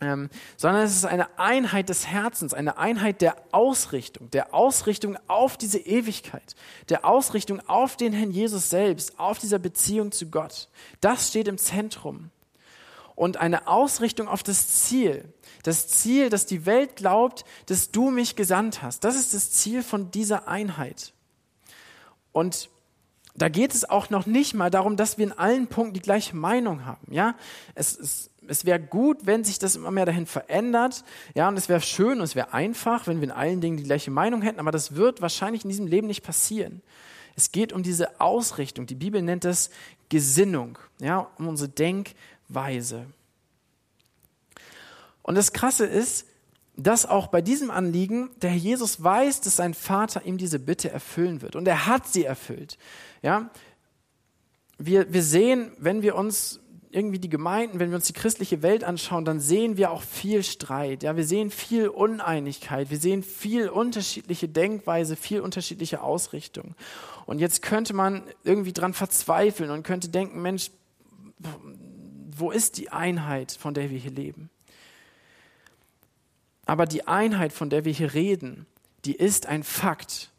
ähm, 0.04 0.30
sondern 0.58 0.84
es 0.84 0.96
ist 0.96 1.06
eine 1.06 1.40
Einheit 1.40 1.90
des 1.90 2.08
Herzens, 2.08 2.54
eine 2.54 2.78
Einheit 2.78 3.22
der 3.22 3.38
Ausrichtung, 3.52 4.30
der 4.32 4.54
Ausrichtung 4.54 5.18
auf 5.28 5.58
diese 5.58 5.80
Ewigkeit, 5.80 6.56
der 6.90 7.06
Ausrichtung 7.06 7.62
auf 7.68 7.96
den 7.96 8.14
Herrn 8.14 8.32
Jesus 8.32 8.70
selbst, 8.70 9.20
auf 9.20 9.40
dieser 9.40 9.60
Beziehung 9.60 10.12
zu 10.12 10.30
Gott. 10.30 10.70
Das 11.02 11.30
steht 11.30 11.48
im 11.48 11.58
Zentrum. 11.58 12.30
Und 13.16 13.38
eine 13.38 13.68
Ausrichtung 13.68 14.28
auf 14.28 14.44
das 14.44 14.68
Ziel, 14.68 15.32
das 15.64 15.88
Ziel, 15.88 16.30
dass 16.30 16.46
die 16.46 16.66
Welt 16.66 16.96
glaubt, 16.96 17.46
dass 17.68 17.92
du 17.92 18.10
mich 18.10 18.36
gesandt 18.36 18.82
hast. 18.82 19.04
Das 19.04 19.16
ist 19.16 19.34
das 19.34 19.52
Ziel 19.52 19.84
von 19.84 20.12
dieser 20.12 20.48
Einheit. 20.48 21.14
Und 22.32 22.70
da 23.36 23.50
geht 23.50 23.74
es 23.74 23.88
auch 23.88 24.10
noch 24.10 24.26
nicht 24.26 24.54
mal 24.54 24.70
darum, 24.70 24.98
dass 24.98 25.18
wir 25.18 25.26
in 25.26 25.32
allen 25.32 25.68
Punkten 25.68 25.94
die 25.94 26.02
gleiche 26.02 26.36
Meinung 26.36 26.86
haben. 26.86 27.12
Ja, 27.12 27.36
es, 27.76 27.98
es, 27.98 28.30
es 28.48 28.66
wäre 28.66 28.80
gut, 28.80 29.26
wenn 29.26 29.44
sich 29.44 29.60
das 29.60 29.76
immer 29.76 29.92
mehr 29.92 30.06
dahin 30.06 30.26
verändert. 30.26 31.04
Ja, 31.36 31.48
und 31.48 31.58
es 31.58 31.70
wäre 31.70 31.82
schön 31.82 32.20
und 32.20 32.24
es 32.24 32.36
wäre 32.36 32.54
einfach, 32.54 33.08
wenn 33.08 33.18
wir 33.18 33.26
in 33.26 33.32
allen 33.32 33.62
Dingen 33.62 33.78
die 33.78 33.84
gleiche 33.84 34.12
Meinung 34.12 34.42
hätten. 34.42 34.60
Aber 34.60 34.72
das 34.72 34.96
wird 34.96 35.22
wahrscheinlich 35.22 35.64
in 35.64 35.70
diesem 35.70 35.88
Leben 35.88 36.08
nicht 36.08 36.24
passieren. 36.24 36.82
Es 37.36 37.52
geht 37.52 37.74
um 37.74 37.84
diese 37.84 38.20
Ausrichtung. 38.22 38.86
Die 38.86 38.96
Bibel 38.96 39.22
nennt 39.22 39.46
es 39.46 39.70
Gesinnung. 40.10 40.78
Ja, 41.00 41.28
um 41.38 41.48
unsere 41.48 41.70
Denkweise. 41.70 43.08
Und 45.22 45.36
das 45.36 45.54
Krasse 45.54 45.86
ist, 45.86 46.28
dass 46.76 47.06
auch 47.06 47.28
bei 47.28 47.42
diesem 47.42 47.72
Anliegen 47.72 48.30
der 48.42 48.50
Herr 48.50 48.58
Jesus 48.58 49.04
weiß, 49.04 49.42
dass 49.42 49.56
sein 49.56 49.74
Vater 49.74 50.26
ihm 50.26 50.38
diese 50.38 50.60
Bitte 50.60 50.90
erfüllen 50.90 51.42
wird. 51.42 51.56
Und 51.56 51.68
er 51.68 51.86
hat 51.86 52.08
sie 52.08 52.26
erfüllt. 52.26 52.78
Ja, 53.22 53.50
wir, 54.78 55.14
wir 55.14 55.24
sehen, 55.24 55.72
wenn 55.78 56.02
wir 56.02 56.16
uns 56.16 56.60
irgendwie 56.94 57.20
die 57.20 57.30
Gemeinden, 57.30 57.80
wenn 57.80 57.90
wir 57.90 57.96
uns 57.96 58.08
die 58.08 58.14
christliche 58.14 58.62
Welt 58.62 58.84
anschauen, 58.84 59.26
dann 59.26 59.40
sehen 59.40 59.78
wir 59.78 59.92
auch 59.92 60.02
viel 60.02 60.44
Streit. 60.44 61.04
Ja, 61.04 61.16
wir 61.16 61.26
sehen 61.26 61.50
viel 61.50 61.88
Uneinigkeit. 61.88 62.90
Wir 62.90 62.98
sehen 62.98 63.24
viel 63.24 63.70
unterschiedliche 63.70 64.48
Denkweise, 64.48 65.16
viel 65.16 65.42
unterschiedliche 65.42 66.02
Ausrichtung. 66.02 66.76
Und 67.26 67.40
jetzt 67.40 67.62
könnte 67.62 67.94
man 67.94 68.24
irgendwie 68.44 68.74
dran 68.74 68.94
verzweifeln 68.94 69.72
und 69.72 69.84
könnte 69.84 70.10
denken, 70.10 70.42
Mensch, 70.42 70.72
wo 72.36 72.52
ist 72.52 72.78
die 72.78 72.90
Einheit, 72.90 73.52
von 73.52 73.74
der 73.74 73.90
wir 73.90 73.98
hier 73.98 74.12
leben? 74.12 74.50
Aber 76.66 76.86
die 76.86 77.08
Einheit, 77.08 77.54
von 77.54 77.70
der 77.70 77.86
wir 77.86 77.94
hier 77.94 78.14
reden, 78.14 78.66
die 79.06 79.16
ist 79.16 79.48
ein 79.48 79.64
Fakt. 79.64 80.33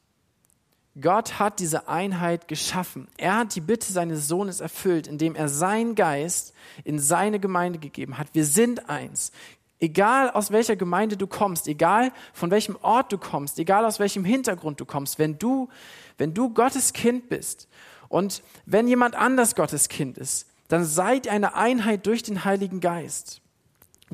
Gott 1.00 1.40
hat 1.40 1.58
diese 1.58 1.88
Einheit 1.88 2.46
geschaffen. 2.46 3.08
Er 3.16 3.36
hat 3.36 3.54
die 3.56 3.60
Bitte 3.60 3.92
seines 3.92 4.28
Sohnes 4.28 4.60
erfüllt, 4.60 5.08
indem 5.08 5.34
er 5.34 5.48
seinen 5.48 5.96
Geist 5.96 6.54
in 6.84 7.00
seine 7.00 7.40
Gemeinde 7.40 7.80
gegeben 7.80 8.16
hat. 8.16 8.28
Wir 8.32 8.44
sind 8.44 8.88
eins. 8.88 9.32
Egal 9.80 10.30
aus 10.30 10.52
welcher 10.52 10.76
Gemeinde 10.76 11.16
du 11.16 11.26
kommst, 11.26 11.66
egal 11.66 12.12
von 12.32 12.50
welchem 12.50 12.76
Ort 12.80 13.12
du 13.12 13.18
kommst, 13.18 13.58
egal 13.58 13.84
aus 13.84 13.98
welchem 13.98 14.24
Hintergrund 14.24 14.80
du 14.80 14.84
kommst, 14.84 15.18
wenn 15.18 15.36
du, 15.38 15.68
wenn 16.16 16.32
du 16.32 16.50
Gottes 16.50 16.92
Kind 16.92 17.28
bist 17.28 17.68
und 18.08 18.42
wenn 18.64 18.86
jemand 18.86 19.16
anders 19.16 19.56
Gottes 19.56 19.88
Kind 19.88 20.16
ist, 20.16 20.46
dann 20.68 20.84
seid 20.84 21.26
eine 21.26 21.54
Einheit 21.54 22.06
durch 22.06 22.22
den 22.22 22.44
Heiligen 22.44 22.80
Geist. 22.80 23.40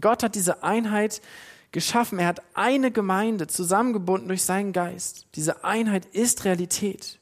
Gott 0.00 0.22
hat 0.22 0.34
diese 0.34 0.62
Einheit 0.62 1.20
geschaffen. 1.72 2.18
Er 2.18 2.26
hat 2.26 2.42
eine 2.54 2.90
Gemeinde 2.90 3.46
zusammengebunden 3.46 4.28
durch 4.28 4.42
seinen 4.42 4.72
Geist. 4.72 5.26
Diese 5.34 5.64
Einheit 5.64 6.06
ist 6.06 6.44
Realität. 6.44 7.18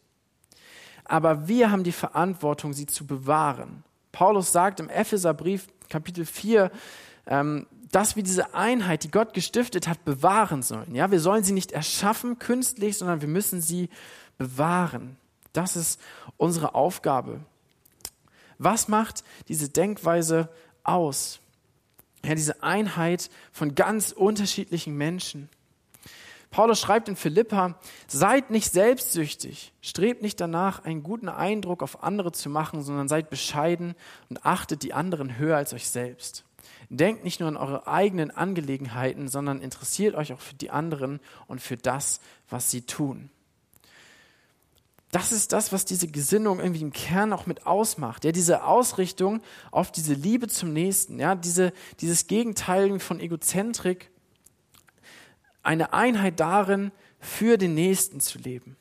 Aber 1.05 1.49
wir 1.49 1.71
haben 1.71 1.85
die 1.85 1.93
Verantwortung, 1.93 2.73
sie 2.73 2.87
zu 2.87 3.07
bewahren. 3.07 3.83
Paulus 4.13 4.53
sagt 4.53 4.81
im 4.81 4.89
Epheserbrief 4.89 5.69
Kapitel 5.89 6.27
4, 6.27 6.71
ähm, 7.27 7.67
dass 7.91 8.17
wir 8.17 8.23
diese 8.23 8.55
Einheit, 8.55 9.05
die 9.05 9.11
Gott 9.11 9.33
gestiftet 9.33 9.89
hat, 9.89 10.05
bewahren 10.05 10.63
sollen. 10.63 10.95
Ja, 10.95 11.11
wir 11.11 11.21
sollen 11.21 11.45
sie 11.45 11.53
nicht 11.53 11.73
erschaffen 11.73 12.39
künstlich, 12.39 12.99
sondern 12.99 13.23
wir 13.23 13.29
müssen 13.29 13.63
sie 13.63 13.89
bewahren. 14.37 15.17
Das 15.53 15.77
ist 15.77 16.01
unsere 16.37 16.75
Aufgabe. 16.75 17.41
Was 18.59 18.89
macht 18.89 19.25
diese 19.49 19.69
Denkweise 19.69 20.49
aus? 20.85 21.41
Ja, 22.25 22.35
diese 22.35 22.63
Einheit 22.63 23.31
von 23.53 23.75
ganz 23.75 24.13
unterschiedlichen 24.13 24.97
Menschen. 24.97 25.49
Paulus 26.51 26.81
schreibt 26.81 27.09
in 27.09 27.17
Philippa, 27.17 27.79
seid 28.07 28.51
nicht 28.51 28.73
selbstsüchtig, 28.73 29.73
strebt 29.83 30.23
nicht 30.23 30.41
danach, 30.41 30.85
einen 30.85 31.03
guten 31.03 31.29
Eindruck 31.29 31.83
auf 31.83 32.03
andere 32.03 32.33
zu 32.33 32.49
machen, 32.49 32.83
sondern 32.83 33.09
seid 33.09 33.29
bescheiden 33.29 33.95
und 34.31 34.47
achtet 34.47 34.83
die 34.83 34.95
anderen 34.95 35.37
höher 35.39 35.57
als 35.57 35.75
euch 35.75 35.89
selbst. 35.89 36.45
Denkt 36.89 37.23
nicht 37.23 37.41
nur 37.41 37.51
an 37.51 37.59
eure 37.59 37.87
eigenen 37.87 38.31
Angelegenheiten, 38.31 39.29
sondern 39.29 39.61
interessiert 39.61 40.15
euch 40.15 40.33
auch 40.33 40.41
für 40.41 40.55
die 40.55 40.71
anderen 40.71 41.21
und 41.47 41.61
für 41.61 41.77
das, 41.77 42.21
was 42.49 42.71
sie 42.71 42.83
tun. 42.83 43.31
Das 45.11 45.33
ist 45.33 45.53
das, 45.53 45.73
was 45.73 45.85
diese 45.85 46.07
Gesinnung 46.09 46.61
irgendwie 46.61 46.83
im 46.83 46.93
Kern 46.93 47.33
auch 47.33 47.47
mit 47.47 47.67
ausmacht. 47.67 48.25
Ja, 48.25 48.33
diese 48.33 48.65
Ausrichtung 48.65 49.41
auf 49.71 49.91
diese 49.91 50.13
Liebe 50.13 50.49
zum 50.49 50.73
Nächsten, 50.73 51.19
ja, 51.19 51.35
diese, 51.35 51.73
dieses 52.01 52.27
Gegenteil 52.27 52.99
von 53.01 53.19
Egozentrik, 53.19 54.11
eine 55.63 55.93
Einheit 55.93 56.41
darin, 56.41 56.93
für 57.21 57.59
den 57.59 57.75
Nächsten 57.75 58.21
zu 58.21 58.39
leben. 58.39 58.77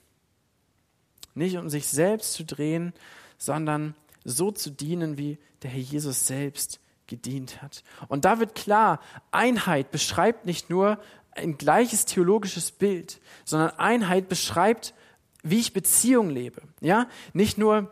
Nicht 1.34 1.58
um 1.58 1.70
sich 1.70 1.88
selbst 1.88 2.34
zu 2.34 2.44
drehen, 2.44 2.94
sondern 3.38 3.96
so 4.24 4.52
zu 4.52 4.70
dienen, 4.70 5.18
wie 5.18 5.38
der 5.64 5.72
Herr 5.72 5.80
Jesus 5.80 6.28
selbst 6.28 6.80
gedient 7.08 7.62
hat. 7.62 7.84
Und 8.10 8.26
da 8.26 8.40
wird 8.40 8.54
klar, 8.54 9.00
Einheit 9.32 9.92
beschreibt 9.92 10.46
nicht 10.46 10.70
nur 10.70 11.00
ein 11.32 11.58
gleiches 11.58 12.06
theologisches 12.06 12.72
Bild, 12.72 13.22
sondern 13.46 13.72
Einheit 13.72 14.28
beschreibt 14.28 14.94
wie 15.44 15.60
ich 15.60 15.74
Beziehung 15.74 16.30
lebe. 16.30 16.62
Ja, 16.82 17.08
nicht 17.34 17.58
nur 17.58 17.92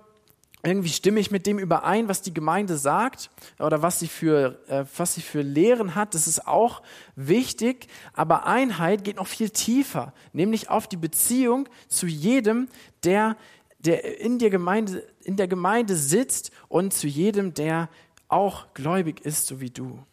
irgendwie 0.66 0.90
stimme 0.90 1.20
ich 1.20 1.30
mit 1.30 1.46
dem 1.46 1.60
überein, 1.60 2.08
was 2.08 2.22
die 2.24 2.34
Gemeinde 2.34 2.78
sagt 2.78 3.30
oder 3.60 3.82
was 3.84 4.00
sie 4.00 4.08
für, 4.08 4.60
äh, 4.68 4.86
was 4.98 5.14
sie 5.14 5.22
für 5.22 5.42
Lehren 5.42 5.94
hat. 5.94 6.16
Das 6.16 6.28
ist 6.28 6.48
auch 6.48 6.82
wichtig. 7.16 7.88
Aber 8.14 8.48
Einheit 8.48 9.04
geht 9.04 9.18
noch 9.18 9.28
viel 9.28 9.52
tiefer, 9.52 10.14
nämlich 10.34 10.70
auf 10.70 10.88
die 10.88 10.98
Beziehung 10.98 11.70
zu 11.88 12.08
jedem, 12.08 12.68
der, 13.04 13.38
der 13.80 14.20
in 14.20 14.40
der 14.40 14.50
Gemeinde, 14.50 15.08
in 15.24 15.38
der 15.38 15.48
Gemeinde 15.48 15.96
sitzt 15.96 16.52
und 16.68 16.94
zu 16.94 17.08
jedem, 17.08 17.54
der 17.54 17.90
auch 18.28 18.74
gläubig 18.74 19.22
ist, 19.22 19.46
so 19.46 19.62
wie 19.62 19.70
du. 19.70 20.04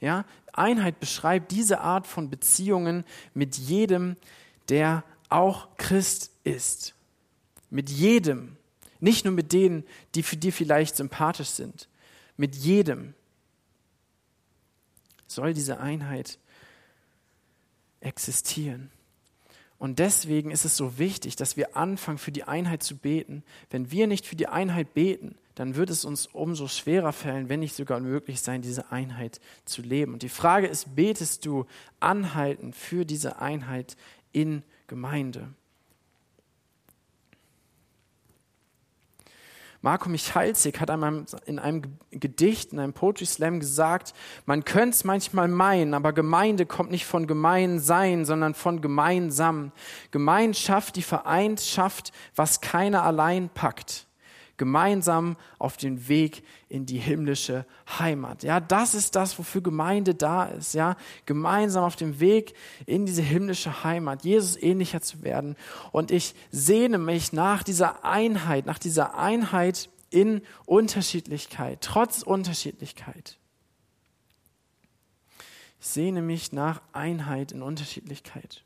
Ja, 0.00 0.24
Einheit 0.52 1.00
beschreibt 1.00 1.50
diese 1.50 1.80
Art 1.80 2.06
von 2.06 2.30
Beziehungen 2.30 3.04
mit 3.34 3.56
jedem, 3.56 4.16
der 4.68 5.02
auch 5.28 5.76
Christ 5.76 6.32
ist. 6.44 6.94
Mit 7.70 7.90
jedem. 7.90 8.56
Nicht 9.00 9.24
nur 9.24 9.34
mit 9.34 9.52
denen, 9.52 9.84
die 10.14 10.22
für 10.22 10.36
dich 10.36 10.54
vielleicht 10.54 10.96
sympathisch 10.96 11.50
sind. 11.50 11.88
Mit 12.36 12.56
jedem 12.56 13.14
soll 15.26 15.54
diese 15.54 15.78
Einheit 15.80 16.38
existieren. 18.00 18.90
Und 19.78 20.00
deswegen 20.00 20.50
ist 20.50 20.64
es 20.64 20.76
so 20.76 20.98
wichtig, 20.98 21.36
dass 21.36 21.56
wir 21.56 21.76
anfangen, 21.76 22.18
für 22.18 22.32
die 22.32 22.42
Einheit 22.42 22.82
zu 22.82 22.96
beten. 22.96 23.44
Wenn 23.70 23.92
wir 23.92 24.08
nicht 24.08 24.26
für 24.26 24.34
die 24.34 24.48
Einheit 24.48 24.92
beten, 24.92 25.36
dann 25.54 25.76
wird 25.76 25.90
es 25.90 26.04
uns 26.04 26.26
umso 26.26 26.66
schwerer 26.66 27.12
fallen, 27.12 27.48
wenn 27.48 27.60
nicht 27.60 27.76
sogar 27.76 27.98
unmöglich 27.98 28.40
sein, 28.40 28.62
diese 28.62 28.90
Einheit 28.90 29.40
zu 29.64 29.82
leben. 29.82 30.14
Und 30.14 30.22
die 30.22 30.28
Frage 30.28 30.66
ist, 30.66 30.96
betest 30.96 31.46
du 31.46 31.66
anhalten 32.00 32.72
für 32.72 33.04
diese 33.04 33.40
Einheit 33.40 33.96
in 34.32 34.62
Gemeinde. 34.88 35.48
Marco 39.80 40.08
Michalzik 40.08 40.80
hat 40.80 40.90
in 41.46 41.58
einem 41.60 41.82
Gedicht, 42.10 42.72
in 42.72 42.80
einem 42.80 42.92
Poetry 42.94 43.26
Slam 43.26 43.60
gesagt, 43.60 44.12
man 44.44 44.64
könnte 44.64 44.90
es 44.90 45.04
manchmal 45.04 45.46
meinen, 45.46 45.94
aber 45.94 46.12
Gemeinde 46.12 46.66
kommt 46.66 46.90
nicht 46.90 47.06
von 47.06 47.28
gemein 47.28 47.78
sein, 47.78 48.24
sondern 48.24 48.54
von 48.54 48.80
gemeinsam. 48.80 49.70
Gemeinschaft, 50.10 50.96
die 50.96 51.02
vereint, 51.02 51.60
schafft, 51.60 52.10
was 52.34 52.60
keiner 52.60 53.04
allein 53.04 53.50
packt 53.50 54.07
gemeinsam 54.58 55.36
auf 55.58 55.76
den 55.76 56.08
Weg 56.08 56.42
in 56.68 56.84
die 56.84 56.98
himmlische 56.98 57.64
Heimat. 57.98 58.42
Ja, 58.42 58.60
das 58.60 58.94
ist 58.94 59.16
das, 59.16 59.38
wofür 59.38 59.62
Gemeinde 59.62 60.14
da 60.14 60.44
ist. 60.44 60.74
Ja, 60.74 60.96
gemeinsam 61.24 61.84
auf 61.84 61.96
dem 61.96 62.20
Weg 62.20 62.54
in 62.84 63.06
diese 63.06 63.22
himmlische 63.22 63.82
Heimat, 63.84 64.24
Jesus 64.24 64.60
ähnlicher 64.60 65.00
zu 65.00 65.22
werden. 65.22 65.56
Und 65.92 66.10
ich 66.10 66.34
sehne 66.50 66.98
mich 66.98 67.32
nach 67.32 67.62
dieser 67.62 68.04
Einheit, 68.04 68.66
nach 68.66 68.78
dieser 68.78 69.16
Einheit 69.16 69.88
in 70.10 70.42
Unterschiedlichkeit, 70.66 71.78
trotz 71.80 72.22
Unterschiedlichkeit. 72.22 73.38
Ich 75.80 75.86
sehne 75.86 76.22
mich 76.22 76.52
nach 76.52 76.82
Einheit 76.92 77.52
in 77.52 77.62
Unterschiedlichkeit. 77.62 78.64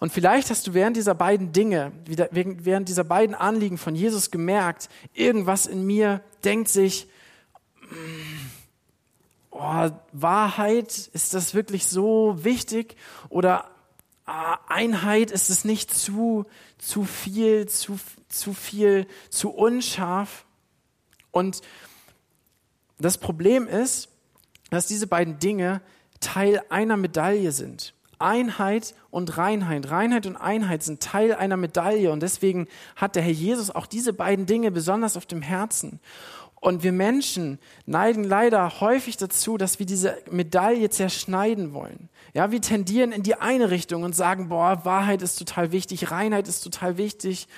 Und 0.00 0.12
vielleicht 0.12 0.48
hast 0.48 0.66
du 0.66 0.72
während 0.72 0.96
dieser 0.96 1.14
beiden 1.14 1.52
Dinge, 1.52 1.92
während 2.06 2.88
dieser 2.88 3.04
beiden 3.04 3.34
Anliegen 3.34 3.76
von 3.76 3.94
Jesus 3.94 4.30
gemerkt, 4.30 4.88
irgendwas 5.12 5.66
in 5.66 5.86
mir 5.86 6.22
denkt 6.42 6.68
sich, 6.68 7.06
oh, 9.50 9.90
Wahrheit, 10.12 11.10
ist 11.12 11.34
das 11.34 11.54
wirklich 11.54 11.86
so 11.86 12.42
wichtig? 12.42 12.96
Oder 13.28 13.70
ah, 14.24 14.58
Einheit, 14.68 15.30
ist 15.30 15.50
es 15.50 15.66
nicht 15.66 15.92
zu, 15.92 16.46
zu 16.78 17.04
viel, 17.04 17.68
zu, 17.68 18.00
zu 18.30 18.54
viel, 18.54 19.06
zu 19.28 19.50
unscharf? 19.50 20.46
Und 21.30 21.60
das 22.98 23.18
Problem 23.18 23.68
ist, 23.68 24.08
dass 24.70 24.86
diese 24.86 25.06
beiden 25.06 25.38
Dinge 25.38 25.82
Teil 26.20 26.62
einer 26.70 26.96
Medaille 26.96 27.52
sind. 27.52 27.92
Einheit 28.20 28.94
und 29.10 29.36
Reinheit. 29.36 29.90
Reinheit 29.90 30.26
und 30.26 30.36
Einheit 30.36 30.82
sind 30.82 31.02
Teil 31.02 31.34
einer 31.34 31.56
Medaille 31.56 32.10
und 32.12 32.20
deswegen 32.20 32.68
hat 32.96 33.16
der 33.16 33.22
Herr 33.22 33.32
Jesus 33.32 33.70
auch 33.70 33.86
diese 33.86 34.12
beiden 34.12 34.46
Dinge 34.46 34.70
besonders 34.70 35.16
auf 35.16 35.26
dem 35.26 35.42
Herzen. 35.42 36.00
Und 36.60 36.82
wir 36.82 36.92
Menschen 36.92 37.58
neigen 37.86 38.22
leider 38.22 38.80
häufig 38.80 39.16
dazu, 39.16 39.56
dass 39.56 39.78
wir 39.78 39.86
diese 39.86 40.18
Medaille 40.30 40.90
zerschneiden 40.90 41.72
wollen. 41.72 42.10
Ja, 42.34 42.52
wir 42.52 42.60
tendieren 42.60 43.12
in 43.12 43.22
die 43.22 43.34
eine 43.34 43.70
Richtung 43.70 44.02
und 44.02 44.14
sagen, 44.14 44.50
boah, 44.50 44.84
Wahrheit 44.84 45.22
ist 45.22 45.36
total 45.36 45.72
wichtig, 45.72 46.10
Reinheit 46.10 46.46
ist 46.48 46.60
total 46.60 46.98
wichtig. 46.98 47.48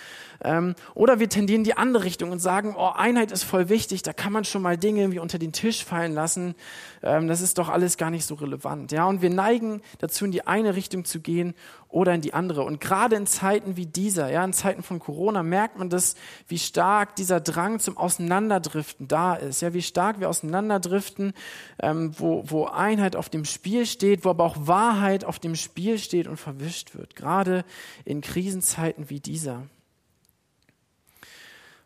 Ähm, 0.44 0.74
oder 0.94 1.20
wir 1.20 1.28
tendieren 1.28 1.64
die 1.64 1.76
andere 1.76 2.04
Richtung 2.04 2.30
und 2.30 2.40
sagen, 2.40 2.74
oh, 2.76 2.90
Einheit 2.94 3.32
ist 3.32 3.44
voll 3.44 3.68
wichtig, 3.68 4.02
da 4.02 4.12
kann 4.12 4.32
man 4.32 4.44
schon 4.44 4.62
mal 4.62 4.76
Dinge 4.76 5.00
irgendwie 5.00 5.20
unter 5.20 5.38
den 5.38 5.52
Tisch 5.52 5.84
fallen 5.84 6.12
lassen. 6.12 6.54
Ähm, 7.02 7.28
das 7.28 7.40
ist 7.40 7.58
doch 7.58 7.68
alles 7.68 7.96
gar 7.96 8.10
nicht 8.10 8.24
so 8.24 8.34
relevant. 8.34 8.92
Ja, 8.92 9.06
und 9.06 9.22
wir 9.22 9.30
neigen 9.30 9.82
dazu, 9.98 10.24
in 10.24 10.32
die 10.32 10.46
eine 10.46 10.74
Richtung 10.74 11.04
zu 11.04 11.20
gehen 11.20 11.54
oder 11.88 12.14
in 12.14 12.22
die 12.22 12.34
andere. 12.34 12.62
Und 12.62 12.80
gerade 12.80 13.16
in 13.16 13.26
Zeiten 13.26 13.76
wie 13.76 13.86
dieser, 13.86 14.30
ja, 14.30 14.44
in 14.44 14.52
Zeiten 14.52 14.82
von 14.82 14.98
Corona, 14.98 15.42
merkt 15.42 15.78
man 15.78 15.90
das, 15.90 16.16
wie 16.48 16.58
stark 16.58 17.14
dieser 17.16 17.40
Drang 17.40 17.78
zum 17.78 17.96
Auseinanderdriften 17.96 19.08
da 19.08 19.34
ist. 19.34 19.60
Ja, 19.60 19.74
wie 19.74 19.82
stark 19.82 20.18
wir 20.18 20.28
auseinanderdriften, 20.28 21.34
ähm, 21.80 22.12
wo, 22.18 22.44
wo 22.46 22.64
Einheit 22.64 23.14
auf 23.14 23.28
dem 23.28 23.44
Spiel 23.44 23.86
steht, 23.86 24.24
wo 24.24 24.30
aber 24.30 24.44
auch 24.44 24.56
Wahrheit 24.58 25.24
auf 25.24 25.38
dem 25.38 25.54
Spiel 25.54 25.98
steht 25.98 26.26
und 26.26 26.38
verwischt 26.38 26.94
wird. 26.94 27.14
Gerade 27.14 27.64
in 28.04 28.22
Krisenzeiten 28.22 29.10
wie 29.10 29.20
dieser. 29.20 29.64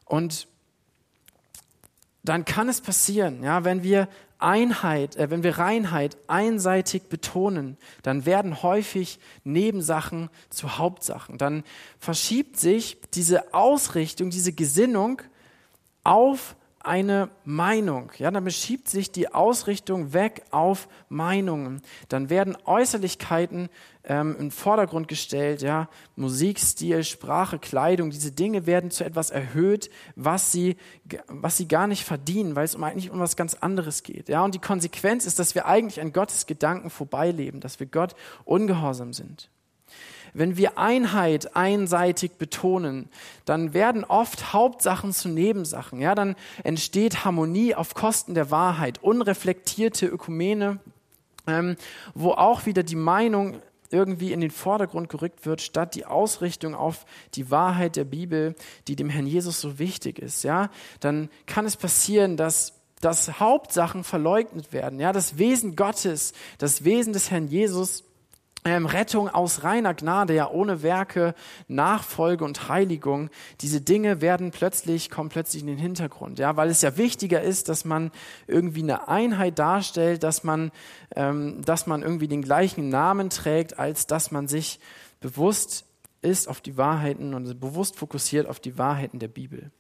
Und 0.07 0.49
dann 2.25 2.45
kann 2.45 2.69
es 2.69 2.81
passieren, 2.81 3.43
ja, 3.43 3.65
wenn 3.65 3.83
wir 3.83 4.09
Einheit, 4.39 5.17
äh, 5.17 5.31
wenn 5.31 5.43
wir 5.43 5.59
Reinheit 5.59 6.17
einseitig 6.27 7.05
betonen, 7.05 7.77
dann 8.03 8.27
werden 8.27 8.63
häufig 8.63 9.19
Nebensachen 9.45 10.31
zu 10.51 10.79
Hauptsachen. 10.79 11.39
Dann 11.39 11.65
verschiebt 11.99 12.59
sich 12.59 12.99
diese 13.15 13.55
Ausrichtung, 13.55 14.31
diese 14.31 14.53
Gesinnung 14.53 15.23
auf 16.05 16.57
eine 16.87 17.31
Meinung. 17.45 18.13
Ja, 18.19 18.31
dann 18.31 18.45
beschiebt 18.45 18.89
sich 18.89 19.11
die 19.11 19.33
Ausrichtung 19.33 20.13
weg 20.13 20.45
auf 20.51 20.89
Meinungen. 21.09 21.83
Dann 22.09 22.31
werden 22.31 22.57
Äußerlichkeiten 22.65 23.69
ähm, 24.05 24.37
im 24.39 24.51
Vordergrund 24.51 25.09
gestellt. 25.09 25.63
Ja, 25.63 25.89
Musikstil, 26.15 27.05
Sprache, 27.05 27.59
Kleidung. 27.59 28.11
Diese 28.11 28.33
Dinge 28.33 28.67
werden 28.67 28.91
zu 28.91 29.05
etwas 29.05 29.31
erhöht, 29.31 29.91
was 30.15 30.53
sie, 30.53 30.77
was 31.27 31.57
sie 31.57 31.69
gar 31.69 31.87
nicht 31.87 32.05
verdienen, 32.05 32.57
weil 32.57 32.65
es 32.65 32.75
um 32.75 32.85
eigentlich 32.85 33.11
um 33.11 33.19
was 33.19 33.37
ganz 33.37 33.55
anderes 33.55 34.03
geht. 34.03 34.29
Ja, 34.29 34.45
und 34.45 34.55
die 34.55 34.61
Konsequenz 34.61 35.27
ist, 35.27 35.39
dass 35.39 35.55
wir 35.55 35.67
eigentlich 35.67 36.01
an 36.01 36.13
Gottes 36.13 36.47
Gedanken 36.47 36.91
vorbeileben, 36.91 37.61
dass 37.61 37.81
wir 37.81 37.87
Gott 37.87 38.15
ungehorsam 38.45 39.13
sind. 39.13 39.51
Wenn 40.39 40.57
wir 40.57 40.79
Einheit 40.79 41.57
einseitig 41.57 42.33
betonen, 42.33 43.09
dann 43.47 43.73
werden 43.73 44.05
oft 44.05 44.53
Hauptsachen 44.53 45.13
zu 45.13 45.29
Nebensachen. 45.29 46.01
Ja, 46.01 46.15
dann 46.15 46.37
entsteht 46.63 47.25
Harmonie 47.25 47.75
auf 47.75 47.95
Kosten 47.95 48.35
der 48.35 48.51
Wahrheit, 48.51 49.03
unreflektierte 49.03 50.07
Ökumene, 50.07 50.79
ähm, 51.47 51.77
wo 52.15 52.33
auch 52.33 52.67
wieder 52.67 52.83
die 52.83 52.97
Meinung 52.97 53.57
irgendwie 53.91 54.33
in 54.33 54.41
den 54.41 54.51
Vordergrund 54.51 55.09
gerückt 55.09 55.47
wird, 55.47 55.63
statt 55.63 55.95
die 55.95 56.05
Ausrichtung 56.05 56.75
auf 56.75 57.07
die 57.35 57.51
Wahrheit 57.51 57.97
der 57.97 58.05
Bibel, 58.05 58.55
die 58.89 58.97
dem 58.97 59.09
Herrn 59.09 59.27
Jesus 59.27 59.61
so 59.61 59.79
wichtig 59.79 60.19
ist, 60.19 60.43
ja, 60.43 60.71
dann 61.01 61.31
kann 61.47 61.65
es 61.65 61.77
passieren, 61.77 62.37
dass 62.37 62.75
dass 63.03 63.39
Hauptsachen 63.39 64.05
verleugnet 64.05 64.73
werden, 64.73 65.01
ja, 65.01 65.13
das 65.13 65.37
Wesen 65.37 65.77
Gottes, 65.77 66.33
das 66.57 66.83
Wesen 66.83 67.13
des 67.13 67.31
Herrn 67.31 67.47
Jesus 67.47 68.06
ähm, 68.67 68.85
Rettung 68.85 69.29
aus 69.29 69.63
reiner 69.63 69.95
Gnade, 69.95 70.35
ja 70.35 70.51
ohne 70.51 70.83
Werke, 70.83 71.35
Nachfolge 71.69 72.45
und 72.45 72.69
Heiligung, 72.69 73.31
diese 73.61 73.81
Dinge 73.81 74.21
werden 74.21 74.51
plötzlich, 74.51 75.09
kommen 75.09 75.29
plötzlich 75.29 75.63
in 75.63 75.69
den 75.69 75.79
Hintergrund, 75.79 76.39
ja, 76.39 76.57
weil 76.57 76.69
es 76.69 76.83
ja 76.83 76.97
wichtiger 76.97 77.41
ist, 77.41 77.69
dass 77.69 77.85
man 77.85 78.11
irgendwie 78.47 78.83
eine 78.83 79.09
Einheit 79.09 79.59
darstellt, 79.59 80.23
dass 80.23 80.43
man, 80.43 80.73
ähm, 81.15 81.63
dass 81.65 81.87
man 81.87 82.03
irgendwie 82.03 82.29
den 82.29 82.43
gleichen 82.43 82.89
Namen 82.89 83.31
trägt, 83.31 83.79
als 83.79 84.07
dass 84.07 84.31
man 84.33 84.49
sich 84.49 84.81
bewusst 85.21 85.85
ist 86.21 86.49
auf 86.49 86.61
die 86.61 86.77
Wahrheiten 86.77 87.35
und 87.35 87.61
bewusst 87.61 87.97
fokussiert 87.97 88.49
auf 88.49 88.59
die 88.59 88.77
Wahrheiten 88.79 89.21
der 89.21 89.29
Bibel. 89.29 89.71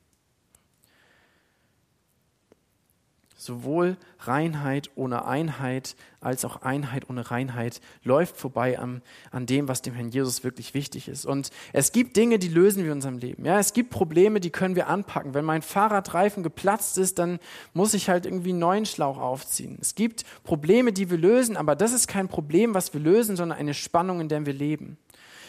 Sowohl 3.37 3.97
Reinheit 4.20 4.91
ohne 4.95 5.26
Einheit 5.26 5.95
als 6.20 6.45
auch 6.45 6.62
Einheit 6.62 7.09
ohne 7.09 7.30
Reinheit 7.30 7.80
läuft 8.03 8.37
vorbei 8.37 8.78
an, 8.78 9.03
an 9.30 9.47
dem, 9.47 9.68
was 9.68 9.82
dem 9.82 9.95
Herrn 9.95 10.11
Jesus 10.11 10.43
wirklich 10.43 10.74
wichtig 10.74 11.07
ist. 11.07 11.24
Und 11.24 11.51
es 11.72 11.93
gibt 11.93 12.16
Dinge, 12.16 12.39
die 12.39 12.49
lösen 12.49 12.82
wir 12.82 12.87
in 12.87 12.97
unserem 12.97 13.18
Leben. 13.18 13.45
Ja, 13.45 13.61
es 13.61 13.72
gibt 13.72 13.91
Probleme, 13.91 14.41
die 14.41 14.51
können 14.51 14.74
wir 14.74 14.89
anpacken. 14.89 15.34
Wenn 15.34 15.45
mein 15.45 15.62
Fahrradreifen 15.62 16.43
geplatzt 16.43 16.99
ist, 16.99 17.18
dann 17.18 17.39
muss 17.74 17.95
ich 17.95 18.09
halt 18.09 18.26
irgendwie 18.26 18.51
einen 18.51 18.59
neuen 18.59 18.87
Schlauch 18.87 19.18
aufziehen. 19.18 19.78
Es 19.80 19.95
gibt 19.95 20.24
Probleme, 20.43 20.93
die 20.93 21.11
wir 21.11 21.18
lösen, 21.18 21.57
aber 21.57 21.76
das 21.76 21.93
ist 21.93 22.09
kein 22.09 22.28
Problem, 22.28 22.74
was 22.74 22.93
wir 22.93 23.01
lösen, 23.01 23.37
sondern 23.37 23.59
eine 23.59 23.74
Spannung, 23.74 24.20
in 24.20 24.28
der 24.28 24.47
wir 24.47 24.55
leben. 24.55 24.99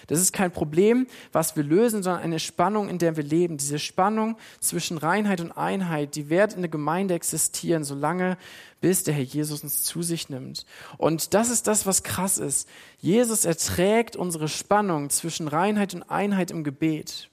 Das 0.08 0.22
ist 0.22 0.32
kein 0.32 0.52
Problem, 0.52 1.06
was 1.34 1.56
wir 1.56 1.64
lösen, 1.64 2.02
sondern 2.02 2.24
eine 2.24 2.40
Spannung, 2.40 2.88
in 2.88 2.98
der 2.98 3.18
wir 3.18 3.24
leben. 3.24 3.58
Diese 3.58 3.78
Spannung 3.78 4.38
zwischen 4.60 4.98
Reinheit 4.98 5.42
und 5.42 5.52
Einheit, 5.52 6.16
die 6.16 6.30
wird 6.30 6.54
in 6.54 6.62
der 6.62 6.72
Gemeinde 6.72 7.14
existieren, 7.14 7.84
solange 7.84 8.38
bis 8.80 9.04
der 9.04 9.14
Herr 9.14 9.24
Jesus 9.24 9.64
uns 9.64 9.84
zu 9.84 10.02
sich 10.02 10.30
nimmt. 10.30 10.66
Und 10.98 11.34
das 11.34 11.50
ist 11.50 11.68
das, 11.68 11.86
was 11.86 12.04
krass 12.04 12.38
ist. 12.38 12.70
Jesus 13.00 13.44
erträgt 13.44 14.16
unsere 14.16 14.48
Spannung 14.48 15.10
zwischen 15.10 15.48
Reinheit 15.48 15.94
und 15.94 16.04
Einheit 16.04 16.52
im 16.52 16.64
Gebet. 16.64 17.30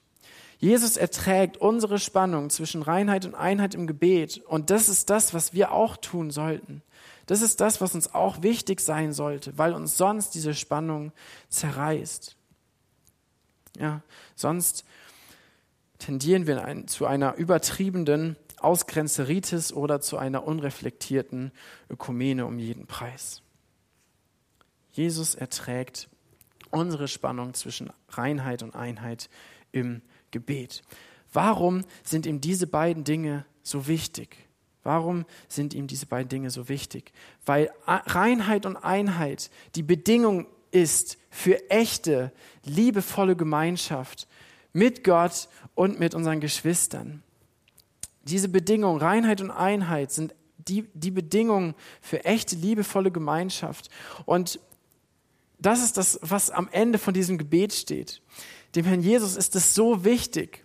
Jesus 0.58 0.96
erträgt 0.96 1.58
unsere 1.58 1.98
Spannung 1.98 2.50
zwischen 2.50 2.82
Reinheit 2.82 3.24
und 3.24 3.34
Einheit 3.34 3.74
im 3.74 3.86
Gebet. 3.86 4.38
Und 4.46 4.70
das 4.70 4.88
ist 4.88 5.10
das, 5.10 5.34
was 5.34 5.52
wir 5.52 5.72
auch 5.72 5.96
tun 5.96 6.30
sollten. 6.30 6.82
Das 7.26 7.42
ist 7.42 7.60
das, 7.60 7.80
was 7.80 7.94
uns 7.94 8.14
auch 8.14 8.42
wichtig 8.42 8.80
sein 8.80 9.12
sollte, 9.12 9.56
weil 9.58 9.74
uns 9.74 9.96
sonst 9.96 10.34
diese 10.34 10.54
Spannung 10.54 11.12
zerreißt. 11.48 12.36
Ja, 13.78 14.02
sonst 14.34 14.84
tendieren 15.98 16.46
wir 16.46 16.64
ein, 16.64 16.86
zu 16.88 17.06
einer 17.06 17.34
übertriebenen 17.34 18.36
Ausgrenzeritis 18.58 19.72
oder 19.72 20.00
zu 20.00 20.16
einer 20.16 20.46
unreflektierten 20.46 21.52
Ökumene 21.90 22.46
um 22.46 22.58
jeden 22.58 22.86
Preis. 22.86 23.42
Jesus 24.92 25.34
erträgt 25.34 26.08
unsere 26.70 27.08
Spannung 27.08 27.54
zwischen 27.54 27.92
Reinheit 28.08 28.62
und 28.62 28.74
Einheit 28.74 29.28
im 29.72 30.02
Gebet. 30.30 30.82
Warum 31.32 31.84
sind 32.04 32.26
ihm 32.26 32.40
diese 32.40 32.66
beiden 32.66 33.04
Dinge 33.04 33.44
so 33.62 33.86
wichtig? 33.86 34.36
Warum 34.82 35.24
sind 35.48 35.74
ihm 35.74 35.86
diese 35.86 36.06
beiden 36.06 36.28
Dinge 36.28 36.50
so 36.50 36.68
wichtig? 36.68 37.12
Weil 37.44 37.72
Reinheit 37.86 38.66
und 38.66 38.76
Einheit 38.76 39.50
die 39.74 39.82
Bedingung 39.82 40.46
ist 40.74 41.18
für 41.30 41.70
echte, 41.70 42.32
liebevolle 42.64 43.36
Gemeinschaft 43.36 44.26
mit 44.72 45.04
Gott 45.04 45.48
und 45.74 45.98
mit 46.00 46.14
unseren 46.14 46.40
Geschwistern. 46.40 47.22
Diese 48.22 48.48
Bedingungen, 48.48 49.00
Reinheit 49.00 49.40
und 49.40 49.50
Einheit, 49.50 50.10
sind 50.10 50.34
die, 50.58 50.86
die 50.94 51.10
Bedingungen 51.10 51.74
für 52.00 52.24
echte, 52.24 52.56
liebevolle 52.56 53.10
Gemeinschaft. 53.10 53.90
Und 54.24 54.58
das 55.58 55.82
ist 55.82 55.96
das, 55.96 56.18
was 56.22 56.50
am 56.50 56.68
Ende 56.72 56.98
von 56.98 57.14
diesem 57.14 57.38
Gebet 57.38 57.72
steht. 57.72 58.20
Dem 58.74 58.84
Herrn 58.84 59.02
Jesus 59.02 59.36
ist 59.36 59.54
es 59.54 59.74
so 59.74 60.04
wichtig, 60.04 60.63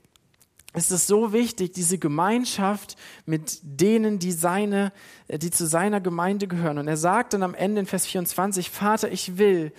ist 0.80 0.91
es 0.91 1.07
so 1.07 1.34
wichtig, 1.34 1.73
diese 1.73 1.97
Gemeinschaft 1.97 2.95
mit 3.25 3.59
denen, 3.61 4.17
die 4.17 4.32
seine, 4.32 4.91
die 5.30 5.51
zu 5.51 5.67
seiner 5.67 6.01
Gemeinde 6.01 6.47
gehören. 6.47 6.77
Und 6.77 6.88
er 6.88 6.97
sagt 6.97 7.34
dann 7.34 7.43
am 7.43 7.53
Ende 7.53 7.82
in 7.82 7.86
Vers 7.86 8.05
24, 8.07 8.69
Vater, 8.69 9.11
ich 9.11 9.38
will, 9.38 9.71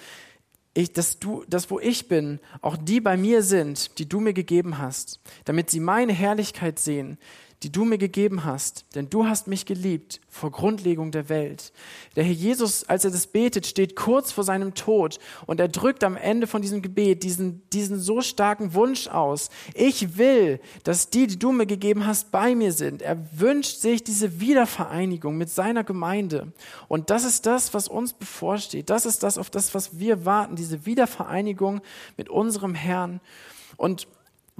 ich, 0.74 0.92
dass 0.92 1.18
du, 1.18 1.44
dass 1.48 1.70
wo 1.70 1.80
ich 1.80 2.08
bin, 2.08 2.38
auch 2.60 2.76
die 2.76 3.00
bei 3.00 3.16
mir 3.16 3.42
sind, 3.42 3.98
die 3.98 4.08
du 4.08 4.20
mir 4.20 4.34
gegeben 4.34 4.78
hast, 4.78 5.20
damit 5.44 5.70
sie 5.70 5.80
meine 5.80 6.12
Herrlichkeit 6.12 6.78
sehen, 6.78 7.18
die 7.62 7.70
du 7.70 7.84
mir 7.84 7.98
gegeben 7.98 8.44
hast, 8.44 8.86
denn 8.94 9.10
du 9.10 9.26
hast 9.26 9.46
mich 9.46 9.66
geliebt 9.66 10.20
vor 10.28 10.50
Grundlegung 10.50 11.10
der 11.10 11.28
Welt. 11.28 11.72
Der 12.16 12.24
Herr 12.24 12.32
Jesus, 12.32 12.84
als 12.84 13.04
er 13.04 13.10
das 13.10 13.26
betet, 13.26 13.66
steht 13.66 13.96
kurz 13.96 14.32
vor 14.32 14.44
seinem 14.44 14.74
Tod 14.74 15.18
und 15.44 15.60
er 15.60 15.68
drückt 15.68 16.02
am 16.02 16.16
Ende 16.16 16.46
von 16.46 16.62
diesem 16.62 16.80
Gebet 16.80 17.22
diesen, 17.22 17.68
diesen 17.70 18.00
so 18.00 18.22
starken 18.22 18.72
Wunsch 18.72 19.08
aus. 19.08 19.50
Ich 19.74 20.16
will, 20.16 20.58
dass 20.84 21.10
die, 21.10 21.26
die 21.26 21.38
du 21.38 21.52
mir 21.52 21.66
gegeben 21.66 22.06
hast, 22.06 22.30
bei 22.30 22.54
mir 22.54 22.72
sind. 22.72 23.02
Er 23.02 23.18
wünscht 23.38 23.80
sich 23.80 24.02
diese 24.02 24.40
Wiedervereinigung 24.40 25.36
mit 25.36 25.50
seiner 25.50 25.84
Gemeinde. 25.84 26.52
Und 26.88 27.10
das 27.10 27.24
ist 27.24 27.44
das, 27.44 27.74
was 27.74 27.88
uns 27.88 28.14
bevorsteht. 28.14 28.88
Das 28.88 29.04
ist 29.04 29.22
das, 29.22 29.36
auf 29.36 29.50
das, 29.50 29.74
was 29.74 29.98
wir 29.98 30.24
warten, 30.24 30.56
diese 30.56 30.86
Wiedervereinigung 30.86 31.82
mit 32.16 32.30
unserem 32.30 32.74
Herrn. 32.74 33.20
Und 33.76 34.08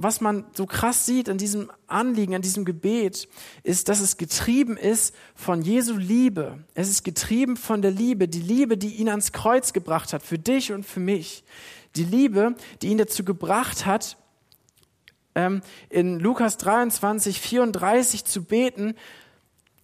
was 0.03 0.21
man 0.21 0.45
so 0.53 0.65
krass 0.65 1.05
sieht 1.05 1.29
an 1.29 1.37
diesem 1.37 1.71
Anliegen, 1.87 2.35
an 2.35 2.41
diesem 2.41 2.65
Gebet, 2.65 3.27
ist, 3.63 3.89
dass 3.89 3.99
es 3.99 4.17
getrieben 4.17 4.77
ist 4.77 5.13
von 5.35 5.61
Jesu 5.61 5.97
Liebe. 5.97 6.63
Es 6.73 6.89
ist 6.89 7.03
getrieben 7.03 7.57
von 7.57 7.81
der 7.81 7.91
Liebe, 7.91 8.27
die 8.27 8.41
Liebe, 8.41 8.77
die 8.77 8.95
ihn 8.95 9.09
ans 9.09 9.31
Kreuz 9.31 9.73
gebracht 9.73 10.13
hat, 10.13 10.23
für 10.23 10.39
dich 10.39 10.71
und 10.71 10.85
für 10.85 10.99
mich. 10.99 11.43
Die 11.95 12.05
Liebe, 12.05 12.55
die 12.81 12.87
ihn 12.87 12.97
dazu 12.97 13.23
gebracht 13.23 13.85
hat, 13.85 14.17
ähm, 15.35 15.61
in 15.89 16.19
Lukas 16.19 16.57
23, 16.57 17.39
34 17.39 18.25
zu 18.25 18.43
beten, 18.43 18.95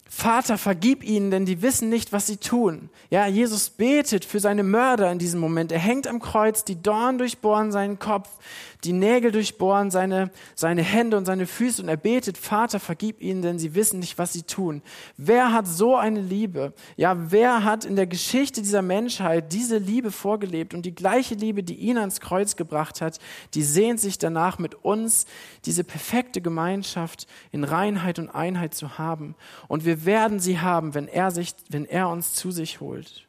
Vater, 0.09 0.57
vergib 0.57 1.03
ihnen, 1.03 1.31
denn 1.31 1.45
die 1.45 1.61
wissen 1.61 1.89
nicht, 1.89 2.13
was 2.13 2.27
sie 2.27 2.37
tun. 2.37 2.89
Ja, 3.09 3.27
Jesus 3.27 3.69
betet 3.69 4.25
für 4.25 4.39
seine 4.39 4.63
Mörder 4.63 5.11
in 5.11 5.19
diesem 5.19 5.39
Moment. 5.39 5.71
Er 5.71 5.79
hängt 5.79 6.07
am 6.07 6.19
Kreuz, 6.19 6.63
die 6.63 6.81
Dorn 6.81 7.17
durchbohren 7.17 7.71
seinen 7.71 7.99
Kopf, 7.99 8.29
die 8.83 8.93
Nägel 8.93 9.31
durchbohren 9.31 9.91
seine, 9.91 10.31
seine 10.55 10.83
Hände 10.83 11.17
und 11.17 11.25
seine 11.25 11.47
Füße 11.47 11.81
und 11.81 11.89
er 11.89 11.97
betet, 11.97 12.37
Vater, 12.37 12.79
vergib 12.79 13.21
ihnen, 13.21 13.41
denn 13.41 13.59
sie 13.59 13.75
wissen 13.75 13.99
nicht, 13.99 14.17
was 14.17 14.33
sie 14.33 14.43
tun. 14.43 14.81
Wer 15.17 15.51
hat 15.51 15.67
so 15.67 15.95
eine 15.95 16.21
Liebe? 16.21 16.73
Ja, 16.95 17.31
wer 17.31 17.63
hat 17.63 17.85
in 17.85 17.95
der 17.95 18.07
Geschichte 18.07 18.61
dieser 18.61 18.81
Menschheit 18.81 19.51
diese 19.51 19.77
Liebe 19.77 20.11
vorgelebt 20.11 20.73
und 20.73 20.85
die 20.85 20.95
gleiche 20.95 21.35
Liebe, 21.35 21.63
die 21.63 21.75
ihn 21.75 21.97
ans 21.97 22.21
Kreuz 22.21 22.55
gebracht 22.55 23.01
hat, 23.01 23.19
die 23.55 23.63
sehnt 23.63 23.99
sich 23.99 24.19
danach 24.19 24.59
mit 24.59 24.75
uns, 24.85 25.25
diese 25.65 25.83
perfekte 25.83 26.41
Gemeinschaft 26.41 27.27
in 27.51 27.63
Reinheit 27.63 28.19
und 28.19 28.29
Einheit 28.29 28.73
zu 28.73 28.97
haben. 28.97 29.35
Und 29.67 29.85
wir 29.85 29.96
werden 30.05 30.39
sie 30.39 30.59
haben, 30.59 30.93
wenn 30.93 31.07
er 31.07 31.31
sich, 31.31 31.53
wenn 31.69 31.85
er 31.85 32.09
uns 32.09 32.33
zu 32.33 32.51
sich 32.51 32.79
holt. 32.79 33.27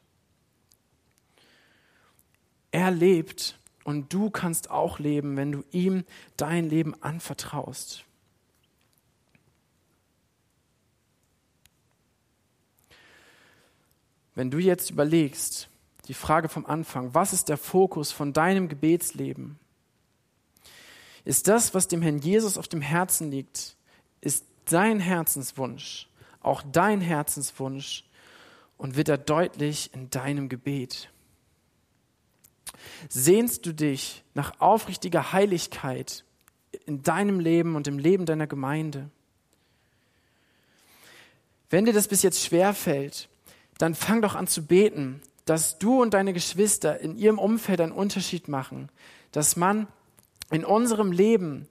Er 2.71 2.91
lebt 2.91 3.57
und 3.83 4.13
du 4.13 4.29
kannst 4.29 4.69
auch 4.69 4.99
leben, 4.99 5.37
wenn 5.37 5.51
du 5.51 5.63
ihm 5.71 6.03
dein 6.37 6.69
Leben 6.69 7.01
anvertraust. 7.01 8.03
Wenn 14.35 14.51
du 14.51 14.59
jetzt 14.59 14.89
überlegst, 14.89 15.69
die 16.07 16.13
Frage 16.13 16.49
vom 16.49 16.65
Anfang, 16.65 17.13
was 17.13 17.33
ist 17.33 17.49
der 17.49 17.57
Fokus 17.57 18.11
von 18.11 18.33
deinem 18.33 18.67
Gebetsleben? 18.67 19.59
Ist 21.25 21.47
das, 21.47 21.73
was 21.73 21.87
dem 21.87 22.01
Herrn 22.01 22.19
Jesus 22.19 22.57
auf 22.57 22.67
dem 22.67 22.81
Herzen 22.81 23.31
liegt, 23.31 23.75
ist 24.21 24.45
dein 24.65 24.99
Herzenswunsch, 24.99 26.08
auch 26.41 26.63
dein 26.63 27.01
Herzenswunsch 27.01 28.05
und 28.77 28.95
wird 28.95 29.09
er 29.09 29.17
deutlich 29.17 29.93
in 29.93 30.09
deinem 30.09 30.49
Gebet? 30.49 31.09
Sehnst 33.09 33.65
du 33.65 33.73
dich 33.73 34.23
nach 34.33 34.59
aufrichtiger 34.59 35.33
Heiligkeit 35.33 36.23
in 36.85 37.03
deinem 37.03 37.39
Leben 37.39 37.75
und 37.75 37.87
im 37.87 37.97
Leben 37.97 38.25
deiner 38.25 38.47
Gemeinde? 38.47 39.09
Wenn 41.69 41.85
dir 41.85 41.93
das 41.93 42.07
bis 42.07 42.23
jetzt 42.23 42.43
schwer 42.43 42.73
fällt, 42.73 43.29
dann 43.77 43.95
fang 43.95 44.21
doch 44.21 44.35
an 44.35 44.47
zu 44.47 44.65
beten, 44.65 45.21
dass 45.45 45.79
du 45.79 46.01
und 46.01 46.13
deine 46.13 46.33
Geschwister 46.33 46.99
in 46.99 47.17
ihrem 47.17 47.39
Umfeld 47.39 47.81
einen 47.81 47.91
Unterschied 47.91 48.47
machen, 48.47 48.89
dass 49.31 49.55
man 49.55 49.87
in 50.51 50.65
unserem 50.65 51.11
Leben 51.11 51.67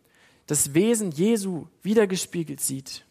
das 0.47 0.75
Wesen 0.75 1.11
Jesu 1.11 1.67
wiedergespiegelt 1.83 2.61
sieht, 2.61 3.05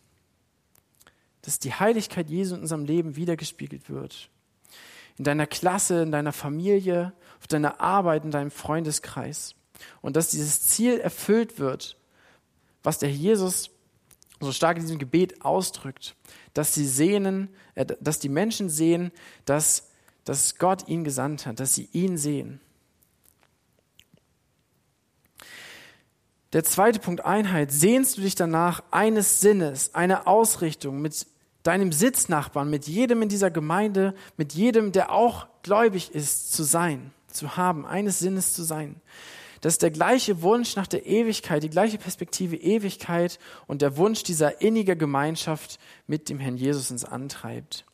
dass 1.47 1.59
die 1.59 1.73
Heiligkeit 1.73 2.29
Jesu 2.29 2.55
in 2.55 2.61
unserem 2.63 2.83
Leben 2.83 3.15
wiedergespiegelt 3.15 3.89
wird. 3.89 4.29
In 5.17 5.23
deiner 5.23 5.47
Klasse, 5.47 6.03
in 6.03 6.11
deiner 6.11 6.33
Familie, 6.33 7.13
auf 7.39 7.47
deiner 7.47 7.79
Arbeit, 7.79 8.25
in 8.25 8.31
deinem 8.31 8.51
Freundeskreis. 8.51 9.55
Und 10.01 10.17
dass 10.17 10.27
dieses 10.27 10.63
Ziel 10.63 10.99
erfüllt 10.99 11.57
wird, 11.57 11.95
was 12.83 12.99
der 12.99 13.09
Jesus 13.09 13.69
so 14.41 14.51
stark 14.51 14.75
in 14.75 14.83
diesem 14.83 14.99
Gebet 14.99 15.41
ausdrückt, 15.41 16.17
dass 16.53 16.73
sie 16.73 16.85
sehnen, 16.85 17.47
äh, 17.75 17.85
dass 18.01 18.19
die 18.19 18.27
Menschen 18.27 18.69
sehen, 18.69 19.13
dass, 19.45 19.91
dass 20.25 20.57
Gott 20.57 20.89
ihn 20.89 21.05
gesandt 21.05 21.45
hat, 21.45 21.61
dass 21.61 21.73
sie 21.73 21.87
ihn 21.93 22.17
sehen. 22.17 22.59
Der 26.51 26.65
zweite 26.65 26.99
Punkt 26.99 27.23
Einheit. 27.23 27.71
Sehnst 27.71 28.17
du 28.17 28.21
dich 28.21 28.35
danach 28.35 28.83
eines 28.91 29.39
Sinnes, 29.39 29.95
einer 29.95 30.27
Ausrichtung 30.27 31.01
mit 31.01 31.25
deinem 31.63 31.91
Sitznachbarn, 31.91 32.69
mit 32.69 32.87
jedem 32.87 33.21
in 33.21 33.29
dieser 33.29 33.51
Gemeinde, 33.51 34.13
mit 34.37 34.53
jedem, 34.53 34.91
der 34.91 35.11
auch 35.11 35.47
gläubig 35.63 36.13
ist, 36.13 36.53
zu 36.53 36.63
sein? 36.63 37.11
zu 37.37 37.55
haben, 37.55 37.85
eines 37.85 38.19
Sinnes 38.19 38.53
zu 38.53 38.63
sein. 38.63 38.99
Das 39.61 39.73
ist 39.73 39.81
der 39.81 39.91
gleiche 39.91 40.41
Wunsch 40.41 40.75
nach 40.75 40.87
der 40.87 41.05
Ewigkeit, 41.05 41.63
die 41.63 41.69
gleiche 41.69 41.97
Perspektive 41.97 42.55
Ewigkeit 42.55 43.39
und 43.65 43.81
der 43.81 43.97
Wunsch 43.97 44.23
dieser 44.23 44.61
inniger 44.61 44.95
Gemeinschaft 44.95 45.79
mit 46.05 46.29
dem 46.29 46.39
Herrn 46.39 46.57
Jesus 46.57 46.91
uns 46.91 47.05
antreibt. 47.05 47.85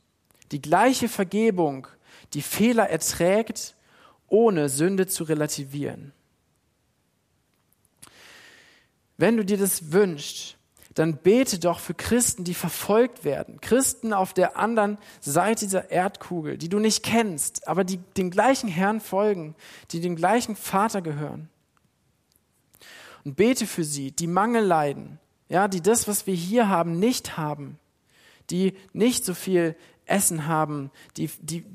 Die 0.52 0.62
gleiche 0.62 1.08
Vergebung, 1.08 1.88
die 2.34 2.42
Fehler 2.42 2.90
erträgt, 2.90 3.76
ohne 4.28 4.68
Sünde 4.68 5.08
zu 5.08 5.24
relativieren. 5.24 6.12
Wenn 9.18 9.38
du 9.38 9.46
dir 9.46 9.58
das 9.58 9.92
wünschst, 9.92 10.58
dann 10.96 11.18
bete 11.18 11.60
doch 11.60 11.80
für 11.80 11.94
Christen, 11.94 12.44
die 12.44 12.54
verfolgt 12.54 13.24
werden. 13.24 13.60
Christen 13.62 14.14
auf 14.14 14.34
der 14.34 14.58
anderen 14.58 14.98
Seite 15.22 15.66
dieser 15.66 15.92
Erdkugel, 15.92 16.58
die 16.58 16.70
du 16.70 16.80
nicht 16.80 17.04
kennst, 17.04 17.68
aber 17.68 17.84
die 17.84 17.98
dem 18.18 18.30
gleichen 18.30 18.70
Herrn 18.70 19.02
folgen, 19.02 19.56
die 19.92 20.02
dem 20.02 20.16
gleichen 20.16 20.56
Vater 20.56 21.02
gehören. 21.02 21.50
Und 23.26 23.36
bete 23.36 23.66
für 23.66 23.84
sie, 23.84 24.12
die 24.12 24.28
Mangel 24.28 24.64
leiden, 24.64 25.20
ja, 25.50 25.68
die 25.68 25.82
das, 25.82 26.08
was 26.08 26.28
wir 26.28 26.36
hier 26.36 26.70
haben, 26.70 27.00
nicht 27.00 27.38
haben, 27.38 27.80
die 28.50 28.74
nicht 28.92 29.26
so 29.26 29.34
viel 29.34 29.76
Essen 30.06 30.48
haben, 30.48 30.92
die, 31.18 31.30
die, 31.40 31.66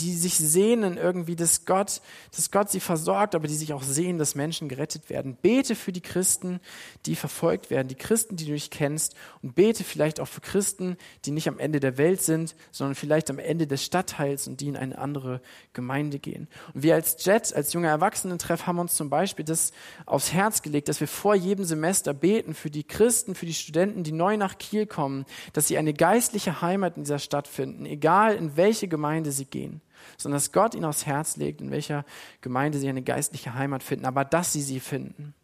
die 0.00 0.12
sich 0.12 0.36
sehnen 0.36 0.98
irgendwie, 0.98 1.36
dass 1.36 1.64
Gott, 1.64 2.02
dass 2.34 2.50
Gott 2.50 2.70
sie 2.70 2.80
versorgt, 2.80 3.34
aber 3.34 3.48
die 3.48 3.54
sich 3.54 3.72
auch 3.72 3.82
sehen, 3.82 4.18
dass 4.18 4.34
Menschen 4.34 4.68
gerettet 4.68 5.08
werden. 5.08 5.36
Bete 5.40 5.74
für 5.74 5.92
die 5.92 6.02
Christen, 6.02 6.60
die 7.06 7.16
verfolgt 7.16 7.70
werden, 7.70 7.88
die 7.88 7.94
Christen, 7.94 8.36
die 8.36 8.44
du 8.44 8.52
nicht 8.52 8.70
kennst 8.70 9.14
und 9.42 9.54
bete 9.54 9.84
vielleicht 9.84 10.20
auch 10.20 10.28
für 10.28 10.42
Christen, 10.42 10.96
die 11.24 11.30
nicht 11.30 11.48
am 11.48 11.58
Ende 11.58 11.80
der 11.80 11.96
Welt 11.96 12.20
sind, 12.20 12.54
sondern 12.72 12.94
vielleicht 12.94 13.30
am 13.30 13.38
Ende 13.38 13.66
des 13.66 13.84
Stadtteils 13.84 14.46
und 14.46 14.60
die 14.60 14.68
in 14.68 14.76
eine 14.76 14.98
andere 14.98 15.40
Gemeinde 15.72 16.18
gehen. 16.18 16.48
Und 16.74 16.82
wir 16.82 16.94
als 16.94 17.24
Jet, 17.24 17.54
als 17.54 17.72
junger 17.72 17.88
Erwachsenentreff 17.88 18.66
haben 18.66 18.78
uns 18.78 18.96
zum 18.96 19.08
Beispiel 19.08 19.46
das 19.46 19.72
aufs 20.04 20.32
Herz 20.32 20.60
gelegt, 20.60 20.88
dass 20.88 21.00
wir 21.00 21.08
vor 21.08 21.34
jedem 21.34 21.64
Semester 21.64 22.12
beten 22.12 22.52
für 22.52 22.70
die 22.70 22.84
Christen, 22.84 23.34
für 23.34 23.46
die 23.46 23.54
Studenten, 23.54 24.04
die 24.04 24.12
neu 24.12 24.36
nach 24.36 24.58
Kiel 24.58 24.86
kommen, 24.86 25.24
dass 25.54 25.68
sie 25.68 25.78
eine 25.78 25.94
geistliche 25.94 26.60
Heimat 26.60 26.98
in 26.98 27.04
dieser 27.04 27.18
Stadt 27.18 27.48
finden, 27.48 27.86
egal 27.86 28.34
in 28.34 28.56
welche 28.56 28.88
Gemeinde 28.88 29.32
sie 29.32 29.46
gehen 29.46 29.80
sondern 30.16 30.36
dass 30.36 30.52
Gott 30.52 30.74
ihnen 30.74 30.84
aufs 30.84 31.06
Herz 31.06 31.36
legt, 31.36 31.60
in 31.60 31.70
welcher 31.70 32.04
Gemeinde 32.40 32.78
sie 32.78 32.88
eine 32.88 33.02
geistliche 33.02 33.54
Heimat 33.54 33.82
finden, 33.82 34.06
aber 34.06 34.24
dass 34.24 34.52
sie 34.52 34.62
sie 34.62 34.80
finden. 34.80 35.34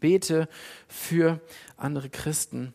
Bete 0.00 0.48
für 0.86 1.40
andere 1.76 2.08
Christen, 2.08 2.72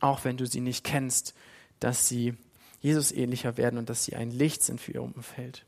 auch 0.00 0.24
wenn 0.24 0.36
du 0.36 0.46
sie 0.46 0.60
nicht 0.60 0.84
kennst, 0.84 1.34
dass 1.78 2.08
sie 2.08 2.34
Jesus 2.80 3.12
ähnlicher 3.12 3.56
werden 3.56 3.78
und 3.78 3.90
dass 3.90 4.04
sie 4.04 4.16
ein 4.16 4.30
Licht 4.30 4.62
sind 4.62 4.80
für 4.80 4.92
ihr 4.92 5.02
Umfeld. 5.02 5.64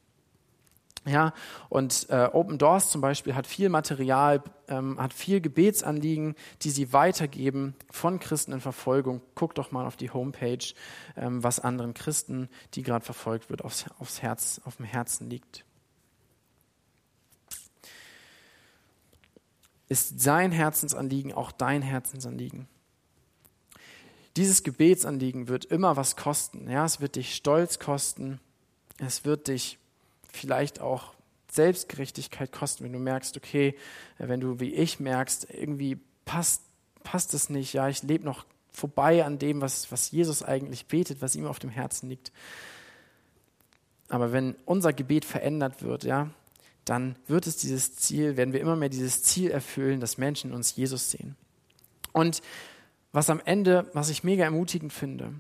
Ja, 1.05 1.35
und 1.69 2.07
äh, 2.11 2.29
Open 2.33 2.59
Doors 2.59 2.91
zum 2.91 3.01
Beispiel 3.01 3.35
hat 3.35 3.49
viel 3.49 3.69
Material, 3.69 4.41
ähm, 4.69 5.01
hat 5.01 5.13
viel 5.13 5.41
Gebetsanliegen, 5.41 6.37
die 6.63 6.71
sie 6.71 6.93
weitergeben 6.93 7.75
von 7.91 8.21
Christen 8.21 8.53
in 8.53 8.61
Verfolgung. 8.61 9.21
Guck 9.35 9.57
doch 9.57 9.73
mal 9.73 9.85
auf 9.85 9.97
die 9.97 10.11
Homepage, 10.11 10.75
ähm, 11.17 11.43
was 11.43 11.59
anderen 11.59 11.93
Christen, 11.93 12.49
die 12.75 12.85
gerade 12.85 13.05
verfolgt 13.05 13.51
wird, 13.51 13.65
aufs, 13.65 13.87
aufs 13.99 14.23
Herz, 14.23 14.61
auf 14.65 14.77
dem 14.77 14.87
Herzen 14.87 15.29
liegt. 15.29 15.65
Ist 19.89 20.21
sein 20.21 20.53
Herzensanliegen 20.53 21.33
auch 21.33 21.51
dein 21.51 21.83
Herzensanliegen? 21.83 22.69
Dieses 24.37 24.63
Gebetsanliegen 24.63 25.49
wird 25.49 25.65
immer 25.65 25.97
was 25.97 26.15
kosten. 26.15 26.71
Ja, 26.71 26.85
es 26.85 27.01
wird 27.01 27.17
dich 27.17 27.35
Stolz 27.35 27.81
kosten. 27.81 28.41
Es 28.99 29.25
wird 29.25 29.49
dich 29.49 29.79
vielleicht 30.33 30.81
auch 30.81 31.15
Selbstgerechtigkeit 31.51 32.51
kosten, 32.51 32.85
wenn 32.85 32.93
du 32.93 32.99
merkst, 32.99 33.37
okay, 33.37 33.77
äh, 34.19 34.29
wenn 34.29 34.41
du 34.41 34.59
wie 34.59 34.75
ich 34.75 35.01
merkst, 35.01 35.49
irgendwie 35.53 35.99
passt, 36.25 36.63
passt 37.05 37.35
es 37.35 37.51
nicht, 37.51 37.73
ja, 37.73 37.89
ich 37.89 38.03
lebe 38.03 38.25
noch 38.25 38.47
vorbei 38.73 39.25
an 39.25 39.39
dem, 39.39 39.61
was, 39.61 39.93
was 39.93 40.11
Jesus 40.11 40.43
eigentlich 40.43 40.87
betet, 40.87 41.21
was 41.21 41.37
ihm 41.37 41.47
auf 41.47 41.59
dem 41.59 41.71
Herzen 41.71 42.09
liegt. 42.09 42.33
Aber 44.09 44.33
wenn 44.33 44.57
unser 44.65 44.93
Gebet 44.93 45.25
verändert 45.25 45.83
wird, 45.83 46.05
ja, 46.05 46.31
dann 46.85 47.17
wird 47.27 47.47
es 47.47 47.57
dieses 47.57 47.97
Ziel, 47.97 48.37
werden 48.37 48.53
wir 48.53 48.61
immer 48.61 48.77
mehr 48.77 48.89
dieses 48.89 49.23
Ziel 49.23 49.51
erfüllen, 49.51 50.01
dass 50.01 50.19
Menschen 50.19 50.53
uns 50.53 50.75
Jesus 50.75 51.11
sehen. 51.11 51.37
Und 52.13 52.43
was 53.13 53.31
am 53.31 53.41
Ende, 53.45 53.91
was 53.93 54.09
ich 54.09 54.25
mega 54.25 54.45
ermutigend 54.45 54.93
finde, 54.93 55.35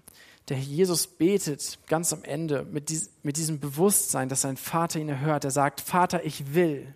der 0.48 0.58
Jesus 0.58 1.06
betet 1.06 1.78
ganz 1.86 2.12
am 2.12 2.24
Ende 2.24 2.64
mit, 2.64 2.88
dies, 2.88 3.10
mit 3.22 3.36
diesem 3.36 3.60
Bewusstsein, 3.60 4.28
dass 4.28 4.42
sein 4.42 4.56
Vater 4.56 4.98
ihn 4.98 5.08
erhört. 5.08 5.44
Er 5.44 5.50
sagt, 5.50 5.80
Vater, 5.80 6.24
ich 6.24 6.54
will. 6.54 6.94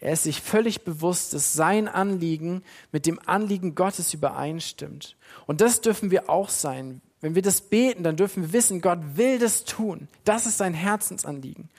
Er 0.00 0.12
ist 0.12 0.24
sich 0.24 0.42
völlig 0.42 0.84
bewusst, 0.84 1.32
dass 1.32 1.54
sein 1.54 1.88
Anliegen 1.88 2.62
mit 2.92 3.06
dem 3.06 3.18
Anliegen 3.24 3.74
Gottes 3.74 4.12
übereinstimmt. 4.12 5.16
Und 5.46 5.62
das 5.62 5.80
dürfen 5.80 6.10
wir 6.10 6.28
auch 6.28 6.50
sein. 6.50 7.00
Wenn 7.22 7.34
wir 7.34 7.42
das 7.42 7.62
beten, 7.62 8.02
dann 8.02 8.16
dürfen 8.16 8.42
wir 8.42 8.52
wissen, 8.52 8.82
Gott 8.82 8.98
will 9.14 9.38
das 9.38 9.64
tun. 9.64 10.08
Das 10.24 10.44
ist 10.44 10.58
sein 10.58 10.74
Herzensanliegen. 10.74 11.70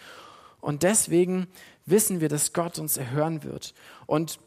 Und 0.62 0.82
deswegen 0.82 1.48
wissen 1.86 2.20
wir, 2.20 2.28
dass 2.28 2.54
Gott 2.54 2.80
uns 2.80 2.98
erhören 2.98 3.44
wird. 3.44 3.76
Und 4.08 4.40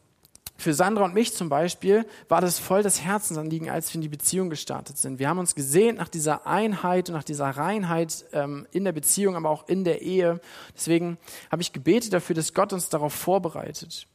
für 0.61 0.75
Sandra 0.75 1.05
und 1.05 1.15
mich 1.15 1.35
zum 1.35 1.49
Beispiel 1.49 2.07
war 2.29 2.41
das 2.41 2.59
voll 2.59 2.83
das 2.83 3.03
Herzensanliegen, 3.03 3.71
als 3.71 3.91
wir 3.91 3.97
in 3.97 4.03
die 4.03 4.09
Beziehung 4.09 4.51
gestartet 4.51 4.99
sind. 4.99 5.19
Wir 5.19 5.29
haben 5.29 5.39
uns 5.39 5.55
gesehnt 5.55 5.99
nach 5.99 6.09
dieser 6.09 6.47
Einheit 6.47 7.09
und 7.09 7.15
nach 7.15 7.25
dieser 7.25 7.49
Reinheit 7.49 8.27
ähm, 8.33 8.67
in 8.71 8.85
der 8.85 8.93
Beziehung, 8.93 9.37
aber 9.37 9.49
auch 9.49 9.69
in 9.69 9.85
der 9.85 10.03
Ehe. 10.03 10.41
Deswegen 10.77 11.19
habe 11.51 11.63
ich 11.63 11.73
gebetet 11.73 12.13
dafür, 12.13 12.37
dass 12.37 12.53
Gott 12.53 12.73
uns 12.73 12.89
darauf 12.91 13.15
vorbereitet. 13.15 14.07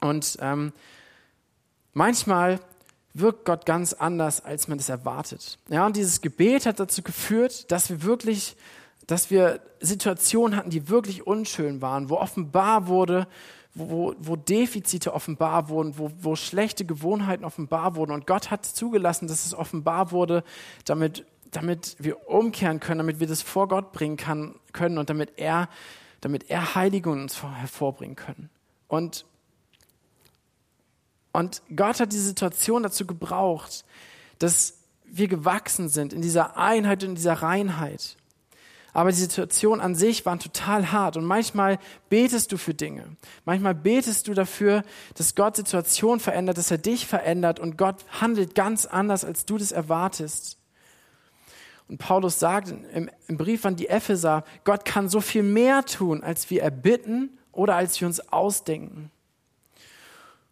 Und 0.00 0.38
ähm, 0.40 0.72
manchmal 1.92 2.60
wirkt 3.12 3.44
Gott 3.44 3.66
ganz 3.66 3.92
anders, 3.92 4.44
als 4.44 4.68
man 4.68 4.78
es 4.78 4.88
erwartet. 4.88 5.58
Ja, 5.68 5.84
und 5.86 5.96
dieses 5.96 6.20
Gebet 6.20 6.66
hat 6.66 6.80
dazu 6.80 7.02
geführt, 7.02 7.70
dass 7.70 7.90
wir 7.90 8.02
wirklich, 8.02 8.56
dass 9.06 9.30
wir 9.30 9.60
Situationen 9.80 10.56
hatten, 10.56 10.70
die 10.70 10.88
wirklich 10.88 11.26
unschön 11.26 11.82
waren, 11.82 12.08
wo 12.08 12.16
offenbar 12.16 12.86
wurde, 12.86 13.26
wo, 13.78 14.14
wo 14.18 14.36
Defizite 14.36 15.14
offenbar 15.14 15.68
wurden, 15.68 15.98
wo, 15.98 16.10
wo 16.20 16.36
schlechte 16.36 16.84
Gewohnheiten 16.84 17.44
offenbar 17.44 17.94
wurden. 17.94 18.12
Und 18.12 18.26
Gott 18.26 18.50
hat 18.50 18.66
zugelassen, 18.66 19.28
dass 19.28 19.46
es 19.46 19.54
offenbar 19.54 20.10
wurde, 20.10 20.44
damit, 20.84 21.24
damit 21.50 21.96
wir 21.98 22.28
umkehren 22.28 22.80
können, 22.80 22.98
damit 22.98 23.20
wir 23.20 23.26
das 23.26 23.42
vor 23.42 23.68
Gott 23.68 23.92
bringen 23.92 24.16
kann, 24.16 24.54
können 24.72 24.98
und 24.98 25.08
damit 25.08 25.38
er, 25.38 25.68
damit 26.20 26.50
er 26.50 26.74
Heiligung 26.74 27.22
uns 27.22 27.42
hervorbringen 27.42 28.16
können. 28.16 28.50
Und, 28.88 29.24
und 31.32 31.62
Gott 31.74 32.00
hat 32.00 32.12
die 32.12 32.18
Situation 32.18 32.82
dazu 32.82 33.06
gebraucht, 33.06 33.84
dass 34.38 34.74
wir 35.04 35.28
gewachsen 35.28 35.88
sind 35.88 36.12
in 36.12 36.20
dieser 36.20 36.56
Einheit 36.56 37.02
und 37.02 37.10
in 37.10 37.14
dieser 37.14 37.34
Reinheit. 37.34 38.17
Aber 38.92 39.10
die 39.10 39.18
Situation 39.18 39.80
an 39.80 39.94
sich 39.94 40.24
war 40.26 40.38
total 40.38 40.92
hart. 40.92 41.16
Und 41.16 41.24
manchmal 41.24 41.78
betest 42.08 42.52
du 42.52 42.56
für 42.56 42.74
Dinge. 42.74 43.16
Manchmal 43.44 43.74
betest 43.74 44.28
du 44.28 44.34
dafür, 44.34 44.82
dass 45.14 45.34
Gott 45.34 45.56
Situation 45.56 46.20
verändert, 46.20 46.58
dass 46.58 46.70
er 46.70 46.78
dich 46.78 47.06
verändert 47.06 47.60
und 47.60 47.76
Gott 47.76 47.96
handelt 48.20 48.54
ganz 48.54 48.86
anders, 48.86 49.24
als 49.24 49.44
du 49.44 49.58
das 49.58 49.72
erwartest. 49.72 50.58
Und 51.88 51.98
Paulus 51.98 52.38
sagt 52.38 52.74
im, 52.92 53.10
im 53.28 53.36
Brief 53.36 53.64
an 53.64 53.76
die 53.76 53.88
Epheser, 53.88 54.44
Gott 54.64 54.84
kann 54.84 55.08
so 55.08 55.20
viel 55.20 55.42
mehr 55.42 55.84
tun, 55.84 56.22
als 56.22 56.50
wir 56.50 56.62
erbitten 56.62 57.38
oder 57.52 57.76
als 57.76 58.00
wir 58.00 58.06
uns 58.06 58.20
ausdenken. 58.32 59.10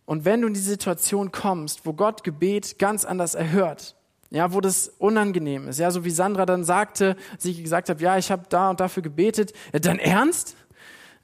Und 0.07 0.25
wenn 0.25 0.41
du 0.41 0.49
in 0.49 0.55
die 0.55 0.61
Situation 0.61 1.33
kommst, 1.33 1.85
wo 1.85 1.93
Gott 1.93 2.25
Gebet 2.25 2.79
ganz 2.79 3.05
anders 3.05 3.35
erhört, 3.35 3.96
ja, 4.31 4.53
wo 4.53 4.61
das 4.61 4.89
unangenehm 4.99 5.69
ist. 5.69 5.79
Ja, 5.79 5.91
so 5.91 6.05
wie 6.05 6.11
Sandra 6.11 6.47
dann 6.47 6.65
sagte, 6.65 7.17
sie 7.39 7.63
gesagt 7.63 7.89
hat, 7.89 8.01
ja, 8.01 8.19
ich 8.19 8.31
habe 8.31 8.45
da 8.49 8.71
und 8.71 8.81
dafür 8.81 9.03
gebetet. 9.03 9.53
Ja, 9.73 9.79
dann 9.79 9.99
ernst? 9.99 10.57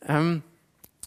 Ähm, 0.06 0.42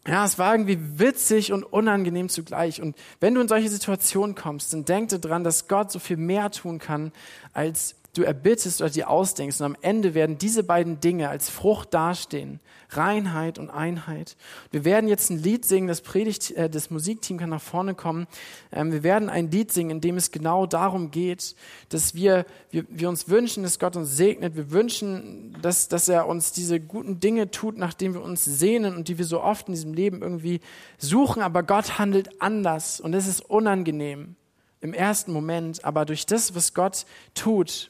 ja, 0.08 0.24
es 0.24 0.38
war 0.38 0.54
irgendwie 0.54 1.00
witzig 1.00 1.52
und 1.52 1.64
unangenehm 1.64 2.30
zugleich. 2.30 2.82
Und 2.82 2.96
wenn 3.20 3.34
du 3.34 3.42
in 3.42 3.48
solche 3.48 3.70
Situationen 3.70 4.36
kommst, 4.36 4.72
dann 4.72 4.86
denk 4.86 5.10
dir 5.10 5.20
dran, 5.20 5.44
dass 5.44 5.68
Gott 5.68 5.92
so 5.92 6.00
viel 6.00 6.18
mehr 6.18 6.52
tun 6.52 6.78
kann, 6.78 7.12
als 7.54 7.96
du 8.16 8.24
erbittest 8.24 8.82
oder 8.82 8.90
dir 8.90 9.10
ausdenkst. 9.10 9.60
Und 9.60 9.66
am 9.66 9.78
Ende 9.82 10.14
werden 10.14 10.38
diese 10.38 10.64
beiden 10.64 11.00
Dinge 11.00 11.30
als 11.30 11.50
Frucht 11.50 11.94
dastehen. 11.94 12.60
Reinheit 12.90 13.60
und 13.60 13.70
Einheit. 13.70 14.38
Wir 14.72 14.86
werden 14.86 15.10
jetzt 15.10 15.30
ein 15.30 15.42
Lied 15.42 15.66
singen, 15.66 15.88
das 15.88 16.02
Predigt, 16.02 16.52
äh, 16.52 16.70
das 16.70 16.90
Musikteam 16.90 17.38
kann 17.38 17.50
nach 17.50 17.62
vorne 17.62 17.94
kommen. 17.94 18.28
Ähm, 18.72 18.92
wir 18.92 19.04
werden 19.04 19.30
ein 19.30 19.52
Lied 19.52 19.72
singen, 19.72 19.92
in 19.92 20.02
dem 20.02 20.18
es 20.18 20.32
genau 20.32 20.66
darum 20.66 21.12
geht, 21.12 21.56
dass 21.90 22.16
wir, 22.16 22.46
wir, 22.72 22.86
wir 22.90 23.10
uns 23.10 23.28
wünschen, 23.28 23.64
dass 23.64 23.80
Gott 23.80 23.96
uns 23.96 24.16
segnet. 24.16 24.56
Wir 24.56 24.72
wünschen, 24.72 25.58
dass, 25.62 25.88
dass 25.88 26.08
er 26.08 26.28
uns 26.28 26.52
diese 26.52 26.80
guten 26.80 27.20
Dinge 27.20 27.52
tut, 27.52 27.78
nachdem 27.78 28.14
wir 28.14 28.22
uns 28.22 28.46
sehnen 28.46 28.96
und 28.96 29.08
die 29.08 29.18
wir 29.18 29.26
so 29.26 29.42
oft 29.42 29.68
in 29.68 29.74
diesem 29.74 29.94
Leben 29.94 30.22
irgendwie 30.22 30.62
suchen. 30.98 31.42
Aber 31.42 31.64
Gott 31.64 32.00
handelt 32.00 32.42
anders 32.42 33.00
und 33.00 33.14
es 33.14 33.28
ist 33.28 33.42
unangenehm 33.42 34.36
im 34.82 34.94
ersten 34.94 35.34
Moment. 35.34 35.84
Aber 35.84 36.06
durch 36.06 36.26
das, 36.26 36.56
was 36.56 36.74
Gott 36.74 37.06
tut, 37.34 37.90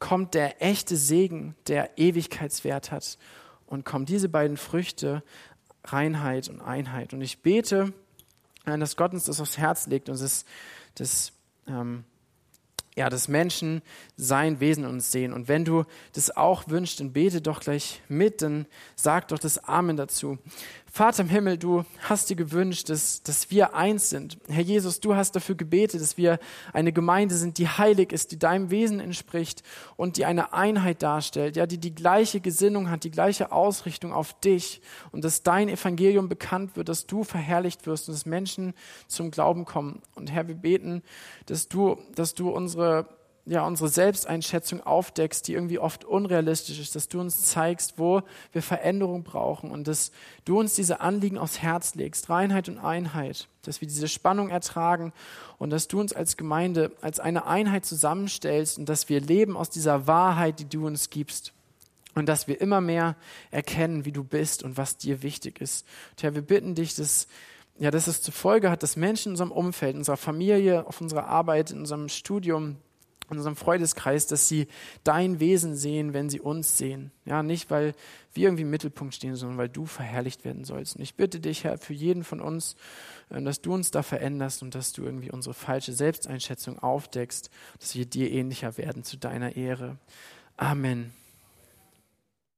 kommt 0.00 0.34
der 0.34 0.62
echte 0.62 0.96
Segen, 0.96 1.54
der 1.68 1.96
Ewigkeitswert 1.98 2.90
hat 2.90 3.18
und 3.66 3.84
kommen 3.84 4.06
diese 4.06 4.28
beiden 4.28 4.56
Früchte 4.56 5.22
Reinheit 5.84 6.48
und 6.48 6.60
Einheit. 6.60 7.12
Und 7.12 7.22
ich 7.22 7.42
bete, 7.42 7.92
äh, 8.66 8.76
dass 8.76 8.96
Gott 8.96 9.12
uns 9.12 9.24
das 9.24 9.40
aufs 9.40 9.58
Herz 9.58 9.86
legt 9.86 10.08
und 10.08 10.20
das, 10.20 10.44
das 10.94 11.32
ähm, 11.68 12.04
ja, 12.96 13.08
dass 13.08 13.28
Menschen 13.28 13.82
sein 14.16 14.60
Wesen 14.60 14.84
uns 14.84 15.12
sehen. 15.12 15.32
Und 15.32 15.48
wenn 15.48 15.64
du 15.64 15.84
das 16.12 16.36
auch 16.36 16.68
wünschst, 16.68 17.00
dann 17.00 17.12
bete 17.12 17.40
doch 17.40 17.60
gleich 17.60 18.02
mit, 18.08 18.42
dann 18.42 18.66
sag 18.96 19.28
doch 19.28 19.38
das 19.38 19.64
Amen 19.64 19.96
dazu. 19.96 20.38
Vater 20.92 21.22
im 21.22 21.28
Himmel, 21.28 21.56
du 21.56 21.84
hast 22.00 22.30
dir 22.30 22.36
gewünscht, 22.36 22.88
dass, 22.88 23.22
dass 23.22 23.52
wir 23.52 23.74
eins 23.74 24.10
sind. 24.10 24.38
Herr 24.48 24.64
Jesus, 24.64 24.98
du 24.98 25.14
hast 25.14 25.36
dafür 25.36 25.54
gebetet, 25.54 26.00
dass 26.00 26.16
wir 26.16 26.40
eine 26.72 26.92
Gemeinde 26.92 27.36
sind, 27.36 27.58
die 27.58 27.68
heilig 27.68 28.12
ist, 28.12 28.32
die 28.32 28.40
deinem 28.40 28.70
Wesen 28.70 28.98
entspricht 28.98 29.62
und 29.96 30.16
die 30.16 30.24
eine 30.24 30.52
Einheit 30.52 31.04
darstellt, 31.04 31.54
ja, 31.54 31.66
die 31.66 31.78
die 31.78 31.94
gleiche 31.94 32.40
Gesinnung 32.40 32.90
hat, 32.90 33.04
die 33.04 33.12
gleiche 33.12 33.52
Ausrichtung 33.52 34.12
auf 34.12 34.38
dich 34.40 34.82
und 35.12 35.24
dass 35.24 35.44
dein 35.44 35.68
Evangelium 35.68 36.28
bekannt 36.28 36.74
wird, 36.74 36.88
dass 36.88 37.06
du 37.06 37.22
verherrlicht 37.22 37.86
wirst 37.86 38.08
und 38.08 38.14
dass 38.14 38.26
Menschen 38.26 38.74
zum 39.06 39.30
Glauben 39.30 39.66
kommen. 39.66 40.02
Und 40.16 40.32
Herr, 40.32 40.48
wir 40.48 40.56
beten, 40.56 41.04
dass 41.46 41.68
du, 41.68 41.98
dass 42.16 42.34
du 42.34 42.50
unsere 42.50 43.06
ja, 43.46 43.66
unsere 43.66 43.88
Selbsteinschätzung 43.88 44.82
aufdeckst, 44.82 45.48
die 45.48 45.54
irgendwie 45.54 45.78
oft 45.78 46.04
unrealistisch 46.04 46.78
ist, 46.78 46.94
dass 46.94 47.08
du 47.08 47.20
uns 47.20 47.46
zeigst, 47.46 47.98
wo 47.98 48.22
wir 48.52 48.62
Veränderung 48.62 49.24
brauchen 49.24 49.70
und 49.70 49.88
dass 49.88 50.12
du 50.44 50.60
uns 50.60 50.74
diese 50.74 51.00
Anliegen 51.00 51.38
aufs 51.38 51.58
Herz 51.58 51.94
legst, 51.94 52.28
Reinheit 52.28 52.68
und 52.68 52.78
Einheit, 52.78 53.48
dass 53.62 53.80
wir 53.80 53.88
diese 53.88 54.08
Spannung 54.08 54.50
ertragen 54.50 55.12
und 55.58 55.70
dass 55.70 55.88
du 55.88 56.00
uns 56.00 56.12
als 56.12 56.36
Gemeinde 56.36 56.92
als 57.00 57.18
eine 57.18 57.46
Einheit 57.46 57.86
zusammenstellst 57.86 58.78
und 58.78 58.88
dass 58.88 59.08
wir 59.08 59.20
leben 59.20 59.56
aus 59.56 59.70
dieser 59.70 60.06
Wahrheit, 60.06 60.60
die 60.60 60.68
du 60.68 60.86
uns 60.86 61.10
gibst. 61.10 61.52
Und 62.16 62.26
dass 62.26 62.48
wir 62.48 62.60
immer 62.60 62.80
mehr 62.80 63.14
erkennen, 63.52 64.04
wie 64.04 64.10
du 64.10 64.24
bist 64.24 64.64
und 64.64 64.76
was 64.76 64.96
dir 64.96 65.22
wichtig 65.22 65.60
ist. 65.60 65.86
Und 66.10 66.24
Herr, 66.24 66.34
wir 66.34 66.42
bitten 66.42 66.74
dich, 66.74 66.96
dass, 66.96 67.28
ja, 67.78 67.92
dass 67.92 68.08
es 68.08 68.20
zur 68.20 68.34
Folge 68.34 68.68
hat, 68.68 68.82
dass 68.82 68.96
Menschen 68.96 69.28
in 69.28 69.32
unserem 69.34 69.52
Umfeld, 69.52 69.92
in 69.92 69.98
unserer 69.98 70.16
Familie, 70.16 70.86
auf 70.88 71.00
unserer 71.00 71.28
Arbeit, 71.28 71.70
in 71.70 71.78
unserem 71.78 72.08
Studium, 72.08 72.78
in 73.30 73.38
unserem 73.38 73.56
Freudeskreis, 73.56 74.26
dass 74.26 74.48
sie 74.48 74.66
dein 75.04 75.40
Wesen 75.40 75.76
sehen, 75.76 76.12
wenn 76.12 76.28
sie 76.28 76.40
uns 76.40 76.76
sehen. 76.76 77.10
Ja, 77.24 77.42
nicht 77.42 77.70
weil 77.70 77.94
wir 78.32 78.48
irgendwie 78.48 78.62
im 78.62 78.70
Mittelpunkt 78.70 79.14
stehen, 79.14 79.36
sondern 79.36 79.58
weil 79.58 79.68
du 79.68 79.86
verherrlicht 79.86 80.44
werden 80.44 80.64
sollst. 80.64 80.96
Und 80.96 81.02
ich 81.02 81.14
bitte 81.14 81.40
dich, 81.40 81.64
Herr, 81.64 81.78
für 81.78 81.94
jeden 81.94 82.24
von 82.24 82.40
uns, 82.40 82.76
äh, 83.30 83.42
dass 83.42 83.60
du 83.60 83.74
uns 83.74 83.90
da 83.90 84.02
veränderst 84.02 84.62
und 84.62 84.74
dass 84.74 84.92
du 84.92 85.02
irgendwie 85.04 85.30
unsere 85.30 85.54
falsche 85.54 85.92
Selbsteinschätzung 85.92 86.78
aufdeckst, 86.78 87.50
dass 87.78 87.94
wir 87.94 88.06
dir 88.06 88.30
ähnlicher 88.30 88.76
werden 88.78 89.04
zu 89.04 89.16
deiner 89.16 89.56
Ehre. 89.56 89.98
Amen. 90.56 91.12